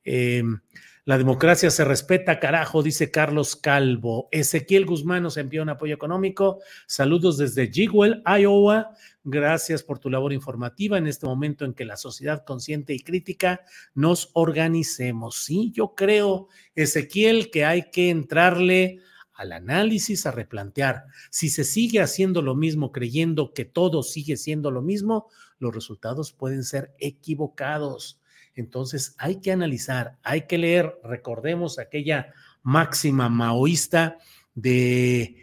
Em, 0.04 0.60
la 1.06 1.18
democracia 1.18 1.70
se 1.70 1.84
respeta, 1.84 2.40
carajo, 2.40 2.82
dice 2.82 3.10
Carlos 3.10 3.56
Calvo. 3.56 4.28
Ezequiel 4.32 4.86
Guzmán 4.86 5.22
nos 5.22 5.36
envió 5.36 5.62
un 5.62 5.68
apoyo 5.68 5.94
económico. 5.94 6.60
Saludos 6.86 7.36
desde 7.36 7.70
Jigwell, 7.70 8.22
Iowa. 8.24 8.90
Gracias 9.22 9.82
por 9.82 9.98
tu 9.98 10.08
labor 10.08 10.32
informativa 10.32 10.96
en 10.96 11.06
este 11.06 11.26
momento 11.26 11.66
en 11.66 11.74
que 11.74 11.84
la 11.84 11.98
sociedad 11.98 12.42
consciente 12.46 12.94
y 12.94 13.00
crítica 13.00 13.60
nos 13.94 14.30
organicemos. 14.32 15.44
Sí, 15.44 15.72
yo 15.74 15.94
creo, 15.94 16.48
Ezequiel, 16.74 17.50
que 17.50 17.66
hay 17.66 17.90
que 17.90 18.08
entrarle 18.08 19.00
al 19.34 19.52
análisis, 19.52 20.24
a 20.24 20.30
replantear. 20.30 21.04
Si 21.30 21.50
se 21.50 21.64
sigue 21.64 22.00
haciendo 22.00 22.40
lo 22.40 22.54
mismo, 22.54 22.92
creyendo 22.92 23.52
que 23.52 23.66
todo 23.66 24.02
sigue 24.02 24.38
siendo 24.38 24.70
lo 24.70 24.80
mismo, 24.80 25.28
los 25.58 25.74
resultados 25.74 26.32
pueden 26.32 26.64
ser 26.64 26.94
equivocados. 26.98 28.20
Entonces 28.54 29.14
hay 29.18 29.40
que 29.40 29.52
analizar, 29.52 30.18
hay 30.22 30.42
que 30.42 30.58
leer, 30.58 30.98
recordemos 31.02 31.78
aquella 31.78 32.32
máxima 32.62 33.28
maoísta 33.28 34.18
de 34.54 35.36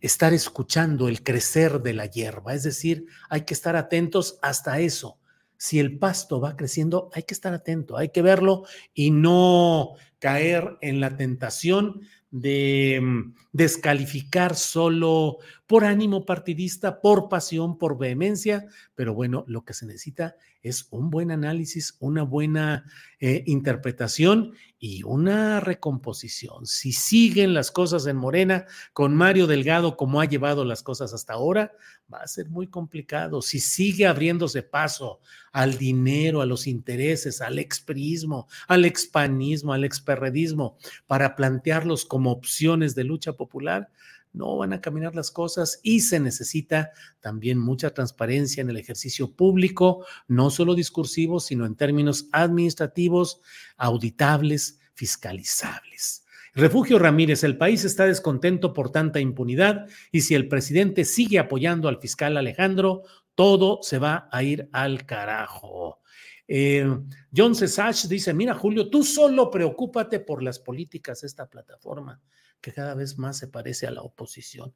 estar 0.00 0.32
escuchando 0.32 1.08
el 1.08 1.22
crecer 1.22 1.80
de 1.80 1.92
la 1.92 2.06
hierba, 2.06 2.54
es 2.54 2.62
decir, 2.62 3.06
hay 3.28 3.42
que 3.42 3.54
estar 3.54 3.76
atentos 3.76 4.38
hasta 4.42 4.78
eso. 4.80 5.18
Si 5.56 5.80
el 5.80 5.98
pasto 5.98 6.40
va 6.40 6.56
creciendo, 6.56 7.10
hay 7.14 7.24
que 7.24 7.34
estar 7.34 7.52
atento, 7.52 7.96
hay 7.96 8.10
que 8.10 8.22
verlo 8.22 8.64
y 8.94 9.10
no 9.10 9.94
caer 10.20 10.78
en 10.82 11.00
la 11.00 11.16
tentación 11.16 12.02
de 12.30 13.00
mm, 13.02 13.34
descalificar 13.52 14.54
solo 14.54 15.38
por 15.66 15.84
ánimo 15.84 16.24
partidista, 16.24 17.00
por 17.00 17.28
pasión, 17.28 17.78
por 17.78 17.98
vehemencia, 17.98 18.66
pero 18.94 19.14
bueno, 19.14 19.44
lo 19.48 19.64
que 19.64 19.74
se 19.74 19.86
necesita 19.86 20.36
es 20.62 20.88
un 20.90 21.10
buen 21.10 21.30
análisis, 21.30 21.96
una 22.00 22.22
buena 22.22 22.84
eh, 23.20 23.44
interpretación 23.46 24.54
y 24.78 25.02
una 25.02 25.60
recomposición. 25.60 26.66
Si 26.66 26.92
siguen 26.92 27.54
las 27.54 27.70
cosas 27.70 28.06
en 28.06 28.16
Morena 28.16 28.66
con 28.92 29.14
Mario 29.14 29.46
Delgado 29.46 29.96
como 29.96 30.20
ha 30.20 30.24
llevado 30.24 30.64
las 30.64 30.82
cosas 30.82 31.12
hasta 31.12 31.32
ahora, 31.34 31.72
va 32.12 32.18
a 32.18 32.28
ser 32.28 32.48
muy 32.48 32.68
complicado. 32.68 33.42
Si 33.42 33.60
sigue 33.60 34.06
abriéndose 34.06 34.62
paso 34.62 35.20
al 35.52 35.78
dinero, 35.78 36.40
a 36.40 36.46
los 36.46 36.66
intereses, 36.66 37.40
al 37.40 37.58
exprismo, 37.58 38.48
al 38.66 38.84
expanismo, 38.84 39.72
al 39.72 39.84
experredismo, 39.84 40.76
para 41.06 41.36
plantearlos 41.36 42.04
como 42.04 42.30
opciones 42.30 42.94
de 42.94 43.04
lucha 43.04 43.32
popular, 43.32 43.90
no 44.38 44.56
van 44.56 44.72
a 44.72 44.80
caminar 44.80 45.14
las 45.14 45.30
cosas 45.30 45.80
y 45.82 46.00
se 46.00 46.20
necesita 46.20 46.92
también 47.20 47.58
mucha 47.58 47.90
transparencia 47.90 48.60
en 48.60 48.70
el 48.70 48.76
ejercicio 48.76 49.34
público, 49.34 50.06
no 50.28 50.48
solo 50.50 50.74
discursivo, 50.74 51.40
sino 51.40 51.66
en 51.66 51.74
términos 51.74 52.28
administrativos, 52.32 53.40
auditables, 53.76 54.78
fiscalizables. 54.94 56.24
Refugio 56.54 56.98
Ramírez, 56.98 57.44
el 57.44 57.58
país 57.58 57.84
está 57.84 58.06
descontento 58.06 58.72
por 58.72 58.90
tanta 58.90 59.20
impunidad 59.20 59.86
y 60.10 60.22
si 60.22 60.34
el 60.34 60.48
presidente 60.48 61.04
sigue 61.04 61.38
apoyando 61.38 61.88
al 61.88 62.00
fiscal 62.00 62.36
Alejandro, 62.36 63.02
todo 63.34 63.80
se 63.82 63.98
va 63.98 64.28
a 64.32 64.42
ir 64.42 64.68
al 64.72 65.04
carajo. 65.04 66.00
Eh, 66.46 66.88
John 67.36 67.54
Cesach 67.54 68.06
dice, 68.06 68.32
mira 68.32 68.54
Julio, 68.54 68.88
tú 68.88 69.04
solo 69.04 69.50
preocúpate 69.50 70.20
por 70.20 70.42
las 70.42 70.58
políticas 70.58 71.20
de 71.20 71.26
esta 71.26 71.46
plataforma 71.46 72.20
que 72.60 72.72
cada 72.72 72.94
vez 72.94 73.18
más 73.18 73.38
se 73.38 73.48
parece 73.48 73.86
a 73.86 73.90
la 73.90 74.02
oposición. 74.02 74.72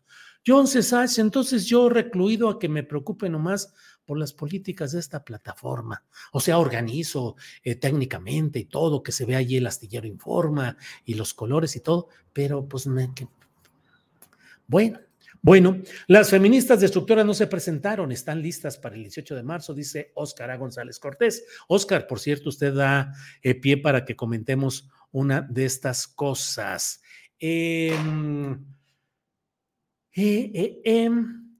John 0.46 0.66
Cesach, 0.66 1.18
entonces 1.18 1.66
yo 1.66 1.88
recluido 1.88 2.48
a 2.48 2.58
que 2.58 2.68
me 2.68 2.82
preocupe 2.82 3.28
nomás 3.28 3.74
por 4.04 4.18
las 4.18 4.32
políticas 4.32 4.92
de 4.92 5.00
esta 5.00 5.24
plataforma. 5.24 6.04
O 6.32 6.40
sea, 6.40 6.58
organizo 6.58 7.36
eh, 7.62 7.76
técnicamente 7.76 8.58
y 8.58 8.64
todo, 8.64 9.02
que 9.02 9.12
se 9.12 9.24
vea 9.24 9.38
allí 9.38 9.56
el 9.56 9.66
astillero 9.66 10.06
informa 10.06 10.76
y 11.04 11.14
los 11.14 11.34
colores 11.34 11.76
y 11.76 11.80
todo, 11.80 12.08
pero 12.32 12.66
pues 12.66 12.86
me... 12.86 13.12
Que... 13.14 13.28
Bueno, 14.66 14.98
bueno, 15.44 15.82
las 16.06 16.30
feministas 16.30 16.80
destructoras 16.80 17.26
no 17.26 17.34
se 17.34 17.48
presentaron, 17.48 18.12
están 18.12 18.40
listas 18.40 18.78
para 18.78 18.94
el 18.94 19.02
18 19.02 19.34
de 19.34 19.42
marzo, 19.42 19.74
dice 19.74 20.12
Óscar 20.14 20.52
A. 20.52 20.56
González 20.56 21.00
Cortés. 21.00 21.44
Óscar, 21.66 22.06
por 22.06 22.20
cierto, 22.20 22.48
usted 22.48 22.72
da 22.72 23.12
eh, 23.42 23.56
pie 23.56 23.76
para 23.76 24.04
que 24.04 24.14
comentemos 24.14 24.88
una 25.10 25.40
de 25.42 25.64
estas 25.64 26.06
cosas. 26.06 27.02
Em, 27.44 28.52
eh, 30.14 30.52
eh, 30.54 30.80
em, 30.84 31.58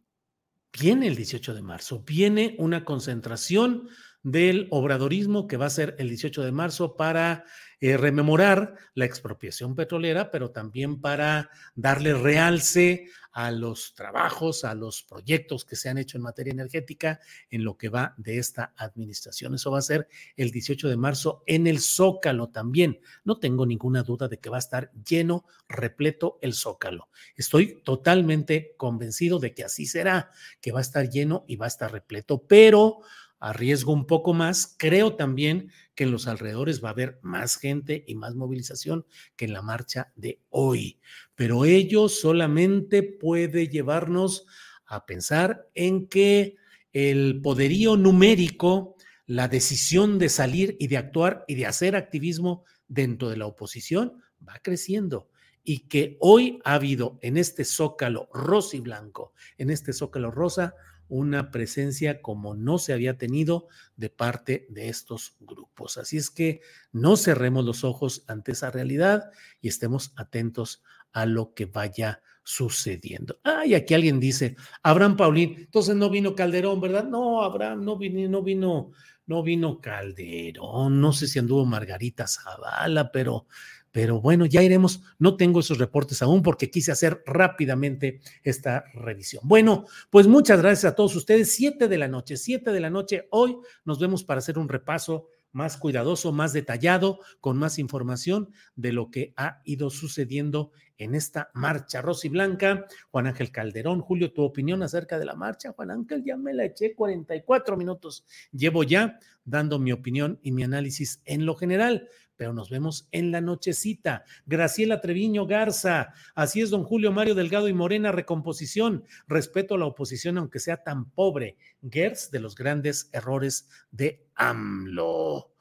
viene 0.73 1.09
el 1.09 1.17
18 1.17 1.55
de 1.55 1.63
marzo, 1.63 2.05
viene 2.07 2.55
una 2.61 2.85
concentración 2.85 3.89
del 4.23 4.69
obradorismo 4.71 5.49
que 5.49 5.57
va 5.57 5.67
a 5.67 5.71
ser 5.71 5.97
el 5.99 6.09
18 6.09 6.45
de 6.45 6.53
marzo 6.53 6.97
para 6.97 7.45
eh, 7.81 7.97
rememorar 7.97 8.77
la 8.95 9.07
expropiación 9.07 9.75
petrolera, 9.75 10.31
pero 10.31 10.53
también 10.53 11.01
para 11.01 11.51
darle 11.75 12.15
realce 12.15 13.09
a 13.33 13.51
los 13.51 13.95
trabajos, 13.95 14.65
a 14.65 14.75
los 14.75 15.03
proyectos 15.03 15.65
que 15.65 15.77
se 15.77 15.89
han 15.89 15.99
hecho 15.99 16.17
en 16.17 16.23
materia 16.23 16.53
energética 16.53 17.21
en 17.51 17.65
lo 17.65 17.77
que 17.77 17.89
va 17.89 18.15
de 18.19 18.39
esta 18.39 18.75
administración. 18.77 19.55
Eso 19.55 19.71
va 19.71 19.79
a 19.79 19.83
ser 19.83 20.09
el 20.37 20.51
18 20.51 20.89
de 20.89 20.97
marzo 20.97 21.43
en 21.47 21.67
el 21.67 21.81
Zócalo 21.81 22.51
también. 22.51 23.01
No 23.25 23.39
tengo 23.39 23.67
ninguna 23.67 24.03
duda 24.03 24.29
de 24.29 24.39
que 24.39 24.51
va 24.51 24.57
a 24.57 24.61
estar 24.61 24.93
lleno, 24.93 25.47
repleto 25.69 26.39
el 26.43 26.55
Zócalo. 26.55 27.09
Estoy 27.37 27.83
totalmente 27.83 28.75
convencido 28.77 29.39
de 29.39 29.55
que 29.55 29.65
así 29.65 29.87
será, 29.87 30.31
que 30.61 30.73
va 30.73 30.79
a 30.79 30.83
estar 30.83 31.09
lleno 31.09 31.45
y 31.49 31.57
va 31.57 31.67
a 31.67 31.69
estar 31.69 31.91
repleto, 31.91 32.47
pero 32.47 33.01
arriesgo 33.43 33.93
un 33.93 34.07
poco 34.07 34.33
más. 34.35 34.77
Creo 34.79 35.17
también 35.17 35.71
que 35.97 36.05
en 36.05 36.13
los 36.13 36.29
alrededores 36.29 36.83
va 36.83 36.89
a 36.89 36.93
haber 36.93 37.19
más 37.23 37.57
gente 37.57 38.05
y 38.07 38.15
más 38.15 38.37
movilización 38.37 39.05
que 39.37 39.47
en 39.47 39.53
la 39.53 39.63
marcha 39.63 40.13
de 40.15 40.41
hoy. 40.49 41.01
Pero 41.35 41.65
ello 41.65 42.09
solamente 42.09 43.03
puede 43.03 43.69
llevarnos 43.69 44.47
a 44.87 45.05
pensar 45.07 45.69
en 45.75 46.07
que 46.07 46.55
el 46.93 47.41
poderío 47.43 47.97
numérico, 47.97 48.95
la 49.27 49.49
decisión 49.49 50.19
de 50.21 50.29
salir 50.29 50.77
y 50.79 50.87
de 50.87 50.99
actuar 50.99 51.45
y 51.49 51.57
de 51.57 51.67
hacer 51.67 51.97
activismo 51.97 52.65
dentro 52.87 53.29
de 53.29 53.39
la 53.39 53.47
oposición 53.47 54.23
va 54.47 54.61
creciendo 54.63 55.31
y 55.65 55.89
que 55.89 56.17
hoy 56.21 56.61
ha 56.65 56.75
habido 56.75 57.19
en 57.23 57.37
este 57.37 57.65
zócalo 57.65 58.29
rosa 58.33 58.77
y 58.77 58.81
blanco, 58.81 59.33
en 59.59 59.71
este 59.71 59.93
zócalo 59.93 60.31
rosa, 60.31 60.75
una 61.13 61.51
presencia 61.51 62.23
como 62.23 62.55
no 62.55 62.79
se 62.79 62.95
había 62.95 63.19
tenido 63.19 63.69
de 63.97 64.09
parte 64.09 64.67
de 64.71 64.89
estos 64.89 65.37
grupos. 65.41 65.99
Así 65.99 66.17
es 66.17 66.31
que 66.31 66.63
no 66.91 67.19
cerremos 67.19 67.67
los 67.67 67.85
ojos 67.85 68.25
ante 68.29 68.53
esa 68.53 68.71
realidad 68.71 69.31
y 69.61 69.69
estemos 69.69 70.15
atentos 70.17 70.83
a 71.13 71.27
lo 71.27 71.53
que 71.53 71.67
vaya 71.67 72.23
sucediendo. 72.45 73.39
Ay, 73.45 73.75
aquí 73.75 73.93
alguien 73.93 74.21
dice, 74.21 74.57
Abraham 74.83 75.19
Paulín, 75.19 75.55
entonces 75.59 75.95
no 75.97 76.09
vino 76.09 76.35
Calderón, 76.35 76.81
¿verdad? 76.81 77.05
No, 77.05 77.43
Abraham, 77.43 77.85
no 77.85 77.99
vino, 77.99 78.27
no 78.31 78.43
vino, 78.43 78.93
no 79.27 79.43
vino 79.43 79.83
Calderón, 79.83 80.99
no 80.99 81.13
sé 81.13 81.27
si 81.29 81.39
anduvo 81.39 81.67
Margarita 81.67 82.27
Zavala, 82.27 83.13
pero 83.13 83.47
pero 83.93 84.21
bueno, 84.21 84.47
ya 84.47 84.63
iremos. 84.63 85.03
No 85.19 85.37
tengo 85.37 85.61
esos 85.61 85.79
reportes 85.79 86.23
aún 86.23 86.43
porque 86.43 86.71
quise 86.71 86.91
hacer 86.91 87.23
rápidamente 87.27 88.21
esta 88.43 88.85
revisión. 88.95 89.43
Bueno, 89.47 89.85
pues 90.11 90.27
muchas 90.27 90.61
gracias 90.61 90.93
a 90.93 90.97
todos 90.97 91.15
ustedes. 91.15 91.55
Siete 91.55 91.87
de 91.89 91.99
la 91.99 92.09
noche, 92.09 92.39
siete 92.39 92.73
de 92.73 92.81
la 92.81 92.91
noche. 92.91 93.29
Hoy 93.31 93.59
nos 93.85 94.01
vemos 94.01 94.25
para 94.25 94.39
hacer 94.39 94.59
un 94.59 94.69
repaso 94.69 95.29
más 95.53 95.77
cuidadoso, 95.77 96.33
más 96.33 96.55
detallado, 96.55 97.21
con 97.41 97.59
más 97.59 97.79
información 97.79 98.51
de 98.75 98.93
lo 98.93 99.11
que 99.11 99.35
ha 99.37 99.61
ido 99.65 99.91
sucediendo 99.91 100.73
en 100.97 101.15
esta 101.15 101.51
marcha 101.53 102.01
Rosy 102.01 102.31
Blanca. 102.31 102.87
Juan 103.11 103.27
Ángel 103.27 103.53
Calderón, 103.53 104.01
Julio, 104.01 104.33
tu 104.33 104.43
opinión 104.43 104.83
acerca 104.83 105.19
de 105.19 105.27
la 105.27 105.35
marcha. 105.35 105.73
Juan 105.73 105.91
Ángel, 105.91 106.25
ya 106.25 106.37
me 106.37 106.55
la 106.55 106.65
eché 106.65 106.95
44 106.95 107.77
minutos. 107.77 108.25
Llevo 108.53 108.83
ya 108.83 109.19
dando 109.45 109.79
mi 109.79 109.93
opinión 109.93 110.39
y 110.43 110.53
mi 110.53 110.63
análisis 110.63 111.21
en 111.27 111.45
lo 111.45 111.55
general 111.55 112.09
pero 112.43 112.53
nos 112.53 112.71
vemos 112.71 113.07
en 113.13 113.31
la 113.31 113.41
nochecita. 113.41 114.25
Graciela 114.47 115.01
Treviño 115.01 115.47
Garza, 115.47 116.13
así 116.35 116.61
es, 116.61 116.71
don 116.71 116.83
Julio 116.83 117.13
Mario 117.13 117.37
Delgado 117.37 117.69
y 117.69 117.73
Morena, 117.73 118.11
recomposición, 118.11 119.05
respeto 119.29 119.77
a 119.77 119.79
la 119.79 119.87
oposición, 119.87 120.39
aunque 120.39 120.59
sea 120.59 120.83
tan 120.83 121.09
pobre. 121.13 121.57
Gers 121.89 122.33
de 122.33 122.41
los 122.41 122.57
grandes 122.57 123.11
errores 123.13 123.69
de 123.93 124.27
AMLO. 124.35 125.55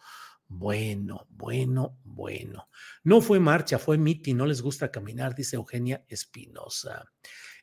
Bueno, 0.47 1.27
bueno, 1.29 1.99
bueno. 2.03 2.67
No 3.03 3.21
fue 3.21 3.39
marcha, 3.39 3.77
fue 3.77 3.99
miti, 3.99 4.34
no 4.34 4.47
les 4.47 4.63
gusta 4.63 4.89
caminar, 4.89 5.36
dice 5.36 5.57
Eugenia 5.57 6.03
Espinosa. 6.07 7.05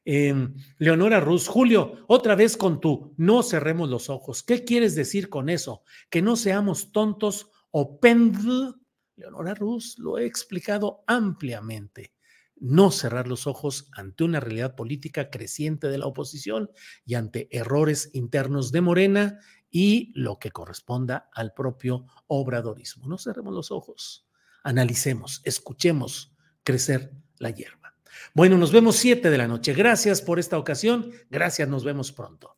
Em, 0.05 0.55
Leonora 0.79 1.19
Ruz, 1.19 1.49
Julio, 1.49 2.05
otra 2.07 2.37
vez 2.37 2.57
con 2.57 2.81
tú, 2.81 3.14
no 3.16 3.43
cerremos 3.43 3.89
los 3.89 4.11
ojos. 4.11 4.45
¿Qué 4.45 4.62
quieres 4.62 4.95
decir 4.95 5.29
con 5.29 5.49
eso? 5.49 5.83
Que 6.09 6.23
no 6.23 6.37
seamos 6.37 6.93
tontos 6.93 7.51
o 7.73 7.99
pendl 7.99 8.78
Leonora 9.19 9.53
Ruz 9.55 9.99
lo 9.99 10.16
he 10.16 10.25
explicado 10.25 11.03
ampliamente. 11.07 12.14
No 12.57 12.91
cerrar 12.91 13.29
los 13.29 13.47
ojos 13.47 13.89
ante 13.93 14.25
una 14.25 14.41
realidad 14.41 14.75
política 14.75 15.31
creciente 15.31 15.89
de 15.89 15.99
la 15.99 16.07
oposición 16.07 16.71
y 17.05 17.14
ante 17.14 17.49
errores 17.57 18.11
internos 18.14 18.73
de 18.73 18.81
Morena 18.81 19.41
y 19.71 20.12
lo 20.14 20.39
que 20.39 20.51
corresponda 20.51 21.29
al 21.35 21.53
propio 21.53 22.07
obradorismo. 22.27 23.07
No 23.07 23.19
cerremos 23.19 23.55
los 23.55 23.71
ojos, 23.71 24.29
analicemos, 24.62 25.41
escuchemos 25.45 26.35
crecer 26.62 27.12
la 27.39 27.51
hierba. 27.51 27.95
Bueno, 28.35 28.57
nos 28.57 28.73
vemos 28.73 28.97
siete 28.97 29.31
de 29.31 29.39
la 29.39 29.49
noche. 29.49 29.73
Gracias 29.75 30.23
por 30.23 30.39
esta 30.39 30.59
ocasión. 30.59 31.12
Gracias, 31.31 31.69
nos 31.69 31.85
vemos 31.85 32.12
pronto. 32.12 32.58